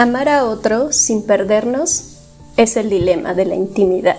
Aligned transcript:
Amar 0.00 0.30
a 0.30 0.46
otro 0.46 0.92
sin 0.92 1.26
perdernos 1.26 2.04
es 2.56 2.78
el 2.78 2.88
dilema 2.88 3.34
de 3.34 3.44
la 3.44 3.54
intimidad, 3.54 4.16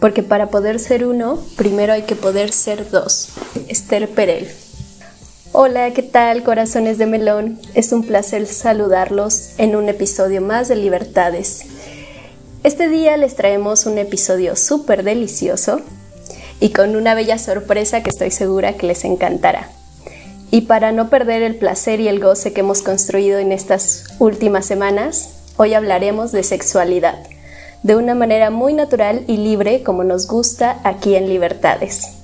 porque 0.00 0.22
para 0.22 0.50
poder 0.50 0.78
ser 0.78 1.06
uno, 1.06 1.38
primero 1.56 1.94
hay 1.94 2.02
que 2.02 2.14
poder 2.14 2.52
ser 2.52 2.90
dos. 2.90 3.30
Esther 3.68 4.10
Perel. 4.10 4.46
Hola, 5.52 5.94
¿qué 5.94 6.02
tal 6.02 6.42
corazones 6.42 6.98
de 6.98 7.06
melón? 7.06 7.58
Es 7.72 7.92
un 7.92 8.04
placer 8.04 8.46
saludarlos 8.46 9.52
en 9.56 9.76
un 9.76 9.88
episodio 9.88 10.42
más 10.42 10.68
de 10.68 10.76
Libertades. 10.76 11.62
Este 12.62 12.90
día 12.90 13.16
les 13.16 13.34
traemos 13.34 13.86
un 13.86 13.96
episodio 13.96 14.56
súper 14.56 15.04
delicioso 15.04 15.80
y 16.60 16.68
con 16.68 16.96
una 16.96 17.14
bella 17.14 17.38
sorpresa 17.38 18.02
que 18.02 18.10
estoy 18.10 18.30
segura 18.30 18.74
que 18.74 18.86
les 18.86 19.06
encantará. 19.06 19.70
Y 20.50 20.62
para 20.62 20.92
no 20.92 21.10
perder 21.10 21.42
el 21.42 21.56
placer 21.56 22.00
y 22.00 22.08
el 22.08 22.20
goce 22.20 22.54
que 22.54 22.60
hemos 22.60 22.80
construido 22.80 23.38
en 23.38 23.52
estas 23.52 24.04
últimas 24.18 24.64
semanas, 24.64 25.34
hoy 25.58 25.74
hablaremos 25.74 26.32
de 26.32 26.42
sexualidad, 26.42 27.18
de 27.82 27.96
una 27.96 28.14
manera 28.14 28.50
muy 28.50 28.72
natural 28.72 29.24
y 29.26 29.36
libre 29.36 29.82
como 29.82 30.04
nos 30.04 30.26
gusta 30.26 30.80
aquí 30.84 31.16
en 31.16 31.28
Libertades. 31.28 32.14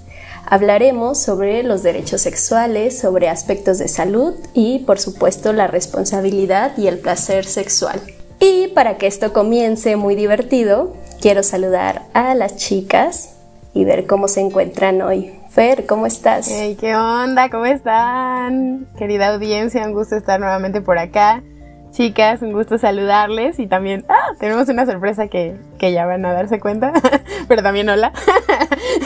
Hablaremos 0.47 1.19
sobre 1.19 1.63
los 1.63 1.83
derechos 1.83 2.23
sexuales, 2.23 2.99
sobre 2.99 3.29
aspectos 3.29 3.79
de 3.79 3.89
salud 3.89 4.35
y, 4.55 4.81
por 4.81 4.99
supuesto, 4.99 5.53
la 5.53 5.67
responsabilidad 5.67 6.77
y 6.79 6.87
el 6.87 6.99
placer 6.99 7.45
sexual. 7.45 8.01
Y 8.41 8.69
para 8.69 8.97
que 8.97 9.07
esto 9.07 9.33
comience 9.33 9.97
muy 9.97 10.15
divertido, 10.15 10.95
quiero 11.21 11.43
saludar 11.43 12.03
a 12.15 12.35
las 12.35 12.57
chicas 12.57 13.31
y 13.75 13.85
ver 13.85 14.07
cómo 14.07 14.29
se 14.29 14.41
encuentran 14.41 15.03
hoy. 15.03 15.33
Fer, 15.55 15.87
¿cómo 15.87 16.05
estás? 16.07 16.49
Hey, 16.51 16.77
¿qué 16.81 16.97
onda? 16.97 17.49
¿Cómo 17.49 17.65
están? 17.65 18.89
Querida 18.99 19.33
audiencia, 19.33 19.87
un 19.87 19.93
gusto 19.93 20.17
estar 20.17 20.41
nuevamente 20.41 20.81
por 20.81 20.99
acá. 20.99 21.45
Chicas, 21.93 22.43
un 22.43 22.53
gusto 22.53 22.77
saludarles 22.77 23.61
y 23.61 23.69
también 23.69 24.05
¡ah! 24.09 24.33
tenemos 24.41 24.69
una 24.69 24.85
sorpresa 24.85 25.29
que, 25.29 25.57
que 25.79 25.93
ya 25.93 26.07
van 26.07 26.27
a 26.27 26.33
darse 26.33 26.59
cuenta, 26.59 26.93
pero 27.49 27.63
también 27.63 27.89
hola. 27.89 28.13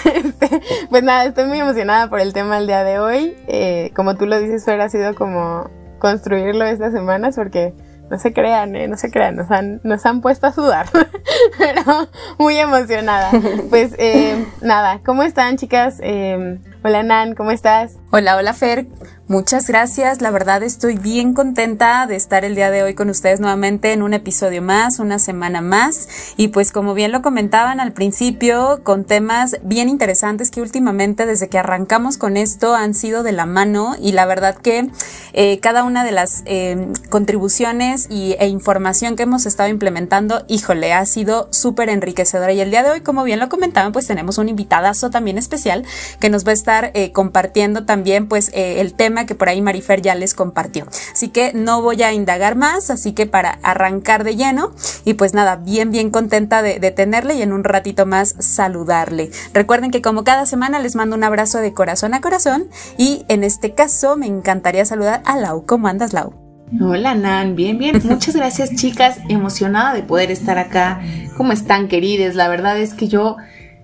Este, 0.06 0.48
pues 0.89 1.03
nada, 1.03 1.27
estoy 1.27 1.45
muy 1.45 1.58
emocionada 1.58 2.08
por 2.08 2.20
el 2.20 2.33
tema 2.33 2.56
del 2.56 2.67
día 2.67 2.83
de 2.83 2.98
hoy. 2.98 3.36
Eh, 3.47 3.91
como 3.95 4.17
tú 4.17 4.25
lo 4.25 4.41
dices, 4.41 4.64
Fer, 4.64 4.80
ha 4.80 4.89
sido 4.89 5.14
como 5.14 5.69
construirlo 5.98 6.64
estas 6.64 6.95
semanas 6.95 7.36
porque 7.36 7.75
no 8.11 8.19
se 8.19 8.33
crean, 8.33 8.75
¿eh? 8.77 8.89
no 8.89 8.97
se 8.97 9.11
crean, 9.11 9.37
nos 9.37 9.51
han, 9.51 9.81
nos 9.84 10.05
han 10.06 10.20
puesto 10.20 10.47
a 10.47 10.53
sudar, 10.53 10.87
pero 11.59 12.09
muy 12.39 12.56
emocionada. 12.56 13.31
Pues 13.70 13.95
eh, 13.98 14.47
nada, 14.62 15.01
¿cómo 15.05 15.23
están 15.23 15.56
chicas? 15.56 15.98
Eh, 16.03 16.59
hola 16.83 17.03
Nan, 17.03 17.34
¿cómo 17.34 17.51
estás? 17.51 17.97
Hola, 18.11 18.36
hola 18.36 18.55
Fer, 18.55 18.86
muchas 19.29 19.67
gracias. 19.69 20.21
La 20.21 20.31
verdad 20.31 20.62
estoy 20.62 20.97
bien 20.97 21.34
contenta 21.34 22.07
de 22.07 22.17
estar 22.17 22.45
el 22.45 22.55
día 22.55 22.71
de 22.71 22.83
hoy 22.83 22.95
con 22.95 23.11
ustedes 23.11 23.41
nuevamente 23.41 23.93
en 23.93 24.03
un 24.03 24.15
episodio 24.15 24.62
más, 24.62 24.98
una 24.98 25.19
semana 25.19 25.61
más. 25.61 26.09
Y 26.37 26.48
pues 26.48 26.73
como 26.73 26.95
bien 26.95 27.12
lo 27.12 27.23
comentaban 27.23 27.81
al 27.81 27.93
principio, 27.93 28.81
con 28.83 29.05
temas 29.05 29.57
bien 29.62 29.89
interesantes 29.89 30.51
que 30.51 30.61
últimamente 30.61 31.27
desde 31.27 31.48
que 31.48 31.59
arrancamos 31.59 32.19
con 32.19 32.37
esto 32.37 32.75
han 32.75 32.95
sido 32.95 33.23
de 33.23 33.33
la 33.33 33.47
mano 33.47 33.95
y 34.01 34.12
la 34.12 34.27
verdad 34.27 34.57
que 34.57 34.91
eh, 35.35 35.61
cada 35.61 35.85
una 35.85 36.05
de 36.05 36.13
las 36.13 36.42
eh, 36.47 36.89
contribuciones 37.11 38.09
y, 38.11 38.35
e 38.39 38.48
información 38.48 39.15
que 39.15 39.25
hemos 39.25 39.47
estado 39.47 39.69
implementando, 39.69 40.45
híjole, 40.48 40.92
ha 40.92 41.05
sido 41.07 41.48
súper 41.53 41.89
enriquecedora. 41.91 42.53
Y 42.53 42.61
el 42.61 42.70
día 42.70 42.83
de 42.83 42.91
hoy, 42.91 43.01
como 43.03 43.25
bien 43.25 43.39
lo 43.39 43.48
comentaban, 43.48 43.92
pues 43.92 44.07
tenemos 44.07 44.39
un 44.39 44.48
invitadazo 44.48 45.11
también 45.11 45.39
especial 45.39 45.85
que 46.20 46.31
nos 46.31 46.47
va 46.47 46.51
a 46.51 46.55
estar 46.55 46.91
eh, 46.95 47.13
compartiendo 47.13 47.85
también 47.85 48.29
pues 48.29 48.51
eh, 48.55 48.81
el 48.81 48.95
tema 48.95 49.17
que 49.27 49.34
por 49.34 49.48
ahí 49.48 49.61
Marifer 49.62 50.02
ya 50.02 50.14
les 50.14 50.34
compartió. 50.34 50.86
Así 51.12 51.28
que 51.28 51.52
no 51.55 51.83
voy 51.83 52.02
a 52.02 52.12
indagar 52.12 52.56
más, 52.56 52.90
así 52.90 53.12
que 53.12 53.27
para 53.27 53.58
arrancar 53.62 54.24
de 54.24 54.36
lleno 54.36 54.73
y 55.05 55.14
pues 55.14 55.34
nada, 55.34 55.56
bien 55.56 55.90
bien 55.90 56.11
contenta 56.11 56.62
de, 56.62 56.79
de 56.79 56.90
tenerle 56.90 57.34
y 57.34 57.42
en 57.42 57.52
un 57.52 57.64
ratito 57.64 58.07
más 58.07 58.34
saludarle. 58.39 59.30
Recuerden 59.52 59.90
que 59.90 60.02
como 60.02 60.24
cada 60.24 60.46
semana 60.46 60.78
les 60.78 60.96
mando 60.96 61.17
un 61.17 61.24
abrazo 61.24 61.58
de 61.58 61.73
corazón 61.73 62.14
a 62.14 62.20
corazón 62.20 62.68
y 62.96 63.24
en 63.28 63.45
este 63.45 63.74
caso 63.74 64.17
me 64.17 64.27
encantaría 64.27 64.84
saludar 64.84 65.23
a 65.24 65.36
Lau. 65.36 65.64
¿Cómo 65.67 65.89
andas 65.89 66.12
Lau? 66.12 66.34
Hola 66.80 67.14
Nan, 67.14 67.57
bien, 67.57 67.78
bien. 67.78 68.01
Muchas 68.05 68.36
gracias 68.36 68.74
chicas, 68.74 69.18
emocionada 69.28 69.95
de 69.95 70.02
poder 70.02 70.30
estar 70.30 70.58
acá. 70.58 71.01
¿Cómo 71.36 71.52
están 71.52 71.89
queridas? 71.89 72.34
La 72.34 72.48
verdad 72.48 72.78
es 72.78 72.95
que 72.95 73.08
yo, 73.08 73.36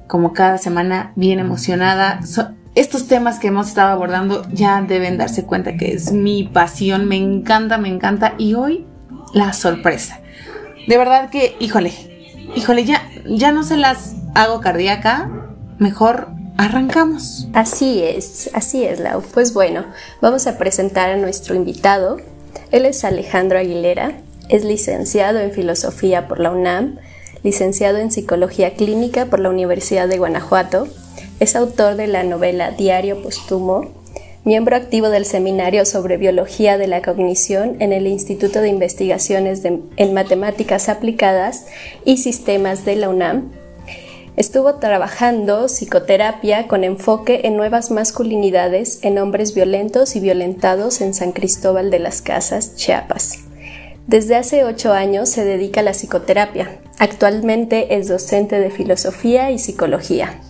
como 0.07 0.33
cada 0.33 0.59
semana, 0.59 1.13
bien 1.17 1.39
emocionada 1.39 2.21
estos 2.75 3.07
temas 3.07 3.39
que 3.39 3.49
hemos 3.49 3.69
estado 3.69 3.93
abordando 3.93 4.47
ya 4.53 4.83
deben 4.83 5.17
darse 5.17 5.45
cuenta 5.45 5.77
que 5.77 5.93
es 5.93 6.13
mi 6.13 6.45
pasión, 6.45 7.07
me 7.07 7.17
encanta, 7.17 7.79
me 7.79 7.89
encanta. 7.89 8.35
Y 8.39 8.55
hoy 8.55 8.87
la 9.33 9.53
sorpresa. 9.53 10.21
De 10.87 10.99
verdad 10.99 11.31
que, 11.31 11.57
híjole, 11.61 11.93
híjole, 12.55 12.85
ya, 12.85 13.09
ya 13.27 13.53
no 13.53 13.63
se 13.63 13.77
las 13.77 14.17
hago 14.35 14.61
cardíaca, 14.61 15.31
mejor 15.79 16.29
arrancamos. 16.57 17.49
Así 17.53 18.03
es, 18.03 18.51
así 18.55 18.85
es, 18.85 19.01
Lau. 19.01 19.23
Pues 19.23 19.55
bueno, 19.55 19.85
vamos 20.21 20.47
a 20.47 20.59
presentar 20.59 21.11
a 21.11 21.17
nuestro 21.17 21.55
invitado. 21.55 22.19
Él 22.71 22.87
es 22.87 23.05
Alejandro 23.05 23.59
Aguilera, 23.59 24.19
es 24.49 24.65
licenciado 24.65 25.39
en 25.41 25.53
Filosofía 25.53 26.29
por 26.29 26.41
la 26.41 26.51
UNAM, 26.51 26.99
licenciado 27.45 27.99
en 27.99 28.11
Psicología 28.11 28.75
Clínica 28.75 29.27
por 29.27 29.39
la 29.39 29.51
Universidad 29.51 30.09
de 30.09 30.19
Guanajuato, 30.19 30.89
es 31.39 31.55
autor 31.55 31.95
de 31.95 32.09
la 32.09 32.25
novela 32.25 32.73
Diario 32.73 33.23
Póstumo, 33.23 33.93
miembro 34.45 34.77
activo 34.77 35.11
del 35.11 35.27
Seminario 35.27 35.85
sobre 35.85 36.17
Biología 36.17 36.79
de 36.79 36.87
la 36.87 37.03
Cognición 37.03 37.77
en 37.81 37.93
el 37.93 38.07
Instituto 38.07 38.61
de 38.61 38.69
Investigaciones 38.69 39.63
en 39.65 40.15
Matemáticas 40.15 40.89
Aplicadas 40.89 41.67
y 42.05 42.17
Sistemas 42.17 42.85
de 42.85 42.97
la 42.97 43.11
UNAM. 43.11 43.53
Estuvo 44.37 44.75
trabajando 44.77 45.69
psicoterapia 45.69 46.67
con 46.67 46.83
enfoque 46.83 47.43
en 47.45 47.57
nuevas 47.57 47.91
masculinidades 47.91 48.99
en 49.03 49.19
hombres 49.19 49.55
violentos 49.55 50.17
y 50.17 50.21
violentados 50.21 51.01
en 51.01 51.15
San 51.15 51.33
Cristóbal 51.33 51.91
de 51.91 52.01
las 52.01 52.21
Casas, 52.21 52.75
Chiapas. 52.75 53.44
Desde 54.07 54.37
hace 54.37 54.65
ocho 54.65 54.93
años 54.93 55.31
se 55.31 55.45
dedica 55.45 55.81
a 55.81 55.83
la 55.83 55.93
psicoterapia. 55.93 56.79
Actualmente 56.99 57.97
es 57.97 58.07
docente 58.09 58.61
de 58.61 58.71
filosofía 58.71 59.51
y 59.51 59.59
psicología. 59.59 60.41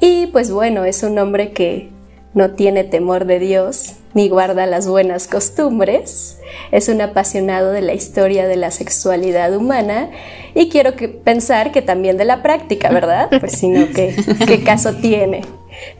Y 0.00 0.26
pues 0.26 0.50
bueno, 0.50 0.84
es 0.84 1.02
un 1.04 1.18
hombre 1.18 1.52
que 1.52 1.90
no 2.34 2.50
tiene 2.50 2.84
temor 2.84 3.26
de 3.26 3.38
Dios 3.38 3.94
ni 4.12 4.28
guarda 4.28 4.66
las 4.66 4.88
buenas 4.88 5.28
costumbres. 5.28 6.40
Es 6.72 6.88
un 6.88 7.00
apasionado 7.00 7.70
de 7.70 7.80
la 7.80 7.94
historia 7.94 8.48
de 8.48 8.56
la 8.56 8.72
sexualidad 8.72 9.54
humana 9.54 10.10
y 10.54 10.68
quiero 10.68 10.94
pensar 11.22 11.70
que 11.70 11.80
también 11.82 12.16
de 12.16 12.24
la 12.24 12.42
práctica, 12.42 12.90
¿verdad? 12.90 13.28
Pues 13.40 13.52
si 13.52 13.68
no, 13.68 13.86
¿qué, 13.94 14.16
¿qué, 14.46 14.64
caso 14.64 14.94
tiene? 14.96 15.42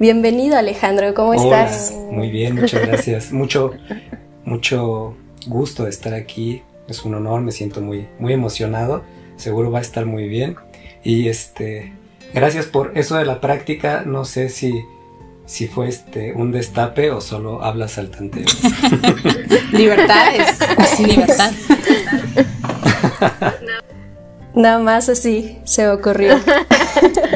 Bienvenido 0.00 0.56
Alejandro, 0.56 1.14
¿cómo 1.14 1.34
estás? 1.34 1.94
Muy 2.10 2.30
bien, 2.30 2.56
muchas 2.56 2.84
gracias. 2.84 3.32
Mucho, 3.32 3.72
mucho 4.44 5.14
gusto 5.46 5.84
de 5.84 5.90
estar 5.90 6.14
aquí. 6.14 6.62
Es 6.88 7.04
un 7.04 7.14
honor, 7.14 7.42
me 7.42 7.52
siento 7.52 7.80
muy, 7.80 8.08
muy 8.18 8.32
emocionado. 8.32 9.04
Seguro 9.36 9.70
va 9.70 9.78
a 9.78 9.82
estar 9.82 10.06
muy 10.06 10.28
bien. 10.28 10.56
Y 11.04 11.28
este, 11.28 11.92
Gracias 12.34 12.66
por 12.66 12.92
eso 12.96 13.16
de 13.16 13.24
la 13.24 13.40
práctica. 13.40 14.02
No 14.04 14.24
sé 14.24 14.48
si, 14.48 14.84
si 15.46 15.66
fue 15.66 15.88
este 15.88 16.32
un 16.32 16.52
destape 16.52 17.10
o 17.10 17.20
solo 17.20 17.62
hablas 17.62 17.98
al 17.98 18.10
tanteo. 18.10 18.46
Libertades. 19.72 20.58
Sí, 20.96 21.04
libertad. 21.06 21.52
Nada 24.54 24.78
más 24.78 25.08
así 25.08 25.58
se 25.64 25.88
ocurrió. 25.88 26.38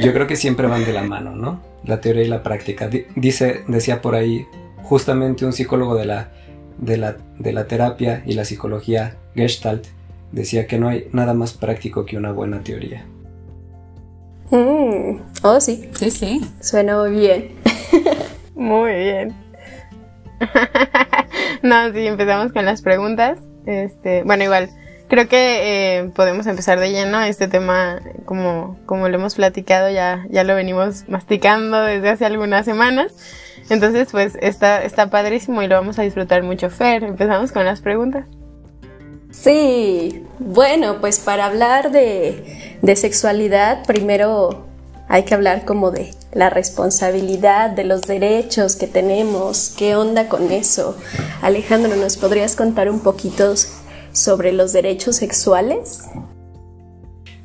Yo 0.02 0.12
creo 0.12 0.26
que 0.26 0.36
siempre 0.36 0.66
van 0.66 0.84
de 0.84 0.92
la 0.92 1.02
mano, 1.02 1.34
¿no? 1.34 1.60
La 1.84 2.00
teoría 2.00 2.22
y 2.22 2.28
la 2.28 2.42
práctica. 2.42 2.90
Dice, 3.14 3.62
decía 3.68 4.02
por 4.02 4.14
ahí, 4.14 4.46
justamente 4.82 5.44
un 5.44 5.52
psicólogo 5.52 5.94
de 5.94 6.06
la, 6.06 6.32
de 6.78 6.96
la, 6.96 7.16
de 7.38 7.52
la 7.52 7.66
terapia 7.66 8.22
y 8.26 8.34
la 8.34 8.44
psicología 8.44 9.16
Gestalt, 9.34 9.86
decía 10.32 10.66
que 10.66 10.78
no 10.78 10.88
hay 10.88 11.08
nada 11.12 11.34
más 11.34 11.52
práctico 11.52 12.04
que 12.06 12.16
una 12.16 12.32
buena 12.32 12.62
teoría. 12.62 13.04
Mm. 14.50 15.20
Oh, 15.42 15.60
sí. 15.60 15.88
Sí, 15.94 16.10
sí. 16.10 16.40
Suena 16.60 16.98
muy 16.98 17.10
bien. 17.10 17.52
muy 18.54 18.92
bien. 18.92 19.34
no, 21.62 21.92
sí, 21.92 22.06
empezamos 22.06 22.52
con 22.52 22.64
las 22.64 22.82
preguntas. 22.82 23.38
Este, 23.66 24.22
bueno, 24.24 24.44
igual, 24.44 24.68
creo 25.08 25.28
que 25.28 25.98
eh, 25.98 26.10
podemos 26.14 26.46
empezar 26.46 26.80
de 26.80 26.90
lleno. 26.90 27.22
Este 27.22 27.48
tema, 27.48 28.00
como, 28.24 28.78
como 28.86 29.08
lo 29.08 29.16
hemos 29.16 29.34
platicado, 29.36 29.90
ya, 29.90 30.26
ya 30.30 30.44
lo 30.44 30.54
venimos 30.54 31.08
masticando 31.08 31.80
desde 31.82 32.10
hace 32.10 32.26
algunas 32.26 32.64
semanas. 32.64 33.14
Entonces, 33.72 34.08
pues 34.12 34.36
está, 34.42 34.84
está 34.84 35.08
padrísimo 35.08 35.62
y 35.62 35.66
lo 35.66 35.76
vamos 35.76 35.98
a 35.98 36.02
disfrutar 36.02 36.42
mucho. 36.42 36.68
Fer, 36.68 37.04
empezamos 37.04 37.52
con 37.52 37.64
las 37.64 37.80
preguntas. 37.80 38.26
Sí, 39.30 40.26
bueno, 40.38 41.00
pues 41.00 41.18
para 41.18 41.46
hablar 41.46 41.90
de, 41.90 42.76
de, 42.82 42.96
sexualidad, 42.96 43.86
primero 43.86 44.66
hay 45.08 45.22
que 45.22 45.32
hablar 45.32 45.64
como 45.64 45.90
de 45.90 46.10
la 46.34 46.50
responsabilidad, 46.50 47.70
de 47.70 47.84
los 47.84 48.02
derechos 48.02 48.76
que 48.76 48.88
tenemos, 48.88 49.74
qué 49.74 49.96
onda 49.96 50.28
con 50.28 50.52
eso. 50.52 50.94
Alejandro, 51.40 51.96
¿nos 51.96 52.18
podrías 52.18 52.56
contar 52.56 52.90
un 52.90 53.00
poquito 53.00 53.54
sobre 54.12 54.52
los 54.52 54.74
derechos 54.74 55.16
sexuales? 55.16 56.10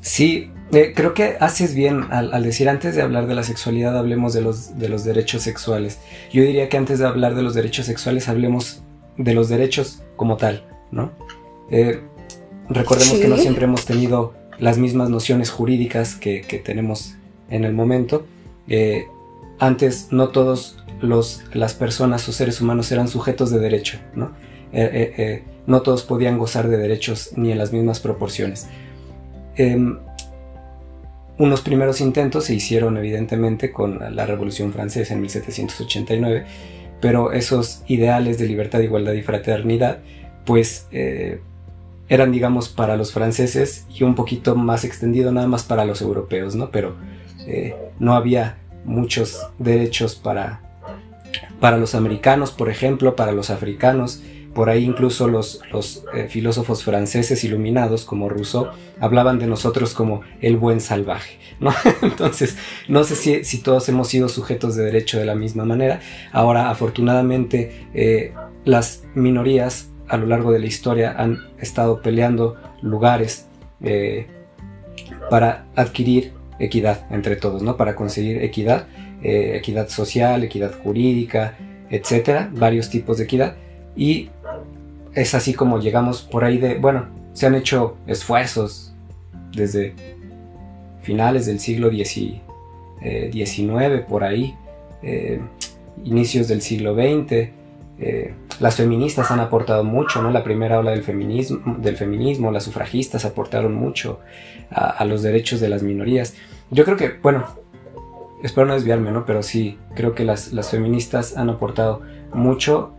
Sí, 0.01 0.51
eh, 0.73 0.91
creo 0.93 1.13
que 1.13 1.37
haces 1.39 1.73
bien 1.73 2.07
al, 2.11 2.43
decir 2.43 2.67
antes 2.67 2.95
de 2.95 3.01
hablar 3.01 3.27
de 3.27 3.35
la 3.35 3.43
sexualidad 3.43 3.97
hablemos 3.97 4.33
de 4.33 4.41
los, 4.41 4.77
de 4.77 4.89
los 4.89 5.05
derechos 5.05 5.41
sexuales. 5.41 5.99
Yo 6.31 6.43
diría 6.43 6.67
que 6.67 6.77
antes 6.77 6.99
de 6.99 7.07
hablar 7.07 7.35
de 7.35 7.41
los 7.41 7.53
derechos 7.53 7.85
sexuales 7.85 8.27
hablemos 8.27 8.81
de 9.17 9.33
los 9.33 9.47
derechos 9.47 10.03
como 10.17 10.35
tal, 10.35 10.65
¿no? 10.91 11.11
Eh, 11.71 12.01
recordemos 12.69 13.17
que 13.17 13.27
no 13.29 13.37
siempre 13.37 13.65
hemos 13.65 13.85
tenido 13.85 14.33
las 14.59 14.77
mismas 14.77 15.09
nociones 15.09 15.51
jurídicas 15.51 16.15
que, 16.15 16.61
tenemos 16.65 17.15
en 17.49 17.63
el 17.63 17.73
momento. 17.73 18.25
Eh, 18.67 19.05
antes 19.59 20.09
no 20.11 20.29
todos 20.29 20.83
los, 20.99 21.43
las 21.53 21.75
personas 21.75 22.27
o 22.27 22.33
seres 22.33 22.59
humanos 22.59 22.91
eran 22.91 23.07
sujetos 23.07 23.51
de 23.51 23.59
derecho, 23.59 23.99
¿no? 24.15 24.31
no 25.65 25.81
todos 25.81 26.03
podían 26.03 26.37
gozar 26.37 26.67
de 26.67 26.77
derechos 26.77 27.31
ni 27.35 27.51
en 27.51 27.57
las 27.57 27.71
mismas 27.71 27.99
proporciones. 27.99 28.67
Em, 29.55 29.97
unos 31.37 31.61
primeros 31.61 32.01
intentos 32.01 32.45
se 32.45 32.55
hicieron 32.55 32.97
evidentemente 32.97 33.71
con 33.71 34.15
la 34.15 34.25
Revolución 34.25 34.73
Francesa 34.73 35.13
en 35.13 35.21
1789, 35.21 36.45
pero 36.99 37.31
esos 37.31 37.83
ideales 37.87 38.39
de 38.39 38.47
libertad, 38.47 38.79
igualdad 38.79 39.13
y 39.13 39.21
fraternidad, 39.21 39.99
pues 40.45 40.87
eh, 40.91 41.41
eran 42.09 42.31
digamos 42.31 42.69
para 42.69 42.97
los 42.97 43.11
franceses 43.11 43.85
y 43.93 44.03
un 44.03 44.15
poquito 44.15 44.55
más 44.55 44.83
extendido 44.83 45.31
nada 45.31 45.47
más 45.47 45.63
para 45.63 45.85
los 45.85 46.01
europeos, 46.01 46.55
¿no? 46.55 46.71
Pero 46.71 46.95
eh, 47.45 47.75
no 47.99 48.15
había 48.15 48.57
muchos 48.85 49.45
derechos 49.59 50.15
para, 50.15 50.61
para 51.59 51.77
los 51.77 51.93
americanos, 51.93 52.51
por 52.51 52.69
ejemplo, 52.69 53.15
para 53.15 53.31
los 53.31 53.49
africanos, 53.49 54.23
por 54.57 54.71
ahí 54.71 54.85
incluso 54.85 55.27
los, 55.27 55.61
eh, 56.15 56.25
filósofos 56.29 56.83
franceses 56.83 57.43
iluminados 57.43 58.05
como 58.05 58.27
Rousseau 58.27 58.69
hablaban 58.99 59.37
de 59.37 59.45
nosotros 59.45 59.93
como 59.93 60.21
el 60.41 60.57
buen 60.57 60.81
salvaje. 60.81 61.37
¿no? 61.59 61.71
Entonces, 62.01 62.57
no 62.87 63.03
sé 63.03 63.43
si, 63.43 63.57
todos 63.59 63.87
hemos 63.87 64.07
sido 64.07 64.29
sujetos 64.29 64.75
de 64.75 64.85
derecho 64.85 65.19
de 65.19 65.25
la 65.25 65.35
misma 65.35 65.63
manera. 65.63 65.99
Ahora, 66.31 66.71
afortunadamente, 66.71 67.85
eh, 67.93 68.33
las 68.65 69.03
minorías 69.13 69.91
a 70.07 70.17
lo 70.17 70.25
largo 70.25 70.51
de 70.51 70.57
la 70.57 70.65
historia 70.65 71.13
han 71.15 71.37
estado 71.59 72.01
peleando 72.01 72.55
lugares 72.81 73.45
eh, 73.83 74.25
para 75.29 75.67
adquirir 75.75 76.33
equidad 76.57 77.05
entre 77.11 77.35
todos, 77.35 77.61
¿no? 77.61 77.77
Para 77.77 77.95
conseguir 77.95 78.41
equidad, 78.41 78.87
equidad 79.21 79.87
social, 79.89 80.43
equidad 80.43 80.73
jurídica, 80.81 81.55
etcétera, 81.91 82.49
varios 82.51 82.89
tipos 82.89 83.19
de 83.19 83.25
equidad. 83.25 83.55
Y 83.95 84.29
es 85.17 85.33
así 85.33 85.55
como 85.55 85.79
llegamos 85.79 86.21
por 86.21 86.45
ahí 86.45 86.59
de, 86.59 86.75
bueno, 86.75 87.07
se 87.33 87.47
han 87.47 87.55
hecho 87.55 87.97
esfuerzos 88.05 88.93
desde 89.51 89.95
finales 91.01 91.47
del 91.47 91.59
siglo 91.59 91.89
XIX, 91.89 92.39
eh, 93.01 94.05
por 94.07 94.23
ahí, 94.23 94.55
eh, 95.01 95.41
inicios 96.03 96.47
del 96.47 96.61
siglo 96.61 96.93
XX. 96.93 97.49
Eh, 97.99 98.35
las 98.59 98.75
feministas 98.75 99.31
han 99.31 99.39
aportado 99.39 99.83
mucho, 99.83 100.21
¿no? 100.21 100.29
La 100.29 100.43
primera 100.43 100.77
ola 100.77 100.91
del 100.91 101.01
feminismo, 101.01 101.77
del 101.79 101.97
feminismo 101.97 102.51
las 102.51 102.65
sufragistas 102.65 103.25
aportaron 103.25 103.73
mucho 103.73 104.19
a, 104.69 105.03
los 105.05 105.23
derechos 105.23 105.59
de 105.59 105.69
las 105.69 105.81
minorías. 105.81 106.35
Yo 106.69 106.85
creo 106.85 106.95
que, 106.95 107.13
bueno, 107.23 107.43
espero 108.43 108.67
no 108.67 108.75
desviarme, 108.75 109.09
¿no? 109.11 109.25
Pero 109.25 109.41
sí, 109.41 109.79
creo 109.95 110.13
que 110.13 110.25
las, 110.25 110.53
las 110.53 110.69
feministas 110.69 111.37
han 111.37 111.49
aportado 111.49 112.03
mucho 112.33 112.93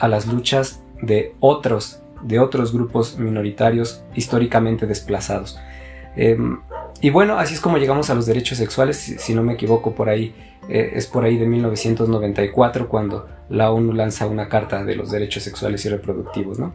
a 0.00 0.08
las 0.08 0.26
luchas 0.26 0.81
de 1.02 1.34
otros, 1.40 2.00
de 2.22 2.38
otros 2.38 2.72
grupos 2.72 3.18
minoritarios 3.18 4.02
históricamente 4.14 4.86
desplazados. 4.86 5.58
Em, 6.16 6.60
y 7.00 7.10
bueno, 7.10 7.38
así 7.38 7.54
es 7.54 7.60
como 7.60 7.76
llegamos 7.76 8.08
a 8.08 8.14
los 8.14 8.24
derechos 8.26 8.58
sexuales, 8.58 8.96
si, 9.18 9.34
no 9.34 9.42
me 9.42 9.54
equivoco, 9.54 9.94
por 9.94 10.08
ahí 10.08 10.34
eh, 10.68 10.92
es 10.94 11.06
por 11.06 11.24
ahí 11.24 11.36
de 11.36 11.46
1994 11.46 12.88
cuando 12.88 13.28
la 13.48 13.70
ONU 13.70 13.92
lanza 13.92 14.26
una 14.26 14.48
carta 14.48 14.84
de 14.84 14.94
los 14.94 15.10
derechos 15.10 15.42
sexuales 15.42 15.84
y 15.84 15.88
reproductivos, 15.88 16.58
¿no? 16.58 16.74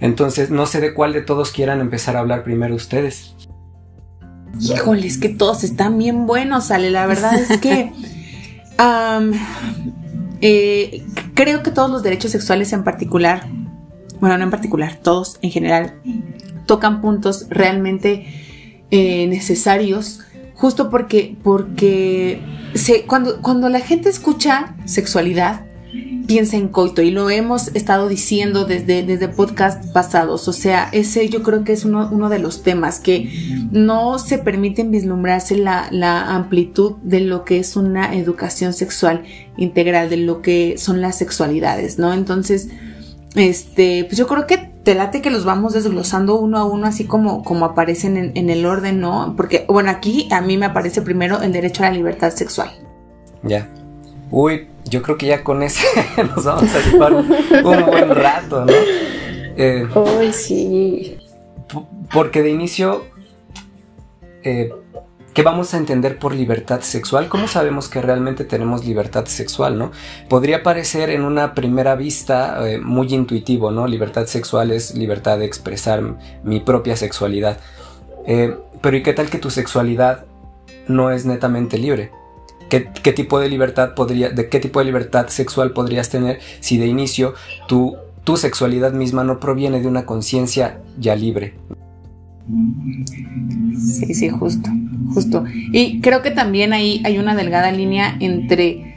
Entonces, 0.00 0.50
no 0.50 0.66
sé 0.66 0.80
de 0.80 0.94
cuál 0.94 1.12
de 1.12 1.22
todos 1.22 1.50
quieran 1.50 1.80
empezar 1.80 2.16
a 2.16 2.20
hablar 2.20 2.44
primero 2.44 2.74
ustedes. 2.74 3.34
Híjoles, 4.60 5.18
que 5.18 5.28
todos 5.28 5.62
están 5.64 5.98
bien 5.98 6.26
buenos, 6.26 6.70
Ale. 6.70 6.90
La 6.90 7.06
verdad 7.06 7.34
es 7.34 7.58
que 7.58 7.92
Eh, 10.42 11.02
creo 11.34 11.62
que 11.62 11.70
todos 11.70 11.90
los 11.90 12.02
derechos 12.02 12.30
sexuales 12.30 12.72
en 12.72 12.84
particular, 12.84 13.46
bueno, 14.20 14.36
no 14.38 14.44
en 14.44 14.50
particular, 14.50 14.98
todos 15.02 15.38
en 15.42 15.50
general, 15.50 15.94
tocan 16.66 17.00
puntos 17.00 17.46
realmente 17.48 18.26
eh, 18.90 19.26
necesarios, 19.26 20.20
justo 20.54 20.90
porque, 20.90 21.36
porque 21.42 22.40
se, 22.74 23.04
cuando, 23.06 23.40
cuando 23.40 23.68
la 23.68 23.80
gente 23.80 24.08
escucha 24.08 24.76
sexualidad, 24.84 25.64
piensa 26.30 26.56
en 26.56 26.68
coito 26.68 27.02
y 27.02 27.10
lo 27.10 27.28
hemos 27.28 27.74
estado 27.74 28.06
diciendo 28.08 28.64
desde, 28.64 29.02
desde 29.02 29.26
podcast 29.26 29.84
pasados. 29.92 30.46
O 30.46 30.52
sea, 30.52 30.88
ese 30.92 31.28
yo 31.28 31.42
creo 31.42 31.64
que 31.64 31.72
es 31.72 31.84
uno, 31.84 32.08
uno 32.12 32.28
de 32.28 32.38
los 32.38 32.62
temas 32.62 33.00
que 33.00 33.68
no 33.72 34.16
se 34.20 34.38
permiten 34.38 34.92
vislumbrarse 34.92 35.56
la, 35.56 35.88
la, 35.90 36.36
amplitud 36.36 36.98
de 37.02 37.18
lo 37.18 37.44
que 37.44 37.58
es 37.58 37.74
una 37.74 38.14
educación 38.14 38.74
sexual 38.74 39.24
integral, 39.56 40.08
de 40.08 40.18
lo 40.18 40.40
que 40.40 40.78
son 40.78 41.00
las 41.00 41.18
sexualidades, 41.18 41.98
¿no? 41.98 42.14
Entonces, 42.14 42.68
este, 43.34 44.04
pues 44.04 44.16
yo 44.16 44.28
creo 44.28 44.46
que 44.46 44.58
te 44.84 44.94
late 44.94 45.22
que 45.22 45.30
los 45.30 45.44
vamos 45.44 45.72
desglosando 45.72 46.38
uno 46.38 46.58
a 46.58 46.64
uno 46.64 46.86
así 46.86 47.06
como, 47.06 47.42
como 47.42 47.64
aparecen 47.64 48.16
en, 48.16 48.30
en 48.36 48.50
el 48.50 48.66
orden, 48.66 49.00
¿no? 49.00 49.34
Porque, 49.36 49.64
bueno, 49.66 49.90
aquí 49.90 50.28
a 50.30 50.40
mí 50.42 50.56
me 50.56 50.66
aparece 50.66 51.02
primero 51.02 51.42
el 51.42 51.50
derecho 51.50 51.82
a 51.82 51.86
la 51.86 51.96
libertad 51.96 52.30
sexual. 52.30 52.70
Ya. 53.42 53.68
Uy, 54.30 54.68
yo 54.84 55.02
creo 55.02 55.18
que 55.18 55.26
ya 55.26 55.42
con 55.42 55.62
ese 55.62 55.86
nos 56.34 56.44
vamos 56.44 56.74
a 56.74 56.80
llevar 56.80 57.12
un, 57.14 57.28
buen 57.62 58.10
rato, 58.10 58.64
¿no? 58.64 58.72
Eh, 59.56 59.88
sí. 60.32 61.18
Porque 62.12 62.42
de 62.42 62.50
inicio, 62.50 63.04
eh, 64.42 64.72
¿qué 65.34 65.42
vamos 65.42 65.74
a 65.74 65.78
entender 65.78 66.18
por 66.18 66.34
libertad 66.34 66.80
sexual? 66.80 67.28
¿Cómo 67.28 67.48
sabemos 67.48 67.88
que 67.88 68.00
realmente 68.00 68.44
tenemos 68.44 68.84
libertad 68.84 69.26
sexual, 69.26 69.78
no? 69.78 69.90
Podría 70.28 70.62
parecer 70.62 71.10
en 71.10 71.24
una 71.24 71.54
primera 71.54 71.96
vista 71.96 72.68
eh, 72.68 72.78
muy 72.78 73.12
intuitivo, 73.12 73.70
¿no? 73.70 73.86
Libertad 73.86 74.26
sexual 74.26 74.70
es 74.70 74.94
libertad 74.94 75.38
de 75.38 75.44
expresar 75.44 76.02
mi 76.44 76.60
propia 76.60 76.96
sexualidad. 76.96 77.58
pero 78.80 78.96
¿y 78.96 79.02
qué 79.02 79.12
tal 79.12 79.28
que 79.28 79.38
tu 79.38 79.50
sexualidad 79.50 80.24
no 80.86 81.10
es 81.10 81.26
netamente 81.26 81.78
libre? 81.78 82.12
¿Qué, 82.70 83.12
tipo 83.12 83.40
de 83.40 83.48
libertad 83.48 83.94
podría, 83.94 84.30
de 84.30 84.48
qué 84.48 84.60
tipo 84.60 84.78
de 84.78 84.84
libertad 84.84 85.26
sexual 85.26 85.72
podrías 85.72 86.08
tener 86.08 86.38
si 86.60 86.78
de 86.78 86.86
inicio 86.86 87.34
tu, 87.66 87.96
tu 88.22 88.36
sexualidad 88.36 88.92
misma 88.92 89.24
no 89.24 89.40
proviene 89.40 89.80
de 89.80 89.88
una 89.88 90.06
conciencia 90.06 90.80
ya 90.96 91.16
libre? 91.16 91.54
Sí, 93.76 94.14
sí, 94.14 94.28
justo, 94.28 94.70
justo. 95.12 95.44
Y 95.72 96.00
creo 96.00 96.22
que 96.22 96.30
también 96.30 96.72
ahí 96.72 97.02
hay 97.04 97.18
una 97.18 97.34
delgada 97.34 97.72
línea 97.72 98.16
entre 98.20 98.94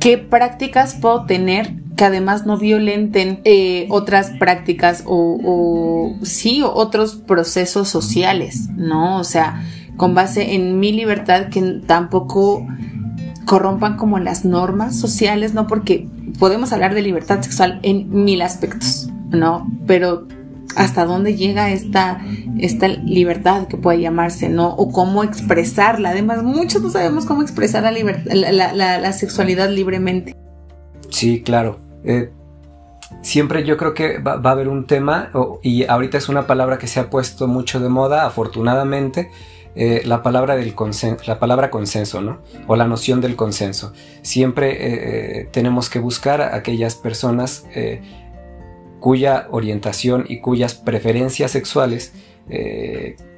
qué 0.00 0.18
prácticas 0.18 0.94
puedo 0.94 1.26
tener 1.26 1.84
que 1.96 2.04
además 2.04 2.44
no 2.44 2.58
violenten 2.58 3.40
eh, 3.44 3.86
otras 3.88 4.30
prácticas 4.38 5.04
o, 5.06 5.38
o 5.44 6.24
sí, 6.24 6.62
o 6.62 6.72
otros 6.72 7.14
procesos 7.14 7.88
sociales, 7.88 8.68
¿no? 8.76 9.18
O 9.18 9.24
sea, 9.24 9.62
con 9.96 10.14
base 10.14 10.54
en 10.54 10.80
mi 10.80 10.92
libertad 10.92 11.48
que 11.48 11.80
tampoco 11.86 12.66
corrompan 13.44 13.96
como 13.96 14.18
las 14.18 14.44
normas 14.44 14.98
sociales, 14.98 15.54
¿no? 15.54 15.66
Porque 15.66 16.08
podemos 16.38 16.72
hablar 16.72 16.94
de 16.94 17.02
libertad 17.02 17.42
sexual 17.42 17.78
en 17.82 18.24
mil 18.24 18.42
aspectos, 18.42 19.08
¿no? 19.30 19.70
Pero 19.86 20.26
hasta 20.76 21.04
dónde 21.04 21.36
llega 21.36 21.70
esta, 21.70 22.20
esta 22.58 22.88
libertad 22.88 23.68
que 23.68 23.76
puede 23.76 24.00
llamarse, 24.00 24.48
¿no? 24.48 24.70
O 24.74 24.90
cómo 24.90 25.22
expresarla. 25.22 26.10
Además, 26.10 26.42
muchos 26.42 26.82
no 26.82 26.90
sabemos 26.90 27.26
cómo 27.26 27.42
expresar 27.42 27.84
la, 27.84 28.72
la, 28.72 29.12
sexualidad 29.12 29.70
libremente. 29.70 30.34
Sí, 31.10 31.42
claro. 31.42 31.78
Eh, 32.04 32.30
siempre 33.22 33.64
yo 33.64 33.76
creo 33.76 33.94
que 33.94 34.18
va, 34.18 34.32
a 34.32 34.50
haber 34.50 34.68
un 34.68 34.86
tema, 34.86 35.30
y 35.62 35.84
ahorita 35.84 36.18
es 36.18 36.28
una 36.28 36.46
palabra 36.46 36.78
que 36.78 36.86
se 36.86 37.00
ha 37.00 37.10
puesto 37.10 37.46
mucho 37.46 37.78
de 37.80 37.88
moda, 37.88 38.26
afortunadamente, 38.26 39.30
eh, 39.76 40.02
la, 40.04 40.22
palabra 40.22 40.54
del 40.54 40.74
la 41.26 41.38
palabra 41.40 41.70
consenso, 41.70 42.20
¿no? 42.20 42.38
O 42.68 42.76
la 42.76 42.86
noción 42.86 43.20
del 43.20 43.34
consenso. 43.34 43.92
Siempre 44.22 44.70
eh, 44.70 44.76
eh, 45.40 45.48
tenemos 45.50 45.90
que 45.90 45.98
buscar 45.98 46.40
a 46.40 46.54
aquellas 46.54 46.94
personas 46.94 47.64
cuya 49.00 49.48
orientación 49.50 50.24
y 50.28 50.40
cuyas 50.40 50.74
preferencias 50.74 51.50
sexuales 51.50 52.12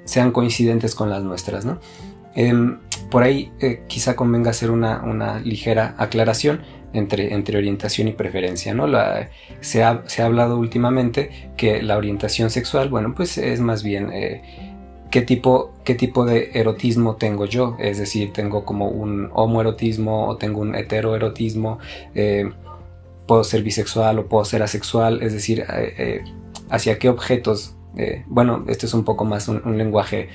sean 0.05 0.31
coincidentes 0.31 0.95
con 0.95 1.11
las 1.11 1.23
nuestras, 1.23 1.65
¿no? 1.65 1.81
Em, 2.35 2.79
por 3.11 3.23
ahí 3.23 3.51
quizá 3.89 4.15
convenga 4.15 4.51
hacer 4.51 4.71
una, 4.71 5.41
ligera 5.41 5.95
aclaración 5.97 6.61
entre, 6.93 7.35
entre, 7.35 7.57
orientación 7.57 8.09
y 8.09 8.13
preferencia, 8.13 8.75
¿no? 8.75 8.87
Se, 9.61 9.83
ha, 9.83 10.03
se, 10.07 10.23
ha, 10.23 10.27
hablado 10.27 10.59
últimamente 10.59 11.51
que 11.57 11.83
la 11.83 11.97
orientación 11.97 12.51
sexual, 12.51 12.91
bueno, 12.91 13.15
pues 13.15 13.39
es 13.39 13.61
más 13.61 13.83
bien 13.83 14.11
qué 15.11 15.23
tipo, 15.23 15.75
qué 15.85 15.95
tipo 15.95 16.25
de 16.25 16.51
erotismo 16.55 17.17
tengo 17.17 17.47
yo. 17.47 17.77
Es 17.79 17.99
decir, 17.99 18.33
tengo 18.33 18.65
como 18.65 18.89
un 18.89 19.31
homoerotismo 19.33 20.29
o 20.29 20.37
tengo 20.37 20.61
un 20.61 20.75
heteroerotismo. 20.75 21.79
Eh, 22.15 22.51
puedo 23.27 23.45
ser 23.45 23.63
bisexual 23.63 24.19
o 24.19 24.27
puedo 24.27 24.45
ser 24.45 24.63
asexual. 24.63 25.23
Es 25.23 25.33
decir, 25.33 25.61
eh, 25.61 25.95
eh, 25.99 26.25
hacia 26.71 26.99
qué 26.99 27.09
objetos. 27.09 27.75
bueno, 28.27 28.65
esto 28.69 28.85
es 28.87 28.93
un 28.93 29.05
poco 29.05 29.25
más 29.25 29.49
un, 29.49 29.79
lenguaje 29.79 30.29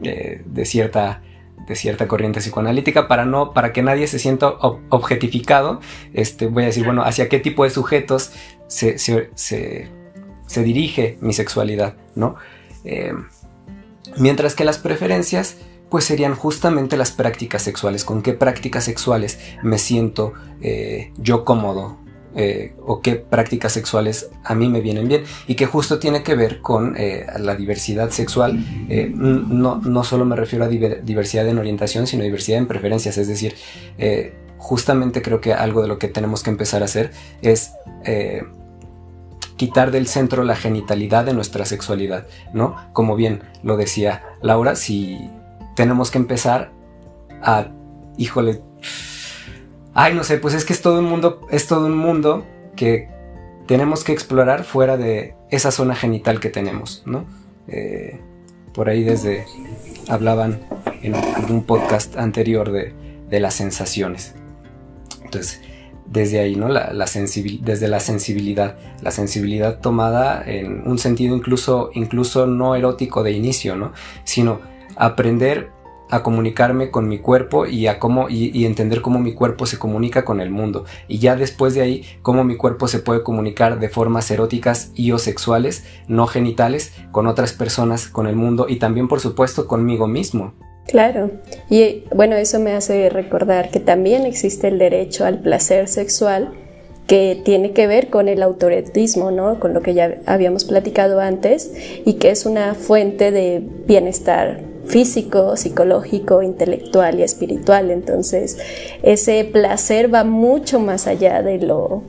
de 0.00 0.64
cierta 0.64 1.22
de 1.68 1.74
cierta 1.74 2.06
corriente 2.06 2.40
psicoanalítica 2.40 3.08
para 3.08 3.24
no 3.24 3.52
para 3.52 3.72
que 3.72 3.82
nadie 3.82 4.06
se 4.08 4.18
sienta 4.18 4.48
objetificado 4.90 5.80
este 6.12 6.48
voy 6.48 6.64
a 6.64 6.66
decir 6.66 6.84
bueno 6.84 7.02
hacia 7.02 7.28
qué 7.28 7.38
tipo 7.38 7.64
de 7.64 7.70
sujetos 7.70 8.32
se, 8.66 8.98
se, 8.98 9.88
dirige 10.62 11.16
mi 11.20 11.32
sexualidad 11.32 11.94
no 12.14 12.36
Mientras 14.16 14.54
que 14.54 14.64
las 14.64 14.78
preferencias 14.78 15.56
pues 15.88 16.04
serían 16.04 16.34
justamente 16.34 16.96
las 16.96 17.12
prácticas 17.12 17.62
sexuales, 17.62 18.04
con 18.04 18.22
qué 18.22 18.32
prácticas 18.32 18.84
sexuales 18.84 19.38
me 19.62 19.78
siento 19.78 20.32
eh, 20.60 21.12
yo 21.16 21.44
cómodo 21.44 21.98
eh, 22.34 22.74
o 22.84 23.00
qué 23.00 23.14
prácticas 23.14 23.72
sexuales 23.72 24.28
a 24.44 24.54
mí 24.54 24.68
me 24.68 24.80
vienen 24.80 25.08
bien 25.08 25.24
y 25.46 25.54
que 25.54 25.66
justo 25.66 25.98
tiene 25.98 26.22
que 26.22 26.34
ver 26.34 26.60
con 26.60 26.94
eh, 26.98 27.26
la 27.38 27.54
diversidad 27.54 28.10
sexual. 28.10 28.58
no, 29.14 29.76
no, 29.76 30.04
solo 30.04 30.24
me 30.24 30.36
refiero 30.36 30.64
a 30.64 30.68
diversidad 30.68 31.46
en 31.48 31.58
orientación, 31.58 32.06
sino 32.06 32.24
diversidad 32.24 32.58
en 32.58 32.66
preferencias, 32.66 33.16
es 33.16 33.28
decir, 33.28 33.54
justamente 34.58 35.22
creo 35.22 35.40
que 35.40 35.54
algo 35.54 35.82
de 35.82 35.88
lo 35.88 35.98
que 35.98 36.08
tenemos 36.08 36.42
que 36.42 36.50
empezar 36.50 36.82
a 36.82 36.86
hacer 36.86 37.12
es 37.42 37.72
quitar 39.56 39.90
del 39.90 40.06
centro 40.06 40.44
la 40.44 40.56
genitalidad 40.56 41.24
de 41.24 41.32
nuestra 41.32 41.64
sexualidad, 41.64 42.26
¿no? 42.52 42.76
Como 42.92 43.16
bien 43.16 43.42
lo 43.62 43.76
decía 43.76 44.22
Laura, 44.42 44.76
si 44.76 45.18
tenemos 45.74 46.10
que 46.10 46.18
empezar 46.18 46.72
a, 47.42 47.68
híjole, 48.16 48.62
ay, 49.94 50.14
no 50.14 50.24
sé, 50.24 50.38
pues 50.38 50.54
es 50.54 50.64
que 50.64 50.72
es 50.72 50.82
todo 50.82 50.98
un 50.98 51.06
mundo, 51.06 51.46
es 51.50 51.66
todo 51.66 51.86
un 51.86 51.96
mundo 51.96 52.46
que 52.76 53.08
tenemos 53.66 54.04
que 54.04 54.12
explorar 54.12 54.64
fuera 54.64 54.96
de 54.96 55.34
esa 55.50 55.70
zona 55.70 55.94
genital 55.94 56.40
que 56.40 56.50
tenemos, 56.50 57.02
¿no? 57.06 57.24
Eh, 57.68 58.20
por 58.72 58.88
ahí 58.88 59.02
desde 59.02 59.46
hablaban 60.08 60.60
en 61.02 61.14
algún 61.14 61.64
podcast 61.64 62.16
anterior 62.16 62.70
de, 62.70 62.94
de 63.28 63.40
las 63.40 63.54
sensaciones. 63.54 64.34
Entonces, 65.24 65.60
desde 66.06 66.40
ahí, 66.40 66.56
¿no? 66.56 66.68
La, 66.68 66.92
desde 66.92 67.88
la 67.88 68.00
sensibilidad, 68.00 68.76
la 69.02 69.10
sensibilidad 69.10 69.80
tomada 69.80 70.42
en 70.46 70.86
un 70.86 70.98
sentido 70.98 71.36
incluso, 71.36 71.90
incluso 71.94 72.46
no 72.46 72.74
erótico 72.74 73.22
de 73.22 73.32
inicio, 73.32 73.76
¿no? 73.76 73.92
Sino 74.24 74.60
aprender 74.96 75.70
a 76.10 76.22
comunicarme 76.22 76.90
con 76.90 77.08
mi 77.08 77.18
cuerpo 77.18 77.66
y 77.66 77.86
a 77.88 77.98
cómo 77.98 78.28
y, 78.28 78.64
entender 78.64 79.02
cómo 79.02 79.18
mi 79.18 79.34
cuerpo 79.34 79.66
se 79.66 79.78
comunica 79.78 80.24
con 80.24 80.40
el 80.40 80.50
mundo 80.50 80.84
y 81.08 81.18
ya 81.18 81.36
después 81.36 81.74
de 81.74 81.82
ahí 81.82 82.04
cómo 82.22 82.44
mi 82.44 82.56
cuerpo 82.56 82.88
se 82.88 83.00
puede 83.00 83.22
comunicar 83.22 83.80
de 83.80 83.88
formas 83.88 84.30
eróticas 84.30 84.92
y 84.94 85.12
o 85.12 85.18
sexuales 85.18 85.84
no 86.06 86.26
genitales 86.26 86.92
con 87.10 87.26
otras 87.26 87.52
personas 87.52 88.06
con 88.06 88.26
el 88.26 88.36
mundo 88.36 88.66
y 88.68 88.76
también 88.76 89.08
por 89.08 89.20
supuesto 89.20 89.66
conmigo 89.66 90.06
mismo 90.06 90.54
Claro, 90.86 91.32
y 91.68 92.04
bueno, 92.14 92.36
eso 92.36 92.60
me 92.60 92.72
hace 92.72 93.08
recordar 93.10 93.70
que 93.70 93.80
también 93.80 94.24
existe 94.24 94.68
el 94.68 94.78
derecho 94.78 95.24
al 95.24 95.40
placer 95.40 95.88
sexual 95.88 96.52
que 97.08 97.40
tiene 97.44 97.72
que 97.72 97.86
ver 97.86 98.08
con 98.08 98.28
el 98.28 98.42
autoretismo, 98.42 99.30
¿no? 99.30 99.58
Con 99.58 99.74
lo 99.74 99.82
que 99.82 99.94
ya 99.94 100.16
habíamos 100.26 100.64
platicado 100.64 101.20
antes 101.20 101.72
y 102.04 102.14
que 102.14 102.30
es 102.30 102.46
una 102.46 102.74
fuente 102.74 103.30
de 103.30 103.62
bienestar 103.86 104.60
físico, 104.86 105.56
psicológico, 105.56 106.42
intelectual 106.42 107.18
y 107.18 107.22
espiritual. 107.22 107.90
Entonces, 107.90 108.58
ese 109.02 109.44
placer 109.44 110.12
va 110.12 110.24
mucho 110.24 110.78
más 110.78 111.06
allá 111.06 111.42
de 111.42 111.58
lo 111.58 112.02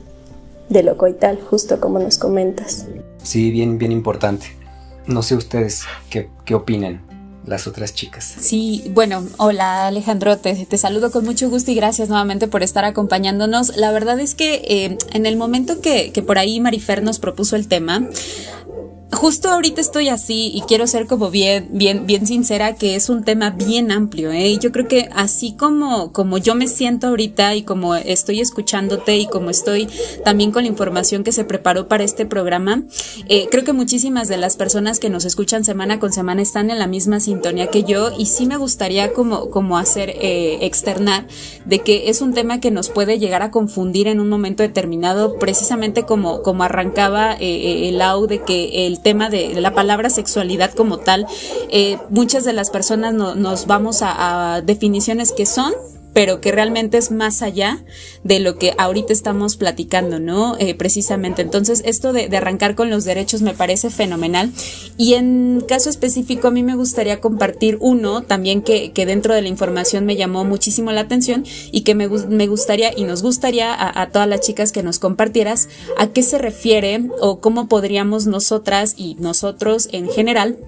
de 0.68 0.82
lo 0.82 0.98
coital, 0.98 1.38
justo 1.40 1.80
como 1.80 1.98
nos 1.98 2.18
comentas. 2.18 2.86
Sí, 3.22 3.50
bien, 3.50 3.78
bien 3.78 3.90
importante. 3.90 4.46
No 5.06 5.22
sé 5.22 5.34
ustedes 5.34 5.84
qué, 6.10 6.28
qué 6.44 6.54
opinen 6.54 7.07
las 7.48 7.66
otras 7.66 7.94
chicas. 7.94 8.34
Sí, 8.38 8.90
bueno, 8.94 9.26
hola 9.38 9.86
Alejandro, 9.86 10.38
te, 10.38 10.66
saludo 10.76 11.10
con 11.10 11.24
mucho 11.24 11.48
gusto 11.50 11.70
y 11.70 11.74
gracias 11.74 12.08
nuevamente 12.08 12.46
por 12.46 12.62
estar 12.62 12.84
acompañándonos. 12.84 13.76
La 13.76 13.90
verdad 13.90 14.20
es 14.20 14.34
que 14.34 14.62
eh, 14.68 14.98
en 15.12 15.26
el 15.26 15.36
momento 15.36 15.80
que, 15.80 16.12
que 16.12 16.22
por 16.22 16.38
ahí 16.38 16.60
Marifer 16.60 17.02
nos 17.02 17.18
propuso 17.18 17.56
el 17.56 17.68
tema, 17.68 18.08
justo 19.10 19.48
ahorita 19.48 19.80
estoy 19.80 20.08
así 20.08 20.50
y 20.54 20.60
quiero 20.62 20.86
ser 20.86 21.06
como 21.06 21.30
bien, 21.30 21.68
bien, 21.72 22.06
bien 22.06 22.26
sincera 22.26 22.74
que 22.74 22.94
es 22.94 23.08
un 23.08 23.24
tema 23.24 23.50
bien 23.50 23.90
amplio, 23.90 24.30
¿eh? 24.32 24.58
Yo 24.58 24.70
creo 24.70 24.86
que 24.86 25.08
así 25.14 25.52
como, 25.52 26.12
como 26.12 26.36
yo 26.38 26.54
me 26.54 26.66
siento 26.66 27.08
ahorita 27.08 27.54
y 27.54 27.62
como 27.62 27.94
estoy 27.94 28.40
escuchándote 28.40 29.16
y 29.16 29.26
como 29.26 29.50
estoy 29.50 29.88
también 30.24 30.52
con 30.52 30.64
la 30.64 30.68
información 30.68 31.24
que 31.24 31.32
se 31.32 31.44
preparó 31.44 31.88
para 31.88 32.04
este 32.04 32.26
programa, 32.26 32.82
eh, 33.28 33.48
creo 33.50 33.64
que 33.64 33.72
muchísimas 33.72 34.28
de 34.28 34.36
las 34.36 34.56
personas 34.56 35.00
que 35.00 35.08
nos 35.08 35.24
escuchan 35.24 35.64
semana 35.64 35.98
con 35.98 36.12
semana 36.12 36.42
están 36.42 36.70
en 36.70 36.78
la 36.78 36.86
misma 36.86 37.20
sintonía 37.20 37.68
que 37.68 37.84
yo 37.84 38.10
y 38.16 38.26
sí 38.26 38.46
me 38.46 38.58
gustaría 38.58 39.12
como, 39.14 39.50
como 39.50 39.78
hacer 39.78 40.10
eh, 40.10 40.58
externar 40.62 41.26
de 41.64 41.78
que 41.80 42.10
es 42.10 42.20
un 42.20 42.34
tema 42.34 42.60
que 42.60 42.70
nos 42.70 42.90
puede 42.90 43.18
llegar 43.18 43.42
a 43.42 43.50
confundir 43.50 44.06
en 44.06 44.20
un 44.20 44.28
momento 44.28 44.62
determinado, 44.62 45.38
precisamente 45.38 46.02
como, 46.02 46.42
como 46.42 46.62
arrancaba 46.62 47.34
eh, 47.40 47.88
el 47.88 48.02
AU 48.02 48.26
de 48.26 48.42
que 48.42 48.86
el 48.86 48.97
tema 49.02 49.30
de 49.30 49.60
la 49.60 49.74
palabra 49.74 50.10
sexualidad 50.10 50.72
como 50.72 50.98
tal, 50.98 51.26
eh, 51.70 51.98
muchas 52.10 52.44
de 52.44 52.52
las 52.52 52.70
personas 52.70 53.14
nos 53.14 53.66
vamos 53.66 54.00
a, 54.02 54.62
definiciones 54.64 55.32
que 55.32 55.46
son 55.46 55.72
pero 56.18 56.40
que 56.40 56.50
realmente 56.50 56.98
es 56.98 57.12
más 57.12 57.42
allá 57.42 57.78
de 58.24 58.40
lo 58.40 58.58
que 58.58 58.74
ahorita 58.76 59.12
estamos 59.12 59.56
platicando, 59.56 60.18
¿no? 60.18 60.56
Eh, 60.58 60.74
precisamente. 60.74 61.42
Entonces, 61.42 61.80
esto 61.86 62.12
de, 62.12 62.36
arrancar 62.36 62.74
con 62.74 62.90
los 62.90 63.04
derechos 63.04 63.40
me 63.40 63.54
parece 63.54 63.88
fenomenal. 63.88 64.50
Y 64.96 65.14
en 65.14 65.62
caso 65.68 65.88
específico, 65.88 66.48
a 66.48 66.50
mí 66.50 66.64
me 66.64 66.74
gustaría 66.74 67.20
compartir 67.20 67.78
uno 67.78 68.22
también 68.22 68.62
que, 68.62 68.90
dentro 69.06 69.32
de 69.32 69.42
la 69.42 69.48
información 69.48 70.06
me 70.06 70.16
llamó 70.16 70.44
muchísimo 70.44 70.90
la 70.90 71.02
atención 71.02 71.44
y 71.70 71.82
que 71.82 71.94
me, 71.94 72.08
gustaría 72.08 72.90
y 72.98 73.04
nos 73.04 73.22
gustaría 73.22 73.72
a, 73.78 74.10
todas 74.10 74.26
las 74.26 74.40
chicas 74.40 74.72
que 74.72 74.82
nos 74.82 74.98
compartieras 74.98 75.68
a 75.98 76.08
qué 76.08 76.24
se 76.24 76.38
refiere 76.38 77.10
o 77.20 77.38
cómo 77.38 77.68
podríamos 77.68 78.26
nosotras 78.26 78.94
y 78.96 79.14
nosotros 79.20 79.88
en 79.92 80.08
general 80.08 80.58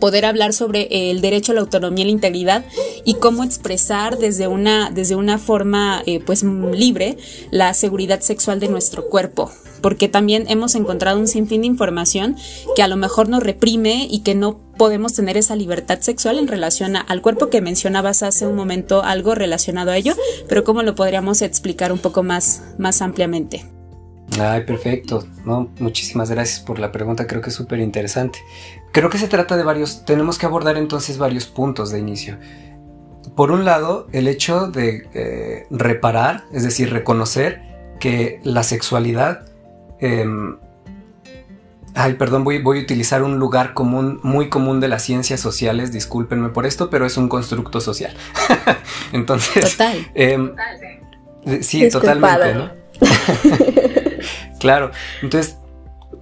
poder 0.00 0.24
hablar 0.24 0.52
sobre 0.52 1.10
el 1.10 1.20
derecho 1.20 1.52
a 1.52 1.54
la 1.54 1.60
autonomía 1.60 2.02
y 2.02 2.06
la 2.06 2.12
integridad 2.12 2.64
y 3.04 3.14
cómo 3.14 3.44
expresar 3.44 4.18
desde 4.18 4.48
una, 4.48 4.90
desde 4.90 5.14
una 5.14 5.38
forma 5.38 6.02
eh, 6.06 6.20
pues 6.20 6.42
libre 6.42 7.16
la 7.50 7.74
seguridad 7.74 8.20
sexual 8.20 8.60
de 8.60 8.68
nuestro 8.68 9.06
cuerpo 9.08 9.50
porque 9.80 10.08
también 10.08 10.44
hemos 10.48 10.74
encontrado 10.74 11.18
un 11.18 11.26
sinfín 11.26 11.62
de 11.62 11.66
información 11.66 12.36
que 12.76 12.82
a 12.82 12.88
lo 12.88 12.96
mejor 12.96 13.28
nos 13.28 13.42
reprime 13.42 14.06
y 14.10 14.20
que 14.20 14.34
no 14.34 14.58
podemos 14.76 15.12
tener 15.12 15.36
esa 15.36 15.56
libertad 15.56 16.00
sexual 16.00 16.38
en 16.38 16.48
relación 16.48 16.96
al 16.96 17.22
cuerpo 17.22 17.50
que 17.50 17.60
mencionabas 17.60 18.22
hace 18.22 18.46
un 18.46 18.56
momento 18.56 19.02
algo 19.02 19.34
relacionado 19.34 19.90
a 19.90 19.96
ello, 19.96 20.14
pero 20.48 20.64
cómo 20.64 20.82
lo 20.82 20.94
podríamos 20.94 21.42
explicar 21.42 21.92
un 21.92 21.98
poco 21.98 22.22
más, 22.22 22.62
más 22.78 23.02
ampliamente. 23.02 23.79
Ay, 24.38 24.62
perfecto. 24.64 25.24
No, 25.44 25.70
muchísimas 25.78 26.30
gracias 26.30 26.60
por 26.60 26.78
la 26.78 26.92
pregunta, 26.92 27.26
creo 27.26 27.40
que 27.40 27.50
es 27.50 27.56
súper 27.56 27.80
interesante. 27.80 28.38
Creo 28.92 29.10
que 29.10 29.18
se 29.18 29.28
trata 29.28 29.56
de 29.56 29.64
varios, 29.64 30.04
tenemos 30.04 30.38
que 30.38 30.46
abordar 30.46 30.76
entonces 30.76 31.18
varios 31.18 31.46
puntos 31.46 31.90
de 31.90 31.98
inicio. 31.98 32.38
Por 33.34 33.50
un 33.50 33.64
lado, 33.64 34.06
el 34.12 34.28
hecho 34.28 34.68
de 34.68 35.08
eh, 35.14 35.66
reparar, 35.70 36.44
es 36.52 36.62
decir, 36.62 36.92
reconocer 36.92 37.62
que 37.98 38.40
la 38.44 38.62
sexualidad... 38.62 39.46
Em, 40.00 40.58
ay, 41.94 42.14
perdón, 42.14 42.44
voy, 42.44 42.62
voy, 42.62 42.78
a 42.78 42.82
utilizar 42.82 43.22
un 43.22 43.38
lugar 43.38 43.74
común, 43.74 44.20
muy 44.22 44.48
común 44.48 44.80
de 44.80 44.88
las 44.88 45.02
ciencias 45.02 45.40
sociales, 45.40 45.92
discúlpenme 45.92 46.48
por 46.48 46.66
esto, 46.66 46.88
pero 46.88 47.04
es 47.04 47.16
un 47.16 47.28
constructo 47.28 47.80
social. 47.80 48.14
entonces... 49.12 49.72
Total. 49.72 50.10
Em, 50.14 50.54
sí, 51.60 51.88
totalmente, 51.88 52.54
¿no? 52.54 52.70
Claro, 54.60 54.90
entonces 55.22 55.56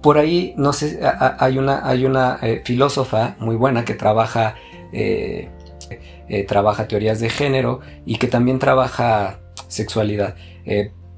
por 0.01 0.17
ahí, 0.17 0.53
no 0.57 0.73
sé, 0.73 0.99
hay 1.39 1.57
una, 1.57 1.87
hay 1.87 2.05
una 2.05 2.39
eh, 2.41 2.61
filósofa 2.63 3.35
muy 3.39 3.55
buena 3.55 3.85
que 3.85 3.93
trabaja, 3.93 4.55
eh, 4.93 5.49
eh, 6.29 6.43
trabaja 6.45 6.87
teorías 6.87 7.19
de 7.19 7.29
género 7.29 7.81
y 8.05 8.17
que 8.17 8.27
también 8.27 8.59
trabaja 8.59 9.39
sexualidad. 9.67 10.35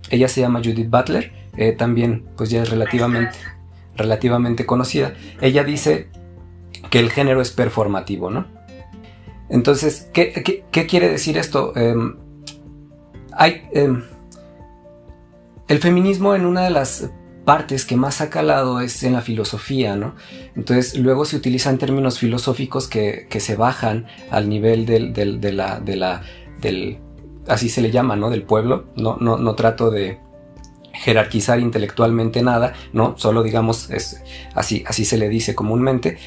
ella 0.10 0.28
se 0.28 0.42
llama 0.42 0.60
Judith 0.64 0.90
Butler, 0.90 1.32
también 1.78 2.26
pues 2.36 2.50
ya 2.50 2.64
es 2.64 2.70
relativamente, 2.70 3.38
relativamente 3.96 4.66
conocida. 4.66 5.14
Ella 5.42 5.64
dice 5.64 6.10
que 6.90 7.00
el 7.00 7.12
género 7.12 7.42
es 7.42 7.52
performativo, 7.52 8.30
¿no? 8.30 8.48
Entonces, 9.50 10.10
¿qué, 10.14 10.64
quiere 10.72 11.10
decir 11.10 11.38
esto? 11.38 11.74
Em, 11.76 12.16
hay, 13.34 13.68
em, 13.74 14.04
el 15.72 15.80
feminismo 15.80 16.36
en 16.36 16.46
una 16.46 16.66
de 16.66 16.70
las 16.70 17.12
partes 17.46 17.86
que 17.86 17.96
más 17.96 18.20
ha 18.20 18.30
calado 18.30 18.82
es 18.82 19.04
en 19.04 19.14
la 19.14 19.22
filosofía, 19.22 19.96
¿no? 19.96 20.16
Entonces 20.54 20.98
luego 20.98 21.24
se 21.24 21.38
utilizan 21.38 21.78
términos 21.78 22.20
filosóficos 22.20 22.90
que, 22.90 23.26
se 23.40 23.56
bajan 23.56 24.06
al 24.32 24.50
nivel 24.50 24.86
del, 24.86 25.14
de 25.14 25.54
la, 25.54 25.80
de 25.80 25.96
la, 25.96 26.24
del, 26.60 27.00
así 27.48 27.70
se 27.70 27.82
le 27.82 27.90
llama, 27.90 28.18
¿no? 28.18 28.30
Del 28.30 28.44
pueblo. 28.44 28.88
No, 28.98 29.16
no, 29.22 29.38
no 29.38 29.56
trato 29.56 29.90
de 29.92 30.20
jerarquizar 30.92 31.62
intelectualmente 31.62 32.42
nada, 32.42 32.74
¿no? 32.92 33.18
Solo 33.18 33.42
digamos, 33.42 33.90
es 33.92 34.22
así, 34.54 34.84
así 34.86 35.06
se 35.06 35.18
le 35.18 35.30
dice 35.30 35.56
comúnmente. 35.56 36.18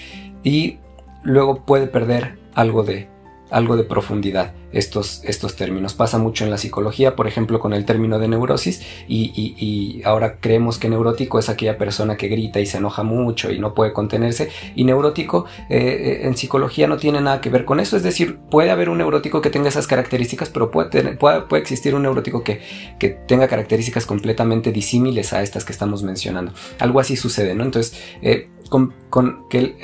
Y 0.42 0.78
luego 1.22 1.66
puede 1.66 1.86
perder 1.86 2.38
algo 2.54 2.82
de, 2.82 3.10
algo 3.50 3.76
de 3.76 3.84
profundidad 3.84 4.54
estos, 4.74 5.22
estos 5.24 5.56
términos. 5.56 5.94
Pasa 5.94 6.18
mucho 6.18 6.44
en 6.44 6.50
la 6.50 6.58
psicología, 6.58 7.16
por 7.16 7.26
ejemplo, 7.26 7.60
con 7.60 7.72
el 7.72 7.84
término 7.84 8.18
de 8.18 8.28
neurosis, 8.28 8.82
y, 9.08 10.02
ahora 10.04 10.36
creemos 10.40 10.78
que 10.78 10.88
neurótico 10.88 11.38
es 11.38 11.48
aquella 11.48 11.78
persona 11.78 12.16
que 12.16 12.28
grita 12.28 12.60
y 12.60 12.66
se 12.66 12.78
enoja 12.78 13.02
mucho 13.02 13.50
y 13.50 13.58
no 13.58 13.74
puede 13.74 13.92
contenerse, 13.92 14.50
y 14.74 14.84
neurótico 14.84 15.46
eh, 15.70 15.78
eh, 15.78 16.26
en 16.26 16.36
psicología 16.36 16.86
no 16.86 16.96
tiene 16.96 17.20
nada 17.20 17.40
que 17.40 17.50
ver 17.50 17.64
con 17.64 17.80
eso, 17.80 17.96
es 17.96 18.02
decir, 18.02 18.38
puede 18.50 18.70
haber 18.70 18.88
un 18.88 18.98
neurótico 18.98 19.40
que 19.40 19.50
tenga 19.50 19.68
esas 19.68 19.86
características, 19.86 20.50
pero 20.50 20.70
puede, 20.70 21.16
puede, 21.16 21.44
existir 21.60 21.94
un 21.94 22.02
neurótico 22.02 22.42
que, 22.42 22.60
que, 22.98 23.10
tenga 23.10 23.48
características 23.48 24.06
completamente 24.06 24.72
disímiles 24.72 25.32
a 25.32 25.42
estas 25.42 25.64
que 25.64 25.72
estamos 25.72 26.02
mencionando. 26.02 26.52
Algo 26.78 27.00
así 27.00 27.16
sucede, 27.16 27.54
¿no? 27.54 27.64
Entonces, 27.64 27.98
eh, 28.22 28.48
con, 28.68 29.48
que 29.48 29.58
el, 29.58 29.76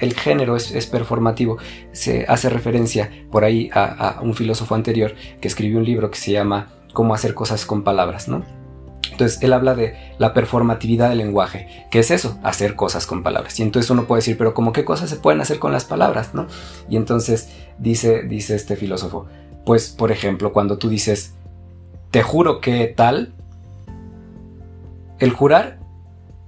el 0.00 0.14
género 0.14 0.56
es, 0.56 0.86
performativo. 0.86 1.58
Se 1.92 2.24
hace 2.26 2.48
referencia 2.48 3.10
por 3.30 3.44
ahí 3.44 3.70
a, 3.74 4.20
un 4.22 4.34
filósofo 4.34 4.74
anterior 4.74 5.14
que 5.40 5.48
escribió 5.48 5.78
un 5.78 5.84
libro 5.84 6.10
que 6.10 6.18
se 6.18 6.32
llama 6.32 6.68
Cómo 6.92 7.14
hacer 7.14 7.34
cosas 7.34 7.66
con 7.66 7.82
palabras, 7.82 8.28
¿no? 8.28 8.44
Entonces 9.10 9.42
él 9.42 9.52
habla 9.52 9.74
de 9.74 9.94
la 10.18 10.32
performatividad 10.32 11.10
del 11.10 11.18
lenguaje. 11.18 11.86
¿Qué 11.90 11.98
es 11.98 12.10
eso? 12.10 12.38
Hacer 12.42 12.76
cosas 12.76 13.06
con 13.06 13.22
palabras. 13.22 13.58
Y 13.60 13.62
entonces 13.62 13.90
uno 13.90 14.06
puede 14.06 14.20
decir, 14.20 14.38
pero 14.38 14.54
¿cómo 14.54 14.72
qué 14.72 14.84
cosas 14.84 15.10
se 15.10 15.16
pueden 15.16 15.40
hacer 15.40 15.58
con 15.58 15.72
las 15.72 15.84
palabras? 15.84 16.34
¿no? 16.34 16.46
Y 16.88 16.96
entonces 16.96 17.50
dice, 17.78 18.22
dice 18.22 18.54
este 18.54 18.76
filósofo, 18.76 19.26
pues 19.66 19.90
por 19.90 20.12
ejemplo, 20.12 20.52
cuando 20.52 20.78
tú 20.78 20.88
dices, 20.88 21.34
te 22.10 22.22
juro 22.22 22.60
que 22.60 22.86
tal, 22.86 23.34
el 25.18 25.30
jurar 25.32 25.78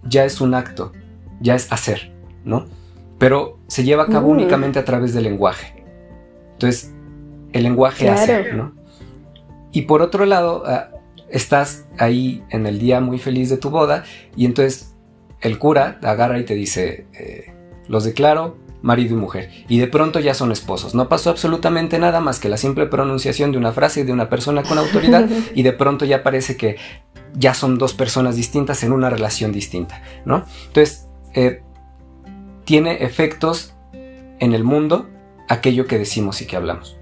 ya 0.05 0.25
es 0.25 0.41
un 0.41 0.55
acto 0.55 0.93
ya 1.41 1.55
es 1.55 1.71
hacer, 1.73 2.11
¿no? 2.45 2.67
Pero 3.19 3.59
se 3.69 3.85
lleva 3.85 4.05
a 4.05 4.07
cabo 4.07 4.29
mm. 4.29 4.33
únicamente 4.33 4.79
a 4.79 4.85
través 4.85 5.15
del 5.15 5.25
lenguaje. 5.25 5.85
Entonces, 6.53 6.93
el 7.55 7.63
lenguaje 7.63 8.11
hace, 8.11 8.53
¿no? 8.53 8.75
Y 9.73 9.83
por 9.83 10.03
otro 10.03 10.27
lado, 10.27 10.65
ah, 10.67 10.89
estás 11.31 11.87
ahí 11.99 12.45
en 12.51 12.67
el 12.67 12.79
día 12.79 13.01
muy 13.01 13.19
feliz 13.19 13.49
de 13.49 13.57
tu 13.57 13.71
boda 13.71 14.05
y 14.37 14.45
entonces 14.45 14.95
el 15.41 15.59
cura 15.59 15.99
agarra 16.03 16.39
y 16.39 16.45
te 16.45 16.55
dice, 16.55 17.07
eh, 17.19 17.55
los 17.89 18.05
declaro 18.05 18.57
marido 18.83 19.15
y 19.15 19.19
mujer. 19.19 19.51
Y 19.69 19.79
de 19.79 19.87
pronto 19.87 20.21
ya 20.21 20.35
son 20.35 20.53
esposos. 20.53 20.95
No 20.95 21.09
pasó 21.09 21.31
absolutamente 21.31 21.99
nada 21.99 22.21
más 22.21 22.39
que 22.39 22.49
la 22.49 22.57
simple 22.57 22.87
pronunciación 22.87 23.51
de 23.51 23.59
una 23.59 23.73
frase 23.73 24.05
de 24.05 24.13
una 24.13 24.29
persona 24.29 24.63
con 24.63 24.77
autoridad 24.77 25.29
y 25.55 25.63
de 25.63 25.73
pronto 25.73 26.05
ya 26.05 26.23
parece 26.23 26.57
que 26.57 26.77
ya 27.35 27.55
son 27.55 27.79
dos 27.79 27.95
personas 27.95 28.37
distintas 28.37 28.83
en 28.85 28.93
una 28.93 29.11
relación 29.11 29.53
distinta, 29.53 30.03
¿no? 30.25 30.45
Entonces, 30.67 31.07
eh, 31.35 31.63
tiene 32.65 33.05
efectos 33.05 33.75
en 33.93 34.55
el 34.55 34.65
mundo 34.65 35.09
aquello 35.49 35.87
que 35.87 35.99
decimos 35.99 36.43
y 36.43 36.47
que 36.47 36.57
hablamos. 36.57 36.97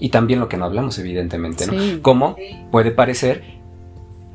Y 0.00 0.10
también 0.10 0.40
lo 0.40 0.48
que 0.48 0.56
no 0.56 0.64
hablamos, 0.64 0.98
evidentemente, 0.98 1.66
¿no? 1.66 2.02
Como 2.02 2.36
puede 2.70 2.90
parecer 2.90 3.58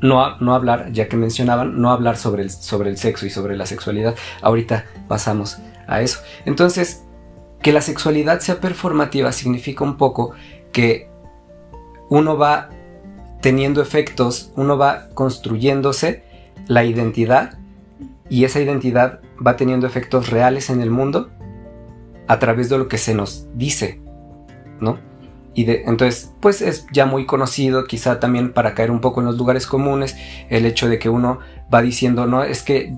no, 0.00 0.36
no, 0.38 0.54
hablar, 0.54 0.92
ya 0.92 1.08
que 1.08 1.16
mencionaban, 1.16 1.80
no 1.80 1.90
hablar 1.90 2.18
sobre 2.18 2.42
el, 2.42 2.50
sobre 2.50 2.90
el 2.90 2.98
sexo 2.98 3.24
y 3.26 3.30
sobre 3.30 3.56
la 3.56 3.64
sexualidad. 3.64 4.14
Ahorita 4.42 4.84
pasamos 5.08 5.58
a 5.86 6.02
eso. 6.02 6.20
Entonces, 6.44 7.04
que 7.62 7.72
la 7.72 7.80
sexualidad 7.80 8.40
sea 8.40 8.60
performativa 8.60 9.32
significa 9.32 9.82
un 9.84 9.96
poco 9.96 10.32
que 10.72 11.08
uno 12.10 12.36
va 12.36 12.68
teniendo 13.40 13.80
efectos, 13.80 14.52
uno 14.56 14.76
va 14.76 15.08
construyéndose 15.14 16.24
la 16.66 16.84
identidad 16.84 17.58
y 18.28 18.44
esa 18.44 18.60
identidad 18.60 19.20
va 19.44 19.56
teniendo 19.56 19.86
efectos 19.86 20.30
reales 20.30 20.70
en 20.70 20.80
el 20.80 20.90
mundo 20.90 21.30
a 22.26 22.38
través 22.38 22.68
de 22.68 22.78
lo 22.78 22.88
que 22.88 22.98
se 22.98 23.14
nos 23.14 23.46
dice, 23.54 24.00
¿no? 24.80 24.98
Y 25.54 25.70
entonces, 25.70 26.32
pues 26.40 26.60
es 26.62 26.86
ya 26.92 27.06
muy 27.06 27.26
conocido, 27.26 27.84
quizá 27.84 28.18
también 28.20 28.52
para 28.52 28.74
caer 28.74 28.90
un 28.90 29.00
poco 29.00 29.20
en 29.20 29.26
los 29.26 29.36
lugares 29.36 29.66
comunes, 29.66 30.16
el 30.50 30.66
hecho 30.66 30.88
de 30.88 30.98
que 30.98 31.08
uno 31.08 31.38
va 31.72 31.80
diciendo, 31.80 32.26
no, 32.26 32.42
es 32.42 32.62
que 32.62 32.94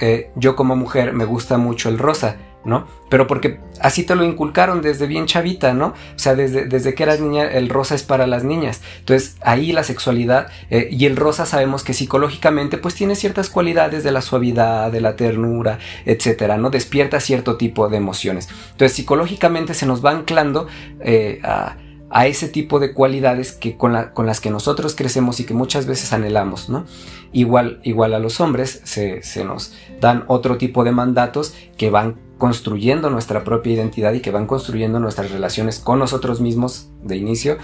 eh, 0.00 0.30
yo 0.34 0.56
como 0.56 0.74
mujer 0.74 1.12
me 1.12 1.24
gusta 1.24 1.58
mucho 1.58 1.88
el 1.88 1.98
rosa, 1.98 2.36
¿no? 2.64 2.86
Pero 3.08 3.26
porque 3.26 3.60
así 3.80 4.04
te 4.04 4.14
lo 4.14 4.24
inculcaron 4.24 4.82
desde 4.82 5.06
bien 5.06 5.26
chavita, 5.26 5.74
¿no? 5.74 5.88
O 5.88 6.18
sea, 6.18 6.34
desde, 6.34 6.64
desde 6.66 6.94
que 6.94 7.02
eras 7.02 7.20
niña, 7.20 7.44
el 7.44 7.68
rosa 7.68 7.94
es 7.94 8.02
para 8.02 8.26
las 8.26 8.44
niñas. 8.44 8.80
Entonces, 9.00 9.36
ahí 9.42 9.72
la 9.72 9.84
sexualidad 9.84 10.48
eh, 10.70 10.88
y 10.90 11.06
el 11.06 11.16
rosa 11.16 11.46
sabemos 11.46 11.84
que 11.84 11.94
psicológicamente 11.94 12.78
pues 12.78 12.94
tiene 12.94 13.16
ciertas 13.16 13.50
cualidades 13.50 14.04
de 14.04 14.12
la 14.12 14.22
suavidad, 14.22 14.90
de 14.90 15.00
la 15.00 15.16
ternura, 15.16 15.78
etcétera, 16.04 16.56
¿no? 16.56 16.70
Despierta 16.70 17.20
cierto 17.20 17.56
tipo 17.56 17.88
de 17.88 17.96
emociones. 17.96 18.48
Entonces, 18.72 18.96
psicológicamente 18.96 19.74
se 19.74 19.86
nos 19.86 20.04
va 20.04 20.10
anclando 20.10 20.66
eh, 21.00 21.40
a 21.42 21.76
a 22.12 22.26
ese 22.26 22.46
tipo 22.48 22.78
de 22.78 22.92
cualidades 22.92 23.52
que 23.52 23.76
con, 23.76 23.92
las 23.92 24.40
que 24.40 24.50
nosotros 24.50 24.94
crecemos 24.94 25.40
y 25.40 25.44
que 25.44 25.54
muchas 25.54 25.86
veces 25.86 26.12
anhelamos, 26.12 26.68
¿no? 26.68 26.84
Igual, 27.32 27.80
igual 27.84 28.12
a 28.12 28.18
los 28.18 28.40
hombres 28.40 28.82
se, 28.84 29.22
nos 29.44 29.74
dan 30.00 30.24
otro 30.26 30.58
tipo 30.58 30.84
de 30.84 30.92
mandatos 30.92 31.54
que 31.78 31.90
van 31.90 32.20
construyendo 32.36 33.08
nuestra 33.08 33.44
propia 33.44 33.72
identidad 33.72 34.12
y 34.12 34.20
que 34.20 34.30
van 34.30 34.46
construyendo 34.46 35.00
nuestras 35.00 35.30
relaciones 35.30 35.78
con 35.78 35.98
nosotros 35.98 36.40
mismos 36.40 36.90
de 37.02 37.16
inicio 37.16 37.56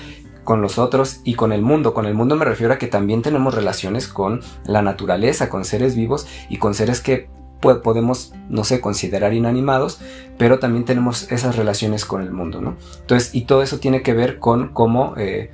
con 0.44 0.62
los 0.62 0.78
otros 0.78 1.20
y 1.24 1.34
con 1.34 1.52
el 1.52 1.60
mundo. 1.60 1.92
Con 1.92 2.06
el 2.06 2.14
mundo 2.14 2.34
me 2.34 2.46
refiero 2.46 2.72
a 2.72 2.78
que 2.78 2.86
también 2.86 3.20
tenemos 3.20 3.52
relaciones 3.52 4.08
con 4.08 4.40
la 4.64 4.80
naturaleza, 4.80 5.50
con 5.50 5.66
seres 5.66 5.94
vivos 5.94 6.26
y 6.48 6.56
con 6.56 6.72
seres 6.72 7.02
que 7.02 7.28
podemos, 7.60 8.32
no 8.48 8.64
sé, 8.64 8.80
considerar 8.80 9.34
inanimados, 9.34 10.00
pero 10.36 10.58
también 10.58 10.84
tenemos 10.84 11.30
esas 11.32 11.56
relaciones 11.56 12.04
con 12.04 12.22
el 12.22 12.30
mundo, 12.30 12.60
¿no? 12.60 12.76
Entonces, 13.00 13.34
y 13.34 13.42
todo 13.42 13.62
eso 13.62 13.78
tiene 13.78 14.02
que 14.02 14.14
ver 14.14 14.38
con 14.38 14.68
cómo, 14.68 15.14
eh, 15.16 15.50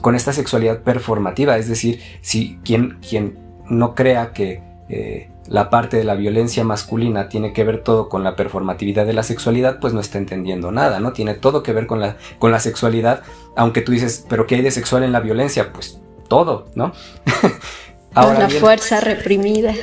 con 0.00 0.14
esta 0.14 0.32
sexualidad 0.32 0.82
performativa, 0.82 1.58
es 1.58 1.68
decir, 1.68 2.00
si 2.20 2.58
quien, 2.64 2.98
quien 3.06 3.38
no 3.68 3.94
crea 3.94 4.32
que 4.32 4.62
eh, 4.88 5.28
la 5.48 5.70
parte 5.70 5.96
de 5.96 6.04
la 6.04 6.14
violencia 6.14 6.64
masculina 6.64 7.28
tiene 7.28 7.52
que 7.52 7.64
ver 7.64 7.82
todo 7.82 8.08
con 8.08 8.24
la 8.24 8.36
performatividad 8.36 9.06
de 9.06 9.12
la 9.12 9.22
sexualidad, 9.22 9.78
pues 9.80 9.92
no 9.92 10.00
está 10.00 10.18
entendiendo 10.18 10.72
nada, 10.72 11.00
¿no? 11.00 11.12
Tiene 11.12 11.34
todo 11.34 11.62
que 11.62 11.72
ver 11.72 11.86
con 11.86 12.00
la, 12.00 12.16
con 12.38 12.50
la 12.50 12.60
sexualidad, 12.60 13.22
aunque 13.56 13.82
tú 13.82 13.92
dices, 13.92 14.24
pero 14.28 14.46
¿qué 14.46 14.56
hay 14.56 14.62
de 14.62 14.70
sexual 14.70 15.02
en 15.02 15.12
la 15.12 15.20
violencia? 15.20 15.72
Pues 15.72 16.00
todo, 16.28 16.68
¿no? 16.74 16.92
Ahora 18.14 18.40
la 18.40 18.48
fuerza 18.48 19.00
reprimida. 19.00 19.74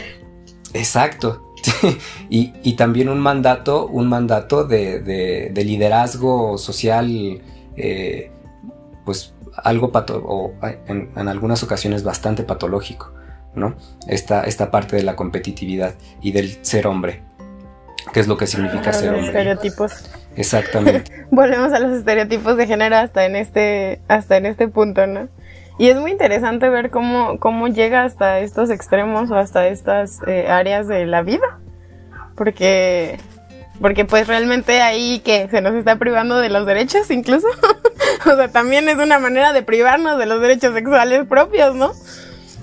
Exacto. 0.73 1.53
y, 2.29 2.73
también 2.73 3.09
un 3.09 3.19
mandato, 3.19 3.87
un 3.87 4.07
mandato 4.07 4.65
de, 4.65 5.51
liderazgo 5.55 6.57
social, 6.57 7.41
eh, 7.77 8.31
pues 9.05 9.33
algo 9.63 9.91
pato 9.91 10.21
o 10.25 10.53
en, 10.87 11.11
algunas 11.27 11.63
ocasiones 11.63 12.03
bastante 12.03 12.43
patológico, 12.43 13.13
¿no? 13.55 13.75
Esta, 14.07 14.43
esta 14.43 14.71
parte 14.71 14.95
de 14.95 15.03
la 15.03 15.15
competitividad 15.15 15.93
y 16.21 16.31
del 16.31 16.65
ser 16.65 16.87
hombre. 16.87 17.21
¿Qué 18.11 18.19
es 18.19 18.27
lo 18.27 18.35
que 18.35 18.47
significa 18.47 18.91
ser 18.91 19.11
hombre? 19.11 19.27
Estereotipos. 19.27 19.93
Exactamente. 20.35 21.25
Volvemos 21.31 21.71
a 21.71 21.79
los 21.79 21.97
estereotipos 21.97 22.57
de 22.57 22.67
género 22.67 22.97
hasta 22.97 23.25
en 23.25 23.35
este, 23.35 24.01
hasta 24.07 24.37
en 24.37 24.45
este 24.45 24.67
punto, 24.67 25.07
¿no? 25.07 25.29
Y 25.77 25.89
es 25.89 25.97
muy 25.97 26.11
interesante 26.11 26.69
ver 26.69 26.91
cómo, 26.91 27.39
cómo 27.39 27.67
llega 27.67 28.03
hasta 28.03 28.39
estos 28.39 28.69
extremos 28.69 29.31
o 29.31 29.35
hasta 29.35 29.67
estas 29.67 30.19
eh, 30.27 30.47
áreas 30.47 30.87
de 30.87 31.05
la 31.05 31.23
vida. 31.23 31.59
Porque, 32.35 33.19
porque 33.81 34.05
pues 34.05 34.27
realmente 34.27 34.81
ahí 34.81 35.19
que 35.19 35.47
se 35.49 35.61
nos 35.61 35.73
está 35.75 35.97
privando 35.97 36.37
de 36.39 36.49
los 36.49 36.65
derechos 36.65 37.09
incluso. 37.09 37.47
o 38.25 38.35
sea, 38.35 38.47
también 38.49 38.87
es 38.87 38.97
una 38.97 39.19
manera 39.19 39.53
de 39.53 39.63
privarnos 39.63 40.17
de 40.19 40.25
los 40.25 40.41
derechos 40.41 40.73
sexuales 40.73 41.25
propios, 41.27 41.75
¿no? 41.75 41.91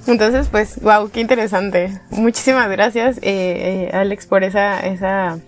Entonces, 0.07 0.49
pues, 0.49 0.81
wow, 0.81 1.11
qué 1.11 1.21
interesante. 1.21 2.01
Muchísimas 2.11 2.69
gracias, 2.71 3.19
eh, 3.19 3.23
eh, 3.23 3.91
Alex, 3.93 4.27
por 4.27 4.45
esa, 4.45 4.81
esa, 4.81 5.39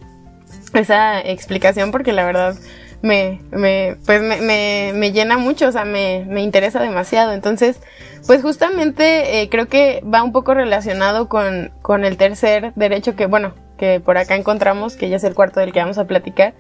esa 0.75 1.21
explicación, 1.21 1.91
porque 1.91 2.13
la 2.13 2.25
verdad 2.25 2.55
me, 3.03 3.41
me, 3.51 3.97
pues 4.07 4.23
me, 4.23 4.93
me, 4.95 5.13
llena 5.13 5.37
mucho, 5.37 5.69
o 5.69 5.73
sea, 5.73 5.85
me, 5.85 6.25
me 6.29 6.43
interesa 6.43 6.81
demasiado. 6.81 7.33
Entonces, 7.33 7.81
pues 8.27 8.43
justamente 8.43 9.43
eh, 9.43 9.49
creo 9.49 9.69
que 9.69 10.03
va 10.03 10.23
un 10.23 10.33
poco 10.33 10.55
relacionado 10.55 11.29
con, 11.29 11.73
con 11.83 12.05
el 12.05 12.17
tercer 12.17 12.73
derecho 12.77 13.17
que, 13.17 13.27
bueno, 13.27 13.55
que 13.77 14.01
por 14.01 14.17
acá 14.17 14.37
encontramos, 14.37 14.95
que 14.95 15.09
ya 15.09 15.17
es 15.17 15.25
el 15.25 15.35
cuarto 15.35 15.61
del 15.61 15.73
que 15.73 15.81
vamos 15.81 15.99
a 15.99 16.07
platicar, 16.07 16.55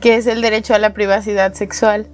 que 0.00 0.16
es 0.16 0.26
el 0.26 0.42
derecho 0.42 0.74
a 0.74 0.78
la 0.78 0.92
privacidad 0.92 1.54
sexual. 1.54 2.08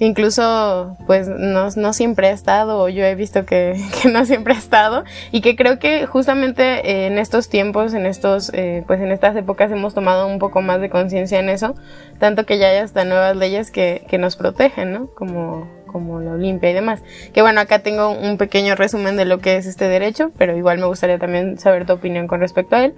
Incluso, 0.00 0.96
pues, 1.06 1.28
no, 1.28 1.68
no 1.76 1.92
siempre 1.92 2.28
ha 2.28 2.30
estado, 2.30 2.78
o 2.78 2.88
yo 2.88 3.04
he 3.04 3.14
visto 3.14 3.44
que, 3.44 3.78
que, 4.02 4.08
no 4.08 4.24
siempre 4.24 4.54
ha 4.54 4.58
estado, 4.58 5.04
y 5.30 5.42
que 5.42 5.56
creo 5.56 5.78
que 5.78 6.06
justamente 6.06 7.06
en 7.06 7.18
estos 7.18 7.50
tiempos, 7.50 7.92
en 7.92 8.06
estos, 8.06 8.50
eh, 8.54 8.82
pues 8.86 8.98
en 9.00 9.12
estas 9.12 9.36
épocas 9.36 9.70
hemos 9.70 9.92
tomado 9.92 10.26
un 10.26 10.38
poco 10.38 10.62
más 10.62 10.80
de 10.80 10.88
conciencia 10.88 11.38
en 11.38 11.50
eso, 11.50 11.74
tanto 12.18 12.46
que 12.46 12.56
ya 12.56 12.68
hay 12.68 12.78
hasta 12.78 13.04
nuevas 13.04 13.36
leyes 13.36 13.70
que, 13.70 14.06
que 14.08 14.16
nos 14.16 14.36
protegen, 14.36 14.90
¿no? 14.90 15.06
Como, 15.08 15.68
como 15.86 16.20
la 16.20 16.32
Olimpia 16.32 16.70
y 16.70 16.74
demás. 16.74 17.02
Que 17.34 17.42
bueno, 17.42 17.60
acá 17.60 17.80
tengo 17.80 18.10
un 18.10 18.38
pequeño 18.38 18.76
resumen 18.76 19.18
de 19.18 19.26
lo 19.26 19.38
que 19.38 19.56
es 19.56 19.66
este 19.66 19.86
derecho, 19.86 20.30
pero 20.38 20.56
igual 20.56 20.78
me 20.78 20.86
gustaría 20.86 21.18
también 21.18 21.58
saber 21.58 21.84
tu 21.84 21.92
opinión 21.92 22.26
con 22.26 22.40
respecto 22.40 22.76
a 22.76 22.84
él, 22.86 22.94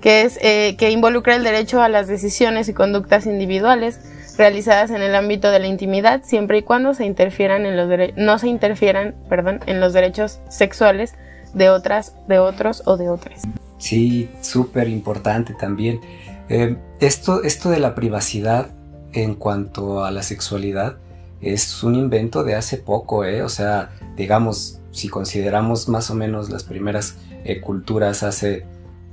que 0.00 0.22
es 0.22 0.38
eh, 0.40 0.76
que 0.78 0.90
involucra 0.90 1.34
el 1.34 1.44
derecho 1.44 1.82
a 1.82 1.90
las 1.90 2.06
decisiones 2.08 2.68
y 2.70 2.72
conductas 2.72 3.26
individuales 3.26 4.00
realizadas 4.36 4.90
en 4.90 5.02
el 5.02 5.14
ámbito 5.14 5.50
de 5.50 5.58
la 5.58 5.66
intimidad, 5.66 6.22
siempre 6.24 6.58
y 6.58 6.62
cuando 6.62 6.94
se 6.94 7.04
interfieran 7.04 7.66
en 7.66 7.76
los 7.76 7.88
no 8.16 8.38
se 8.38 8.48
interfieran, 8.48 9.14
perdón, 9.28 9.60
en 9.66 9.80
los 9.80 9.92
derechos 9.92 10.40
sexuales 10.48 11.14
de 11.54 11.70
otras, 11.70 12.14
de 12.28 12.38
otros 12.38 12.82
o 12.86 12.96
de 12.96 13.08
otras. 13.08 13.42
Sí, 13.78 14.28
súper 14.40 14.88
importante 14.88 15.54
también. 15.54 16.00
Eh, 16.48 16.76
esto, 17.00 17.42
esto 17.42 17.70
de 17.70 17.80
la 17.80 17.94
privacidad 17.94 18.70
en 19.12 19.34
cuanto 19.34 20.04
a 20.04 20.10
la 20.10 20.22
sexualidad 20.22 20.96
es 21.40 21.82
un 21.82 21.94
invento 21.94 22.44
de 22.44 22.54
hace 22.54 22.76
poco, 22.76 23.24
¿eh? 23.24 23.42
O 23.42 23.48
sea, 23.48 23.90
digamos, 24.16 24.80
si 24.90 25.08
consideramos 25.08 25.88
más 25.88 26.10
o 26.10 26.14
menos 26.14 26.50
las 26.50 26.64
primeras 26.64 27.16
eh, 27.44 27.60
culturas 27.60 28.22
hace 28.22 28.64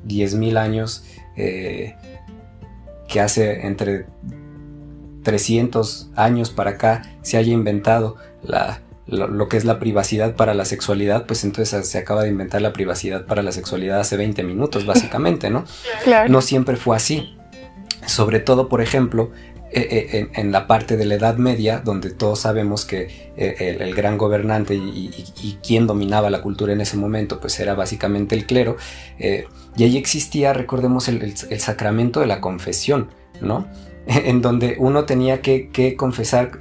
10.000 0.07 0.57
años, 0.57 1.03
eh, 1.35 1.95
que 3.07 3.19
hace 3.19 3.67
entre 3.67 4.05
300 5.23 6.09
años 6.15 6.51
para 6.51 6.71
acá 6.71 7.01
se 7.21 7.37
haya 7.37 7.53
inventado 7.53 8.17
la, 8.43 8.81
lo, 9.07 9.47
que 9.49 9.57
es 9.57 9.65
la 9.65 9.79
privacidad 9.79 10.35
para 10.35 10.53
la 10.53 10.65
sexualidad, 10.65 11.25
pues 11.25 11.43
entonces 11.43 11.87
se 11.87 11.97
acaba 11.97 12.23
de 12.23 12.29
inventar 12.29 12.61
la 12.61 12.73
privacidad 12.73 13.25
para 13.25 13.41
la 13.41 13.51
sexualidad 13.51 13.99
hace 13.99 14.17
20 14.17 14.43
minutos, 14.43 14.85
básicamente, 14.85 15.49
¿no? 15.49 15.65
No 16.29 16.41
siempre 16.41 16.75
fue 16.75 16.95
así. 16.95 17.37
Sobre 18.05 18.39
todo, 18.39 18.67
por 18.67 18.81
ejemplo, 18.81 19.31
eh, 19.75 20.09
eh, 20.13 20.29
en, 20.35 20.51
la 20.51 20.67
parte 20.67 20.97
de 20.97 21.05
la 21.05 21.15
Edad 21.15 21.37
Media, 21.37 21.79
donde 21.79 22.11
todos 22.11 22.41
sabemos 22.41 22.85
que 22.85 23.31
eh, 23.35 23.75
el, 23.79 23.95
gran 23.95 24.19
gobernante 24.19 24.75
y, 24.75 25.57
quien 25.65 25.87
dominaba 25.87 26.29
la 26.29 26.43
cultura 26.43 26.73
en 26.73 26.81
ese 26.81 26.95
momento, 26.95 27.39
pues 27.39 27.59
era 27.59 27.73
básicamente 27.73 28.35
el 28.35 28.45
clero, 28.45 28.77
y 29.17 29.83
ahí 29.83 29.97
existía, 29.97 30.53
recordemos, 30.53 31.07
el, 31.07 31.35
sacramento 31.59 32.19
de 32.19 32.27
la 32.27 32.39
confesión, 32.39 33.09
¿no? 33.41 33.67
en 34.07 34.41
donde 34.41 34.75
uno 34.79 35.05
tenía 35.05 35.41
que, 35.41 35.95
confesar 35.97 36.59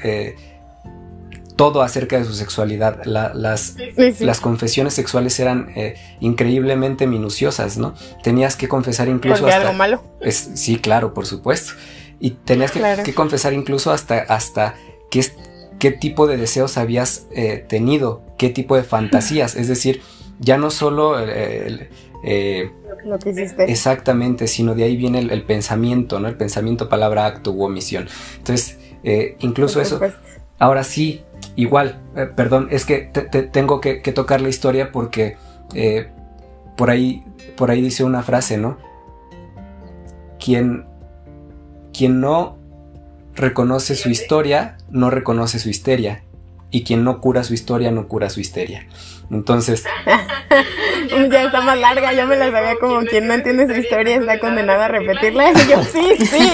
todo 1.57 1.83
acerca 1.83 2.19
de 2.19 2.25
su 2.25 2.35
sexualidad. 2.35 3.05
las, 3.05 3.77
las, 4.21 4.41
confesiones 4.41 4.95
sexuales 4.95 5.39
eran 5.39 5.73
increíblemente 6.21 7.07
minuciosas, 7.07 7.79
¿no? 7.79 7.95
Tenías 8.23 8.57
que 8.57 8.69
confesar 8.69 9.09
incluso... 9.09 9.47
Hasta, 9.47 9.61
algo 9.61 9.73
malo? 9.75 10.03
sí, 10.31 10.79
claro, 10.79 11.15
por 11.15 11.27
supuesto 11.27 11.73
y 12.23 12.31
tenías 12.31 12.71
que, 12.71 13.15
confesar 13.15 13.53
incluso 13.53 13.91
hasta, 13.91 14.21
hasta 14.21 14.77
qué, 15.11 15.27
qué 15.81 15.91
tipo 15.91 16.29
de 16.29 16.37
deseos 16.37 16.79
habías 16.79 17.27
eh, 17.33 17.65
tenido, 17.69 18.23
qué 18.39 18.49
tipo 18.49 18.77
de 18.77 18.85
fantasías, 18.85 19.57
es 19.57 19.67
decir, 19.67 20.01
ya 20.39 20.57
no 20.57 20.71
solo... 20.71 21.17
Eh, 22.25 22.71
lo 23.05 23.19
que 23.19 23.31
hiciste. 23.31 23.71
Exactamente, 23.71 24.47
sino 24.47 24.75
de 24.75 24.85
ahí 24.85 24.97
viene 24.97 25.19
el, 25.19 25.43
pensamiento, 25.43 26.21
¿no? 26.21 26.29
El 26.29 26.37
pensamiento, 26.37 26.89
palabra, 26.89 27.27
acto 27.27 27.53
u 27.53 27.65
omisión. 27.65 28.09
Entonces, 28.39 28.79
eh, 29.03 29.37
incluso 29.41 29.81
eso. 29.81 30.01
Ahora 30.59 30.85
sí, 30.85 31.23
igual, 31.57 32.01
perdón, 32.37 32.69
es 32.71 32.85
que 32.85 33.11
tengo 33.53 33.81
que, 33.81 34.01
que, 34.01 34.13
tocar 34.13 34.41
la 34.41 34.49
historia 34.49 34.93
porque 34.93 35.37
por 36.77 36.91
ahí, 36.91 37.25
por 37.57 37.73
ahí 37.73 37.81
dice 37.81 38.05
una 38.05 38.23
frase, 38.23 38.59
¿no? 38.59 38.79
Quien 40.39 40.87
quien 41.93 42.21
no 42.21 42.59
reconoce 43.35 43.95
su 43.95 44.11
historia, 44.11 44.77
no 44.91 45.11
reconoce 45.11 45.59
su 45.59 45.69
histeria. 45.69 46.25
Y 46.73 46.83
quien 46.83 47.05
no 47.05 47.21
cura 47.21 47.45
su 47.45 47.55
historia, 47.55 47.93
no 47.93 48.09
cura 48.09 48.29
su 48.31 48.41
histeria. 48.41 48.87
Entonces. 49.31 49.85
ya 51.31 51.43
está 51.45 51.61
más 51.63 51.79
larga, 51.79 52.13
yo 52.13 52.27
me 52.27 52.37
la 52.37 52.51
sabía 52.51 52.77
como 52.79 53.01
quien 53.03 53.29
no 53.29 53.35
entiende 53.35 53.67
su 53.67 53.81
historia 53.81 54.17
está 54.17 54.39
condenado 54.39 54.83
a 54.83 54.89
repetirla. 54.89 55.53
Y 55.53 55.55
yo, 55.71 55.83
sí, 55.85 56.27
sí, 56.27 56.51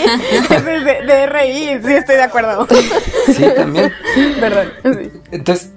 es 0.50 0.64
de, 0.64 1.02
de 1.06 1.26
reír, 1.26 1.80
sí 1.84 1.92
estoy 1.92 2.16
de 2.16 2.22
acuerdo. 2.22 2.66
Sí, 3.28 3.44
también. 3.54 3.92
Perdón. 4.40 4.72
Entonces, 5.30 5.72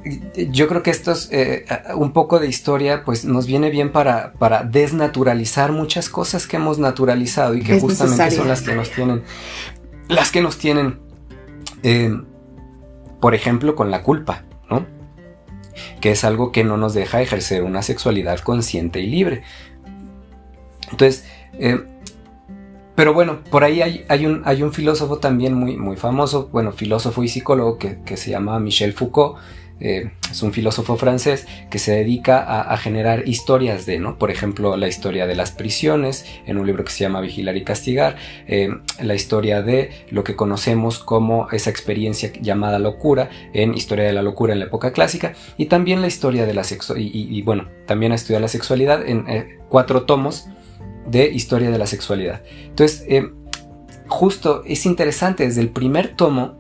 yo 0.52 0.68
creo 0.68 0.82
que 0.84 0.90
esto 0.90 1.12
es 1.12 1.28
eh, 1.32 1.66
un 1.96 2.14
poco 2.14 2.40
de 2.40 2.48
historia, 2.48 3.04
pues 3.04 3.26
nos 3.26 3.46
viene 3.46 3.70
bien 3.70 3.92
para, 3.92 4.34
para 4.34 4.64
desnaturalizar 4.64 5.72
muchas 5.72 6.08
cosas 6.08 6.48
que 6.48 6.56
hemos 6.56 6.80
naturalizado 6.80 7.56
y 7.56 7.62
que 7.62 7.80
justamente 7.80 8.32
son 8.32 8.48
las 8.48 8.62
que 8.62 8.74
nos 8.74 8.90
tienen, 8.90 9.24
las 10.08 10.32
que 10.32 10.42
nos 10.42 10.58
tienen, 10.58 11.00
eh, 11.84 12.16
por 13.22 13.36
ejemplo, 13.36 13.76
con 13.76 13.92
la 13.92 14.04
culpa, 14.04 14.44
¿no? 14.70 14.86
que 16.02 16.12
es 16.12 16.24
algo 16.24 16.52
que 16.52 16.64
no 16.64 16.76
nos 16.78 16.94
deja 16.94 17.22
ejercer 17.22 17.64
una 17.64 17.82
sexualidad 17.82 18.40
consciente 18.40 19.00
y 19.00 19.08
libre. 19.08 19.44
Entonces, 20.92 21.26
eh, 21.54 21.86
pero 22.96 23.14
bueno, 23.14 23.40
por 23.50 23.64
ahí 23.64 23.82
hay, 23.82 24.26
un, 24.26 24.42
hay, 24.46 24.64
un, 24.64 24.74
filósofo 24.74 25.20
también 25.20 25.54
muy, 25.54 25.78
muy 25.78 25.96
famoso, 25.96 26.50
bueno, 26.52 26.72
filósofo 26.72 27.24
y 27.24 27.30
psicólogo 27.30 27.78
que, 27.78 28.02
que 28.04 28.18
se 28.18 28.32
llama 28.32 28.60
Michel 28.60 28.94
Foucault, 28.94 29.38
eh, 29.82 30.12
es 30.30 30.44
un 30.44 30.54
filósofo 30.54 30.96
francés 30.96 31.48
que 31.70 31.80
se 31.80 31.92
dedica 31.92 32.40
a, 32.72 32.78
generar 32.78 33.28
historias 33.28 33.86
de, 33.86 34.00
¿no? 34.00 34.18
Por 34.18 34.32
ejemplo, 34.32 34.78
la 34.78 34.88
historia 34.88 35.28
de 35.28 35.36
las 35.36 35.52
prisiones, 35.52 36.26
en 36.46 36.58
un 36.58 36.68
libro 36.68 36.86
que 36.86 36.92
se 36.92 37.00
llama 37.00 37.20
Vigilar 37.20 37.58
y 37.58 37.64
Castigar, 37.64 38.16
eh, 38.48 38.70
la 39.02 39.16
historia 39.16 39.62
de 39.62 39.90
lo 40.10 40.24
que 40.24 40.36
conocemos 40.36 41.00
como 41.00 41.50
esa 41.52 41.70
experiencia 41.70 42.32
llamada 42.40 42.80
locura, 42.80 43.30
en 43.54 43.74
Historia 43.74 44.06
de 44.06 44.14
la 44.14 44.22
Locura 44.22 44.54
en 44.54 44.60
la 44.60 44.66
época 44.66 44.94
clásica, 44.94 45.34
y 45.58 45.66
también 45.66 46.02
la 46.02 46.08
historia 46.08 46.46
de 46.46 46.54
la 46.54 46.64
sexo 46.64 46.96
y, 46.98 47.42
bueno, 47.42 47.68
también 47.88 48.12
a 48.12 48.16
estudiar 48.16 48.42
la 48.42 48.48
sexualidad 48.48 49.06
en 49.06 49.28
eh, 49.28 49.60
cuatro 49.68 50.04
tomos 50.04 50.48
de 51.08 51.30
Historia 51.30 51.72
de 51.72 51.78
la 51.80 51.88
Sexualidad. 51.88 52.44
Entonces, 52.66 53.06
justo 54.08 54.64
es 54.66 54.86
interesante, 54.86 55.46
desde 55.46 55.62
el 55.62 55.70
primer 55.70 56.16
tomo, 56.16 56.60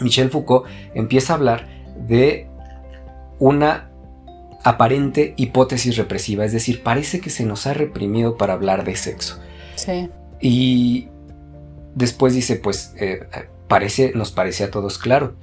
Michel 0.00 0.30
Foucault 0.30 0.66
empieza 0.94 1.34
a 1.34 1.36
hablar 1.36 1.79
de 2.06 2.48
una 3.38 3.90
aparente 4.62 5.34
hipótesis 5.36 5.96
represiva, 5.96 6.44
es 6.44 6.52
decir, 6.52 6.82
parece 6.82 7.20
que 7.20 7.30
se 7.30 7.46
nos 7.46 7.66
ha 7.66 7.74
reprimido 7.74 8.36
para 8.36 8.52
hablar 8.52 8.84
de 8.84 8.96
sexo. 8.96 9.40
Sí. 9.76 10.10
Y 10.40 11.08
después 11.94 12.34
dice, 12.34 12.56
pues 12.56 12.92
eh, 12.98 13.26
parece, 13.68 14.12
nos 14.14 14.32
parece 14.32 14.64
a 14.64 14.70
todos 14.70 14.98
claro, 14.98 15.34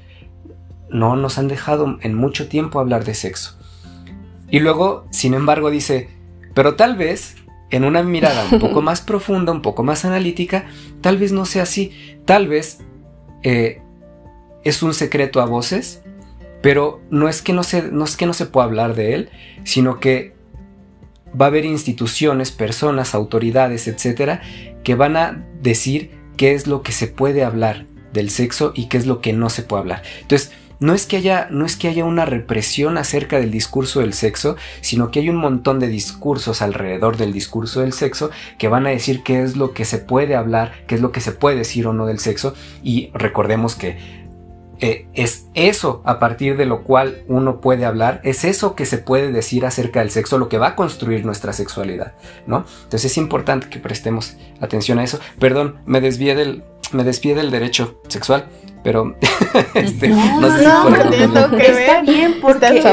no 0.89 1.15
nos 1.15 1.37
han 1.37 1.47
dejado 1.47 1.97
en 2.01 2.13
mucho 2.13 2.47
tiempo 2.47 2.79
hablar 2.79 3.03
de 3.03 3.15
sexo. 3.15 3.57
Y 4.49 4.59
luego, 4.59 5.05
sin 5.11 5.33
embargo, 5.33 5.69
dice, 5.69 6.09
pero 6.53 6.75
tal 6.75 6.95
vez, 6.95 7.35
en 7.69 7.83
una 7.83 8.03
mirada 8.03 8.47
un 8.51 8.59
poco 8.59 8.81
más 8.83 9.01
profunda, 9.01 9.51
un 9.51 9.61
poco 9.61 9.83
más 9.83 10.05
analítica, 10.05 10.65
tal 11.01 11.17
vez 11.17 11.31
no 11.31 11.45
sea 11.45 11.63
así, 11.63 11.91
tal 12.25 12.47
vez 12.47 12.79
eh, 13.43 13.81
es 14.63 14.83
un 14.83 14.93
secreto 14.93 15.41
a 15.41 15.45
voces 15.45 16.03
pero 16.61 17.01
no 17.09 17.29
es 17.29 17.41
que 17.41 17.53
no 17.53 17.63
se, 17.63 17.91
no 17.91 18.05
es 18.05 18.17
que 18.17 18.25
no 18.25 18.33
se 18.33 18.45
pueda 18.45 18.65
hablar 18.65 18.95
de 18.95 19.13
él, 19.13 19.29
sino 19.63 19.99
que 19.99 20.35
va 21.39 21.45
a 21.45 21.49
haber 21.49 21.65
instituciones, 21.65 22.51
personas, 22.51 23.13
autoridades, 23.13 23.87
etcétera, 23.87 24.41
que 24.83 24.95
van 24.95 25.17
a 25.17 25.45
decir 25.61 26.11
qué 26.37 26.53
es 26.53 26.67
lo 26.67 26.81
que 26.81 26.91
se 26.91 27.07
puede 27.07 27.43
hablar 27.43 27.85
del 28.13 28.29
sexo 28.29 28.71
y 28.75 28.85
qué 28.85 28.97
es 28.97 29.05
lo 29.05 29.21
que 29.21 29.33
no 29.33 29.49
se 29.49 29.63
puede 29.63 29.81
hablar. 29.81 30.03
Entonces, 30.21 30.51
no 30.79 30.93
es 30.93 31.07
que 31.07 31.17
haya, 31.17 31.47
no 31.49 31.65
es 31.65 31.75
que 31.75 31.87
haya 31.87 32.05
una 32.05 32.25
represión 32.25 32.97
acerca 32.97 33.39
del 33.39 33.49
discurso 33.49 34.01
del 34.01 34.13
sexo, 34.13 34.57
sino 34.81 35.09
que 35.09 35.19
hay 35.19 35.29
un 35.29 35.37
montón 35.37 35.79
de 35.79 35.87
discursos 35.87 36.61
alrededor 36.61 37.17
del 37.17 37.33
discurso 37.33 37.81
del 37.81 37.93
sexo 37.93 38.29
que 38.59 38.67
van 38.67 38.85
a 38.85 38.91
decir 38.91 39.23
qué 39.23 39.41
es 39.41 39.57
lo 39.57 39.73
que 39.73 39.85
se 39.85 39.97
puede 39.97 40.35
hablar, 40.35 40.73
qué 40.85 40.95
es 40.95 41.01
lo 41.01 41.11
que 41.11 41.21
se 41.21 41.31
puede 41.31 41.57
decir 41.57 41.87
o 41.87 41.93
no 41.93 42.05
del 42.05 42.19
sexo. 42.19 42.53
Y 42.83 43.09
recordemos 43.13 43.75
que 43.75 43.97
eh, 44.79 45.07
es 45.13 45.47
eso 45.55 46.01
a 46.05 46.19
partir 46.19 46.55
de 46.55 46.65
lo 46.65 46.83
cual 46.83 47.23
uno 47.27 47.61
puede 47.61 47.85
hablar, 47.85 48.21
es 48.23 48.43
eso 48.43 48.75
que 48.75 48.85
se 48.85 48.99
puede 48.99 49.31
decir 49.31 49.65
acerca 49.65 50.01
del 50.01 50.11
sexo, 50.11 50.37
lo 50.37 50.49
que 50.49 50.59
va 50.59 50.67
a 50.67 50.75
construir 50.75 51.25
nuestra 51.25 51.51
sexualidad, 51.51 52.13
¿no? 52.45 52.65
Entonces 52.83 53.11
es 53.11 53.17
importante 53.17 53.69
que 53.69 53.79
prestemos 53.79 54.37
atención 54.61 54.99
a 54.99 55.03
eso. 55.03 55.19
Perdón, 55.39 55.77
me 55.85 55.99
desvié 55.99 56.35
del, 56.35 56.63
me 56.91 57.03
desvié 57.03 57.33
del 57.33 57.49
derecho 57.49 57.99
sexual, 58.07 58.45
pero 58.83 59.15
este, 59.73 60.09
no, 60.09 60.41
no, 60.41 60.49
no, 61.27 61.57
está 61.57 62.01
bien 62.01 62.35
porque 62.39 62.83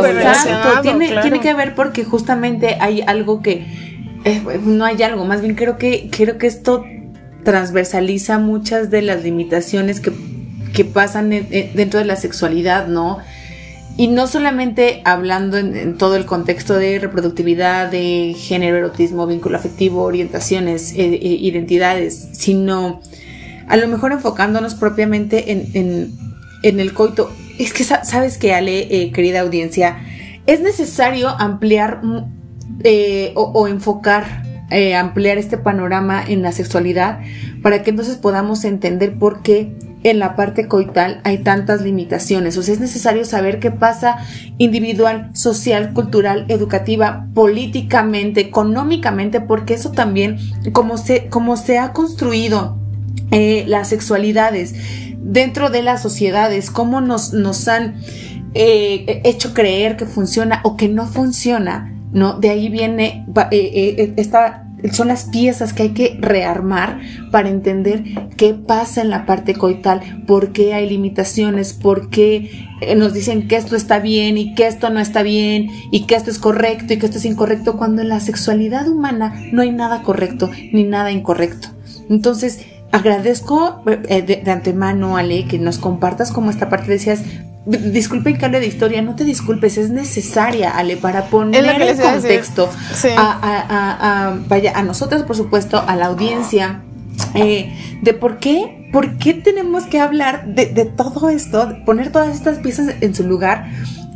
tiene, 0.82 1.20
tiene 1.20 1.40
que 1.40 1.52
ver 1.54 1.74
porque 1.74 2.04
justamente 2.04 2.78
hay 2.80 3.02
algo 3.02 3.42
que 3.42 3.66
eh, 4.24 4.42
no 4.62 4.86
hay 4.86 5.02
algo, 5.02 5.26
más 5.26 5.42
bien 5.42 5.54
creo 5.54 5.76
que 5.76 6.08
creo 6.10 6.38
que 6.38 6.46
esto 6.46 6.84
transversaliza 7.44 8.38
muchas 8.38 8.90
de 8.90 9.02
las 9.02 9.22
limitaciones 9.22 10.00
que, 10.00 10.12
que 10.74 10.84
pasan 10.84 11.30
dentro 11.30 12.00
de 12.00 12.04
la 12.04 12.16
sexualidad, 12.16 12.88
¿no? 12.88 13.18
Y 13.96 14.08
no 14.08 14.26
solamente 14.26 15.02
hablando 15.04 15.56
en, 15.56 15.96
todo 15.96 16.16
el 16.16 16.26
contexto 16.26 16.74
de 16.74 16.98
reproductividad, 16.98 17.90
de 17.90 18.34
género, 18.36 18.76
erotismo, 18.76 19.26
vínculo 19.26 19.56
afectivo, 19.56 20.02
orientaciones, 20.02 20.92
eh, 20.92 21.14
eh, 21.14 21.18
identidades, 21.40 22.30
sino 22.32 23.00
a 23.68 23.76
lo 23.76 23.86
mejor 23.86 24.10
enfocándonos 24.10 24.74
propiamente 24.74 25.52
en, 25.52 26.10
el 26.62 26.92
coito. 26.92 27.30
Es 27.56 27.72
que 27.72 27.84
sabes 27.84 28.36
que, 28.36 28.52
Ale, 28.52 28.80
eh, 28.90 29.12
querida 29.12 29.40
audiencia, 29.40 29.98
es 30.46 30.60
necesario 30.60 31.28
ampliar 31.28 32.02
mm, 32.02 32.32
o, 33.36 33.68
enfocar, 33.68 34.42
ampliar 34.98 35.38
este 35.38 35.56
panorama 35.56 36.24
en 36.26 36.42
la 36.42 36.50
sexualidad 36.50 37.20
para 37.64 37.82
que 37.82 37.88
entonces 37.88 38.16
podamos 38.16 38.62
entender 38.64 39.18
por 39.18 39.40
qué 39.40 39.74
en 40.02 40.18
la 40.18 40.36
parte 40.36 40.68
coital 40.68 41.22
hay 41.24 41.38
tantas 41.38 41.80
limitaciones. 41.80 42.58
O 42.58 42.62
sea, 42.62 42.74
es 42.74 42.80
necesario 42.80 43.24
saber 43.24 43.58
qué 43.58 43.70
pasa 43.70 44.18
individual, 44.58 45.30
social, 45.32 45.94
cultural, 45.94 46.44
educativa, 46.48 47.26
políticamente, 47.32 48.42
económicamente, 48.42 49.40
porque 49.40 49.72
eso 49.72 49.92
también, 49.92 50.36
como 50.74 50.98
se, 50.98 51.30
se 51.64 51.78
ha 51.78 51.94
construido 51.94 52.76
eh, 53.30 53.64
las 53.66 53.88
sexualidades 53.88 54.74
dentro 55.22 55.70
de 55.70 55.82
las 55.82 56.02
sociedades, 56.02 56.70
cómo 56.70 57.00
nos, 57.00 57.32
nos 57.32 57.66
han 57.66 57.94
eh, 58.52 59.22
hecho 59.24 59.54
creer 59.54 59.96
que 59.96 60.04
funciona 60.04 60.60
o 60.64 60.76
que 60.76 60.90
no 60.90 61.06
funciona, 61.06 61.96
¿no? 62.12 62.38
De 62.38 62.50
ahí 62.50 62.68
viene 62.68 63.24
eh, 63.50 64.12
esta 64.18 64.63
son 64.92 65.08
las 65.08 65.24
piezas 65.24 65.72
que 65.72 65.84
hay 65.84 65.90
que 65.90 66.16
rearmar 66.20 67.00
para 67.30 67.48
entender 67.48 68.04
qué 68.36 68.54
pasa 68.54 69.00
en 69.00 69.10
la 69.10 69.26
parte 69.26 69.54
coital, 69.54 70.24
por 70.26 70.52
qué 70.52 70.74
hay 70.74 70.88
limitaciones, 70.88 71.72
por 71.72 72.10
qué 72.10 72.68
eh, 72.80 72.94
nos 72.94 73.14
dicen 73.14 73.48
que 73.48 73.56
esto 73.56 73.76
está 73.76 73.98
bien 73.98 74.36
y 74.36 74.54
que 74.54 74.66
esto 74.66 74.90
no 74.90 75.00
está 75.00 75.22
bien 75.22 75.70
y 75.90 76.04
que 76.04 76.14
esto 76.14 76.30
es 76.30 76.38
correcto 76.38 76.92
y 76.92 76.98
que 76.98 77.06
esto 77.06 77.18
es 77.18 77.24
incorrecto, 77.24 77.76
cuando 77.76 78.02
en 78.02 78.08
la 78.08 78.20
sexualidad 78.20 78.88
humana 78.88 79.34
no 79.52 79.62
hay 79.62 79.70
nada 79.70 80.02
correcto 80.02 80.50
ni 80.72 80.84
nada 80.84 81.10
incorrecto. 81.10 81.68
Entonces, 82.10 82.60
agradezco 82.92 83.82
eh, 83.86 84.22
de, 84.22 84.50
antemano, 84.50 85.16
Ale, 85.16 85.46
que 85.46 85.58
nos 85.58 85.78
compartas 85.78 86.30
como 86.30 86.50
esta 86.50 86.68
parte 86.68 86.90
decías, 86.90 87.22
disculpe 87.66 88.30
en 88.30 88.36
cambio 88.36 88.60
de 88.60 88.66
historia, 88.66 89.00
no 89.02 89.14
te 89.14 89.24
disculpes, 89.24 89.78
es 89.78 89.90
necesaria, 89.90 90.70
Ale, 90.70 90.96
para 90.96 91.26
poner 91.26 91.64
en 91.64 91.98
contexto 91.98 92.70
a, 93.16 94.36
vaya, 94.48 94.72
a 94.74 94.82
nosotros, 94.82 95.22
por 95.22 95.36
supuesto, 95.36 95.82
a 95.86 95.96
la 95.96 96.06
audiencia, 96.06 96.82
eh, 97.34 97.72
de 98.02 98.14
por 98.14 98.38
qué, 98.38 98.88
por 98.92 99.16
qué 99.16 99.34
tenemos 99.34 99.84
que 99.84 100.00
hablar 100.00 100.46
de, 100.46 100.66
de 100.66 100.84
todo 100.84 101.30
esto, 101.30 101.76
poner 101.86 102.12
todas 102.12 102.34
estas 102.34 102.58
piezas 102.58 102.96
en 103.00 103.14
su 103.14 103.26
lugar, 103.26 103.70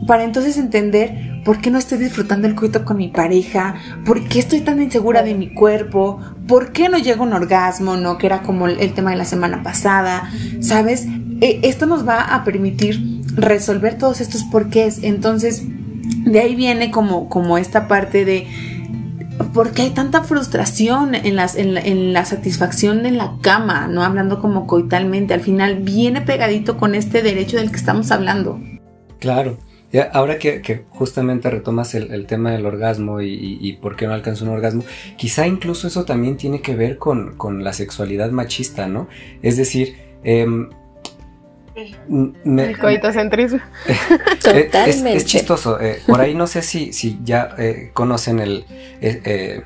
para 0.07 0.25
entonces 0.25 0.57
entender 0.57 1.43
por 1.45 1.61
qué 1.61 1.71
no 1.71 1.79
estoy 1.79 1.99
disfrutando 1.99 2.47
el 2.47 2.55
coito 2.55 2.85
con 2.85 2.97
mi 2.97 3.09
pareja, 3.09 3.75
por 4.05 4.29
qué 4.29 4.39
estoy 4.39 4.61
tan 4.61 4.81
insegura 4.83 5.23
de 5.23 5.35
mi 5.35 5.53
cuerpo, 5.55 6.21
por 6.47 6.73
qué 6.73 6.89
no 6.89 6.99
llega 6.99 7.23
un 7.23 7.33
orgasmo, 7.33 7.97
¿no? 7.97 8.19
Que 8.19 8.27
era 8.27 8.43
como 8.43 8.67
el, 8.67 8.93
tema 8.93 9.11
de 9.11 9.17
la 9.17 9.25
semana 9.25 9.63
pasada, 9.63 10.31
¿sabes? 10.61 11.07
Eh, 11.41 11.61
esto 11.63 11.87
nos 11.87 12.07
va 12.07 12.35
a 12.35 12.45
permitir 12.45 13.23
resolver 13.35 13.97
todos 13.97 14.21
estos 14.21 14.45
porqués. 14.45 15.03
Entonces, 15.03 15.63
de 16.25 16.41
ahí 16.41 16.55
viene 16.55 16.91
como, 16.91 17.29
como 17.29 17.59
esta 17.59 17.89
parte 17.89 18.25
de 18.25 18.47
por 19.55 19.73
qué 19.73 19.83
hay 19.83 19.91
tanta 19.91 20.25
frustración 20.25 21.15
en, 21.15 21.37
las, 21.37 21.57
en, 21.57 22.13
la, 22.13 22.25
satisfacción 22.25 23.07
en 23.07 23.19
la 23.19 23.37
cama, 23.41 23.87
no 23.87 24.03
hablando 24.03 24.41
como 24.41 24.67
coitalmente. 24.67 25.35
Al 25.35 25.41
final 25.41 25.77
viene 25.77 26.21
pegadito 26.21 26.77
con 26.77 26.95
este 26.95 27.23
derecho 27.23 27.57
del 27.57 27.71
que 27.71 27.77
estamos 27.77 28.11
hablando. 28.11 28.61
Claro. 29.21 29.59
ahora 30.13 30.39
que, 30.39 30.85
justamente 30.91 31.51
retomas 31.51 31.95
el, 31.95 32.27
tema 32.27 32.51
del 32.51 32.67
orgasmo 32.67 33.21
y, 33.21 33.79
por 33.81 33.97
qué 33.97 34.07
no 34.07 34.15
alcanza 34.15 34.45
un 34.45 34.51
orgasmo, 34.51 34.85
quizá 35.17 35.47
incluso 35.47 35.87
eso 35.87 36.05
también 36.05 36.37
tiene 36.37 36.61
que 36.61 36.75
ver 36.75 36.99
con, 36.99 37.65
la 37.65 37.73
sexualidad 37.73 38.31
machista, 38.31 38.89
¿no? 38.89 39.09
Es 39.43 39.57
decir, 39.57 39.97
el 42.09 42.79
coitocentrismo. 42.79 43.61
Totalmente. 44.43 45.17
Es, 45.17 45.25
chistoso. 45.25 45.81
Eh, 45.81 46.01
por 46.07 46.21
ahí 46.21 46.35
no 46.35 46.47
sé 46.47 46.63
si, 46.63 46.93
si 46.93 47.19
ya 47.23 47.55
eh, 47.59 47.91
conocen 47.95 48.41
el 48.41 48.65
eh, 49.01 49.63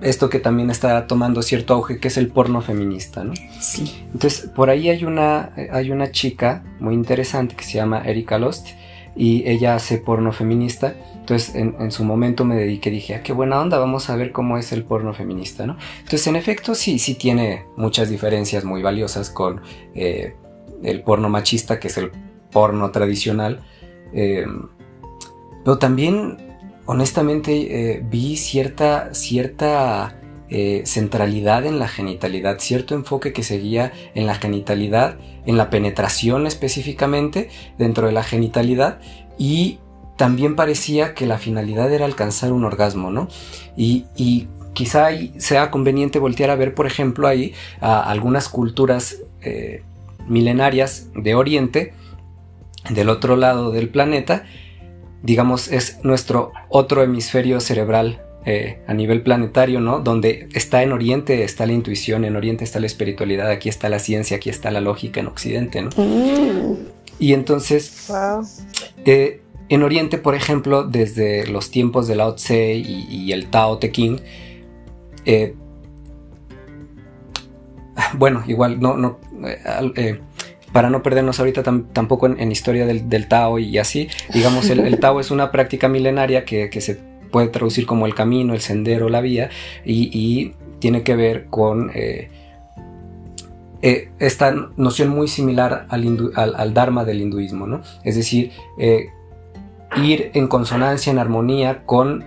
esto 0.00 0.30
que 0.30 0.38
también 0.38 0.70
está 0.70 1.06
tomando 1.06 1.42
cierto 1.42 1.74
auge, 1.74 1.98
que 1.98 2.08
es 2.08 2.16
el 2.16 2.28
porno 2.28 2.62
feminista, 2.62 3.24
¿no? 3.24 3.34
Sí. 3.60 4.04
Entonces, 4.12 4.48
por 4.54 4.70
ahí 4.70 4.88
hay 4.88 5.04
una, 5.04 5.50
hay 5.72 5.90
una 5.90 6.10
chica 6.10 6.62
muy 6.78 6.94
interesante 6.94 7.56
que 7.56 7.64
se 7.64 7.74
llama 7.74 8.02
Erika 8.04 8.38
Lost 8.38 8.68
y 9.16 9.48
ella 9.48 9.74
hace 9.74 9.98
porno 9.98 10.32
feminista. 10.32 10.94
Entonces, 11.16 11.54
en, 11.56 11.90
su 11.90 12.04
momento 12.04 12.44
me 12.44 12.54
dediqué, 12.56 12.90
dije, 12.90 13.16
ah, 13.16 13.22
qué 13.22 13.32
buena 13.32 13.60
onda, 13.60 13.78
vamos 13.78 14.08
a 14.08 14.16
ver 14.16 14.32
cómo 14.32 14.56
es 14.56 14.72
el 14.72 14.84
porno 14.84 15.12
feminista, 15.12 15.66
¿no? 15.66 15.76
Entonces, 15.98 16.26
en 16.28 16.36
efecto, 16.36 16.74
sí, 16.74 16.98
sí 16.98 17.14
tiene 17.14 17.64
muchas 17.76 18.08
diferencias 18.08 18.64
muy 18.64 18.82
valiosas 18.82 19.28
con 19.28 19.60
el 20.82 21.02
porno 21.02 21.28
machista, 21.28 21.80
que 21.80 21.88
es 21.88 21.98
el 21.98 22.10
porno 22.50 22.90
tradicional. 22.90 23.60
Eh, 24.12 24.46
pero 25.64 25.78
también, 25.78 26.36
honestamente, 26.86 27.96
eh, 27.96 28.04
vi 28.08 28.36
cierta, 28.36 29.12
cierta 29.14 30.20
eh, 30.48 30.82
centralidad 30.86 31.66
en 31.66 31.78
la 31.78 31.88
genitalidad, 31.88 32.58
cierto 32.58 32.94
enfoque 32.94 33.32
que 33.32 33.42
seguía 33.42 33.92
en 34.14 34.26
la 34.26 34.34
genitalidad, 34.34 35.18
en 35.44 35.56
la 35.58 35.70
penetración 35.70 36.46
específicamente 36.46 37.50
dentro 37.76 38.06
de 38.06 38.12
la 38.12 38.22
genitalidad 38.22 38.98
y 39.36 39.78
también 40.16 40.56
parecía 40.56 41.14
que 41.14 41.26
la 41.26 41.38
finalidad 41.38 41.92
era 41.92 42.06
alcanzar 42.06 42.52
un 42.52 42.64
orgasmo, 42.64 43.10
¿no? 43.10 43.28
Y, 43.76 44.06
y 44.16 44.48
quizá 44.72 45.10
sea 45.36 45.70
conveniente 45.70 46.18
voltear 46.18 46.50
a 46.50 46.56
ver, 46.56 46.74
por 46.74 46.86
ejemplo, 46.86 47.28
ahí 47.28 47.54
algunas 47.80 48.48
culturas 48.48 49.18
milenarias 50.28 51.08
de 51.14 51.34
Oriente, 51.34 51.94
del 52.90 53.08
otro 53.08 53.36
lado 53.36 53.70
del 53.70 53.88
planeta, 53.88 54.44
digamos, 55.22 55.68
es 55.68 55.98
nuestro 56.04 56.52
otro 56.68 57.02
hemisferio 57.02 57.60
cerebral 57.60 58.22
eh, 58.46 58.80
a 58.86 58.94
nivel 58.94 59.22
planetario, 59.22 59.80
¿no? 59.80 59.98
Donde 60.00 60.48
está 60.54 60.82
en 60.82 60.92
Oriente 60.92 61.42
está 61.42 61.66
la 61.66 61.72
intuición, 61.72 62.24
en 62.24 62.36
Oriente 62.36 62.64
está 62.64 62.80
la 62.80 62.86
espiritualidad, 62.86 63.50
aquí 63.50 63.68
está 63.68 63.88
la 63.88 63.98
ciencia, 63.98 64.36
aquí 64.36 64.48
está 64.48 64.70
la 64.70 64.80
lógica 64.80 65.20
en 65.20 65.26
Occidente, 65.26 65.82
¿no? 65.82 65.90
Mm. 65.96 66.76
Y 67.18 67.32
entonces, 67.32 68.10
eh, 69.04 69.42
en 69.68 69.82
Oriente, 69.82 70.18
por 70.18 70.34
ejemplo, 70.34 70.84
desde 70.84 71.46
los 71.48 71.70
tiempos 71.70 72.06
de 72.06 72.14
Lao 72.14 72.36
Tse 72.36 72.74
y, 72.74 73.32
el 73.32 73.50
Tao 73.50 73.78
Te 73.78 73.90
Ching, 73.90 74.20
eh, 75.24 75.54
bueno, 78.14 78.42
igual 78.46 78.80
no, 78.80 78.96
no, 78.96 79.18
eh, 79.46 79.58
eh, 79.96 80.20
para 80.72 80.90
no 80.90 81.02
perdernos 81.02 81.38
ahorita 81.38 81.62
tampoco 81.92 82.26
en, 82.26 82.52
historia 82.52 82.86
del, 82.86 83.28
Tao 83.28 83.58
y 83.58 83.78
así, 83.78 84.08
digamos, 84.32 84.68
el, 84.70 84.98
Tao 85.00 85.18
es 85.20 85.30
una 85.30 85.50
práctica 85.50 85.88
milenaria 85.88 86.44
que, 86.44 86.80
se 86.80 86.98
puede 87.30 87.48
traducir 87.48 87.86
como 87.86 88.06
el 88.06 88.14
camino, 88.14 88.54
el 88.54 88.60
sendero, 88.60 89.08
la 89.08 89.20
vía, 89.20 89.50
y, 89.84 90.52
tiene 90.78 91.02
que 91.02 91.16
ver 91.16 91.46
con 91.46 91.90
eh, 91.92 92.30
esta 93.82 94.54
noción 94.76 95.08
muy 95.08 95.26
similar 95.26 95.86
al, 95.88 96.74
Dharma 96.74 97.04
del 97.04 97.20
hinduismo, 97.20 97.66
¿no? 97.66 97.82
Es 98.04 98.14
decir, 98.14 98.52
ir 99.96 100.30
en 100.34 100.46
consonancia, 100.46 101.10
en 101.10 101.18
armonía 101.18 101.78
con 101.84 102.26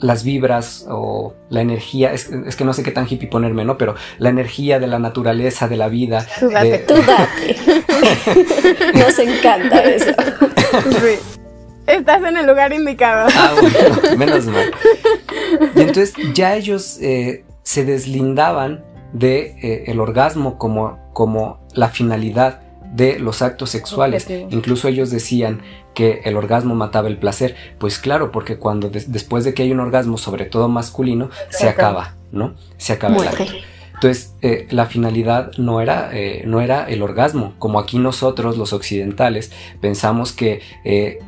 las 0.00 0.24
vibras 0.24 0.86
o 0.88 1.34
la 1.50 1.60
energía, 1.60 2.12
es, 2.12 2.28
que 2.28 2.64
no 2.64 2.72
sé 2.72 2.82
qué 2.82 2.90
tan 2.90 3.06
hippie 3.08 3.28
ponerme, 3.28 3.64
¿no? 3.64 3.78
Pero 3.78 3.94
la 4.18 4.28
energía 4.28 4.78
de 4.78 4.86
la 4.86 4.98
naturaleza, 4.98 5.68
de 5.68 5.76
la 5.76 5.88
vida. 5.88 6.26
Tú 6.38 6.50
date, 6.50 6.78
tú 6.86 6.94
date. 7.06 7.56
Nos 8.94 9.18
encanta 9.18 9.82
eso. 9.82 10.12
Estás 11.86 12.22
en 12.22 12.36
el 12.36 12.46
lugar 12.46 12.72
indicado. 12.72 13.28
Ah, 13.34 13.54
bueno, 13.60 14.18
menos 14.18 14.46
mal. 14.46 14.70
Y 15.74 15.80
entonces 15.80 16.14
ya 16.34 16.54
ellos 16.54 16.98
eh, 17.00 17.44
se 17.62 17.84
deslindaban 17.84 18.84
de 19.12 19.56
eh, 19.62 19.84
el 19.86 20.00
orgasmo 20.00 20.58
como, 20.58 20.98
como 21.14 21.66
la 21.72 21.88
finalidad 21.88 22.60
de 22.98 23.18
los 23.20 23.42
actos 23.42 23.70
sexuales. 23.70 24.26
Incluso 24.50 24.88
ellos 24.88 25.10
decían 25.10 25.62
que 25.94 26.20
el 26.24 26.36
orgasmo 26.36 26.74
mataba 26.74 27.08
el 27.08 27.16
placer. 27.16 27.54
Pues 27.78 27.98
claro, 27.98 28.32
porque 28.32 28.58
cuando 28.58 28.90
después 28.90 29.44
de 29.44 29.54
que 29.54 29.62
hay 29.62 29.70
un 29.70 29.80
orgasmo, 29.80 30.18
sobre 30.18 30.44
todo 30.44 30.68
masculino, 30.68 31.30
se 31.48 31.68
acaba, 31.68 32.16
¿no? 32.32 32.54
Se 32.76 32.92
acaba 32.92 33.16
el 33.16 33.28
acto. 33.28 33.44
Entonces, 33.98 34.36
eh, 34.42 34.68
la 34.70 34.86
finalidad 34.86 35.50
no 35.58 35.80
era, 35.80 36.10
eh, 36.12 36.44
no 36.46 36.60
era 36.60 36.84
el 36.88 37.02
orgasmo, 37.02 37.54
como 37.58 37.80
aquí 37.80 37.98
nosotros, 37.98 38.56
los 38.56 38.72
occidentales, 38.72 39.50
pensamos 39.80 40.32
que, 40.32 40.60
eh, 40.84 41.18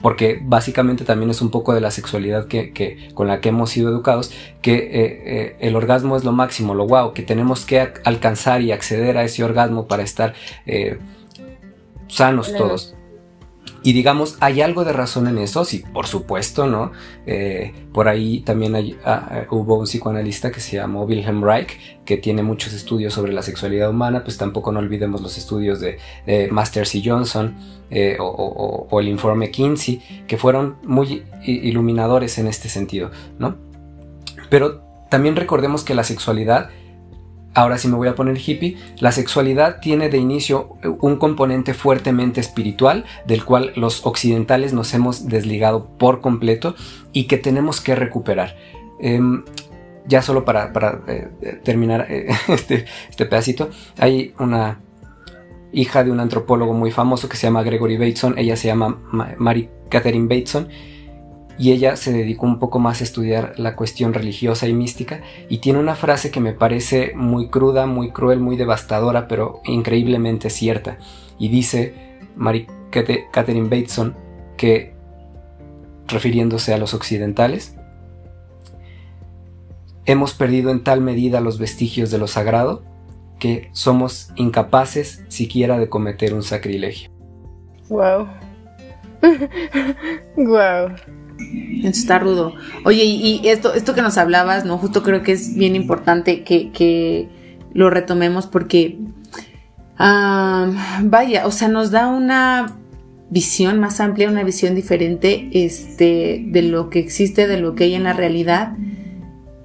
porque 0.00 0.40
básicamente 0.42 1.04
también 1.04 1.28
es 1.28 1.42
un 1.42 1.50
poco 1.50 1.74
de 1.74 1.82
la 1.82 1.90
sexualidad 1.90 2.46
que, 2.46 3.10
con 3.12 3.28
la 3.28 3.42
que 3.42 3.50
hemos 3.50 3.68
sido 3.68 3.90
educados, 3.90 4.32
que 4.62 5.56
el 5.60 5.76
orgasmo 5.76 6.16
es 6.16 6.24
lo 6.24 6.32
máximo, 6.32 6.72
lo 6.72 6.86
wow, 6.86 7.12
que 7.12 7.22
tenemos 7.22 7.66
que 7.66 7.86
alcanzar 8.04 8.62
y 8.62 8.72
acceder 8.72 9.18
a 9.18 9.24
ese 9.24 9.44
orgasmo 9.44 9.86
para 9.86 10.02
estar 10.02 10.32
sanos 12.08 12.50
todos. 12.54 12.94
Y 13.86 13.92
digamos, 13.92 14.36
¿hay 14.40 14.62
algo 14.62 14.84
de 14.84 14.92
razón 14.92 15.28
en 15.28 15.38
eso? 15.38 15.64
Sí, 15.64 15.84
por 15.94 16.08
supuesto, 16.08 16.66
¿no? 16.66 16.90
Eh, 17.24 17.72
por 17.92 18.08
ahí 18.08 18.40
también 18.40 18.74
ah, 18.74 19.28
ah, 19.30 19.42
hubo 19.50 19.78
un 19.78 19.84
psicoanalista 19.84 20.50
que 20.50 20.58
se 20.58 20.74
llamó 20.74 21.04
Wilhelm 21.04 21.44
Reich, 21.44 21.78
que 22.04 22.16
tiene 22.16 22.42
muchos 22.42 22.72
estudios 22.72 23.14
sobre 23.14 23.32
la 23.32 23.42
sexualidad 23.42 23.88
humana, 23.88 24.24
pues 24.24 24.38
tampoco 24.38 24.72
no 24.72 24.80
olvidemos 24.80 25.20
los 25.20 25.38
estudios 25.38 25.78
de, 25.78 25.98
Masters 26.50 26.96
y 26.96 27.08
Johnson 27.08 27.54
eh, 27.88 28.16
o, 28.18 28.88
el 29.00 29.06
informe 29.06 29.52
Kinsey, 29.52 30.02
que 30.26 30.36
fueron 30.36 30.78
muy 30.82 31.22
iluminadores 31.44 32.38
en 32.38 32.48
este 32.48 32.68
sentido, 32.68 33.12
¿no? 33.38 33.54
Pero 34.50 34.82
también 35.10 35.36
recordemos 35.36 35.84
que 35.84 35.94
la 35.94 36.02
sexualidad 36.02 36.70
ahora 37.56 37.78
sí 37.78 37.88
me 37.88 37.96
voy 37.96 38.06
a 38.06 38.14
poner 38.14 38.36
hippie, 38.38 38.76
la 39.00 39.12
sexualidad 39.12 39.80
tiene 39.80 40.10
de 40.10 40.18
inicio 40.18 40.76
un 41.00 41.16
componente 41.16 41.72
fuertemente 41.72 42.38
espiritual 42.38 43.06
del 43.26 43.46
cual 43.46 43.72
los 43.76 44.04
occidentales 44.04 44.74
nos 44.74 44.92
hemos 44.92 45.26
desligado 45.26 45.88
por 45.96 46.20
completo 46.20 46.74
y 47.14 47.24
que 47.24 47.38
tenemos 47.38 47.80
que 47.80 47.94
recuperar. 47.94 48.56
Em, 49.00 49.42
ya 50.06 50.20
solo 50.20 50.44
para, 50.44 50.70
eh, 51.08 51.60
terminar 51.64 52.06
eh, 52.10 52.28
este, 52.48 52.84
este 53.08 53.24
pedacito, 53.24 53.70
hay 53.96 54.34
una 54.38 54.82
hija 55.72 56.04
de 56.04 56.10
un 56.10 56.20
antropólogo 56.20 56.74
muy 56.74 56.90
famoso 56.90 57.26
que 57.26 57.38
se 57.38 57.46
llama 57.46 57.62
Gregory 57.62 57.96
Bateson, 57.96 58.38
ella 58.38 58.56
se 58.56 58.68
llama 58.68 59.00
Mary 59.38 59.70
Catherine 59.88 60.28
Bateson, 60.28 60.68
y 61.58 61.72
ella 61.72 61.96
se 61.96 62.12
dedicó 62.12 62.46
un 62.46 62.58
poco 62.58 62.78
más 62.78 63.00
a 63.00 63.04
estudiar 63.04 63.54
la 63.56 63.76
cuestión 63.76 64.12
religiosa 64.12 64.68
y 64.68 64.74
mística 64.74 65.22
y 65.48 65.58
tiene 65.58 65.78
una 65.78 65.94
frase 65.94 66.30
que 66.30 66.40
me 66.40 66.52
parece 66.52 67.12
muy 67.14 67.48
cruda, 67.48 67.86
muy 67.86 68.10
cruel, 68.10 68.40
muy 68.40 68.56
devastadora, 68.56 69.26
pero 69.26 69.60
increíblemente 69.64 70.50
cierta. 70.50 70.98
Y 71.38 71.48
dice 71.48 71.94
Mary 72.36 72.66
Catherine 72.90 73.68
Bateson 73.68 74.14
que, 74.56 74.94
refiriéndose 76.06 76.74
a 76.74 76.78
los 76.78 76.94
occidentales, 76.94 77.76
hemos 80.04 80.34
perdido 80.34 80.70
en 80.70 80.84
tal 80.84 81.00
medida 81.00 81.40
los 81.40 81.58
vestigios 81.58 82.10
de 82.10 82.18
lo 82.18 82.26
sagrado 82.26 82.84
que 83.38 83.68
somos 83.72 84.30
incapaces 84.36 85.24
siquiera 85.28 85.78
de 85.78 85.88
cometer 85.88 86.32
un 86.34 86.42
sacrilegio. 86.42 87.10
Wow. 87.88 88.28
wow. 90.36 90.88
Está 91.84 92.18
rudo. 92.18 92.54
Oye, 92.84 93.04
y, 93.04 93.48
esto, 93.48 93.74
esto 93.74 93.94
que 93.94 94.02
nos 94.02 94.18
hablabas, 94.18 94.64
¿no? 94.64 94.78
Justo 94.78 95.02
creo 95.02 95.22
que 95.22 95.32
es 95.32 95.54
bien 95.54 95.76
importante 95.76 96.42
que, 96.42 97.28
lo 97.72 97.90
retomemos 97.90 98.46
porque, 98.46 98.98
vaya, 99.98 101.46
o 101.46 101.50
sea, 101.50 101.68
nos 101.68 101.90
da 101.90 102.06
una 102.06 102.78
visión 103.28 103.78
más 103.80 104.00
amplia, 104.00 104.30
una 104.30 104.44
visión 104.44 104.74
diferente 104.74 105.50
este, 105.52 106.42
de 106.46 106.62
lo 106.62 106.88
que 106.88 107.00
existe, 107.00 107.46
de 107.46 107.58
lo 107.58 107.74
que 107.74 107.84
hay 107.84 107.94
en 107.94 108.04
la 108.04 108.14
realidad. 108.14 108.72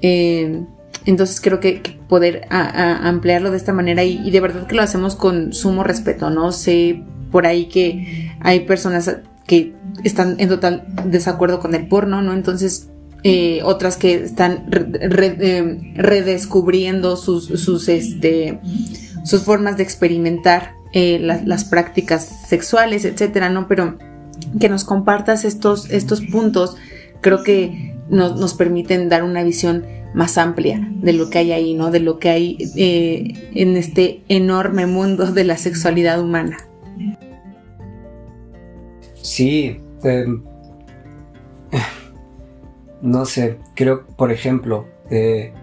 Eh, 0.01 0.65
entonces 1.05 1.41
creo 1.41 1.59
que, 1.59 1.81
poder 2.07 2.45
ampliarlo 2.49 3.51
de 3.51 3.57
esta 3.57 3.71
manera 3.71 4.03
y, 4.03 4.29
de 4.29 4.39
verdad 4.41 4.67
que 4.67 4.75
lo 4.75 4.81
hacemos 4.81 5.15
con 5.15 5.53
sumo 5.53 5.83
respeto, 5.83 6.29
¿no? 6.29 6.51
Sé 6.51 7.03
por 7.31 7.45
ahí 7.45 7.65
que 7.65 8.33
hay 8.41 8.61
personas 8.61 9.19
que 9.47 9.73
están 10.03 10.35
en 10.39 10.49
total 10.49 10.87
desacuerdo 11.05 11.59
con 11.59 11.75
el 11.75 11.87
porno, 11.87 12.21
¿no? 12.21 12.33
Entonces, 12.33 12.91
eh, 13.23 13.61
otras 13.63 13.97
que 13.97 14.15
están 14.15 14.65
eh, 14.73 15.93
redescubriendo 15.95 17.15
sus, 17.17 17.45
sus, 17.45 17.87
este, 17.87 18.59
sus 19.23 19.43
formas 19.43 19.77
de 19.77 19.83
experimentar 19.83 20.73
eh, 20.93 21.19
las, 21.19 21.65
prácticas 21.65 22.47
sexuales, 22.47 23.05
etcétera, 23.05 23.49
¿no? 23.49 23.67
Pero 23.67 23.99
que 24.59 24.69
nos 24.69 24.83
compartas 24.85 25.45
estos, 25.45 25.91
estos 25.91 26.21
puntos, 26.21 26.77
creo 27.21 27.43
que 27.43 27.95
nos, 28.09 28.39
nos, 28.39 28.55
permiten 28.55 29.07
dar 29.07 29.23
una 29.23 29.43
visión 29.43 29.85
más 30.15 30.39
amplia 30.39 30.89
de 30.95 31.13
lo 31.13 31.29
que 31.29 31.37
hay 31.37 31.51
ahí, 31.51 31.73
¿no? 31.75 31.91
De 31.91 31.99
lo 31.99 32.17
que 32.17 32.29
hay 32.29 32.57
en 32.75 33.77
este 33.77 34.23
enorme 34.29 34.87
mundo 34.87 35.31
de 35.31 35.43
la 35.43 35.57
sexualidad 35.57 36.19
humana. 36.19 36.57
Sí, 39.21 39.79
em, 40.03 40.43
no 43.01 43.25
sé, 43.25 43.57
creo, 43.75 44.05
por 44.15 44.31
ejemplo, 44.31 44.87
eh, 45.09 45.53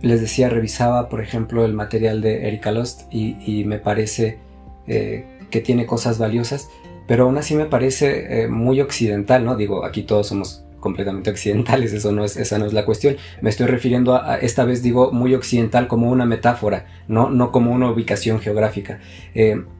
les 0.00 0.20
decía, 0.20 0.48
revisaba, 0.48 1.08
por 1.08 1.20
ejemplo, 1.20 1.64
el 1.64 1.74
material 1.74 2.20
de 2.20 2.48
Erika 2.48 2.72
Lost 2.72 3.02
y, 3.10 3.64
me 3.64 3.78
parece 3.78 4.38
eh, 4.86 5.24
que 5.50 5.60
tiene 5.60 5.86
cosas 5.86 6.18
valiosas, 6.18 6.68
pero 7.06 7.24
aún 7.24 7.38
así 7.38 7.54
me 7.54 7.66
parece 7.66 8.42
eh, 8.42 8.48
muy 8.48 8.80
occidental, 8.80 9.44
¿no? 9.44 9.56
Digo, 9.56 9.84
aquí 9.84 10.02
todos 10.02 10.28
somos 10.28 10.64
completamente 10.80 11.30
occidentales, 11.36 11.92
eso 11.92 12.10
no 12.10 12.24
es, 12.24 12.36
esa 12.36 12.58
no 12.58 12.66
es 12.66 12.72
la 12.72 12.84
cuestión. 12.84 13.16
Me 13.40 13.50
estoy 13.50 13.66
refiriendo 13.66 14.16
a, 14.16 14.38
esta 14.38 14.64
vez 14.64 14.82
digo 14.82 15.12
muy 15.12 15.34
occidental 15.34 15.86
como 15.86 16.10
una 16.10 16.26
metáfora, 16.26 16.86
no, 17.06 17.30
no 17.30 17.52
como 17.52 17.72
una 17.72 17.90
ubicación 17.90 18.40
geográfica. 18.40 18.98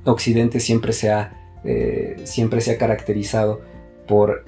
Occidente 0.04 0.60
siempre 0.60 0.92
se 0.92 1.10
ha 1.10 1.41
eh, 1.64 2.20
siempre 2.24 2.60
se 2.60 2.72
ha 2.72 2.78
caracterizado 2.78 3.60
por 4.06 4.44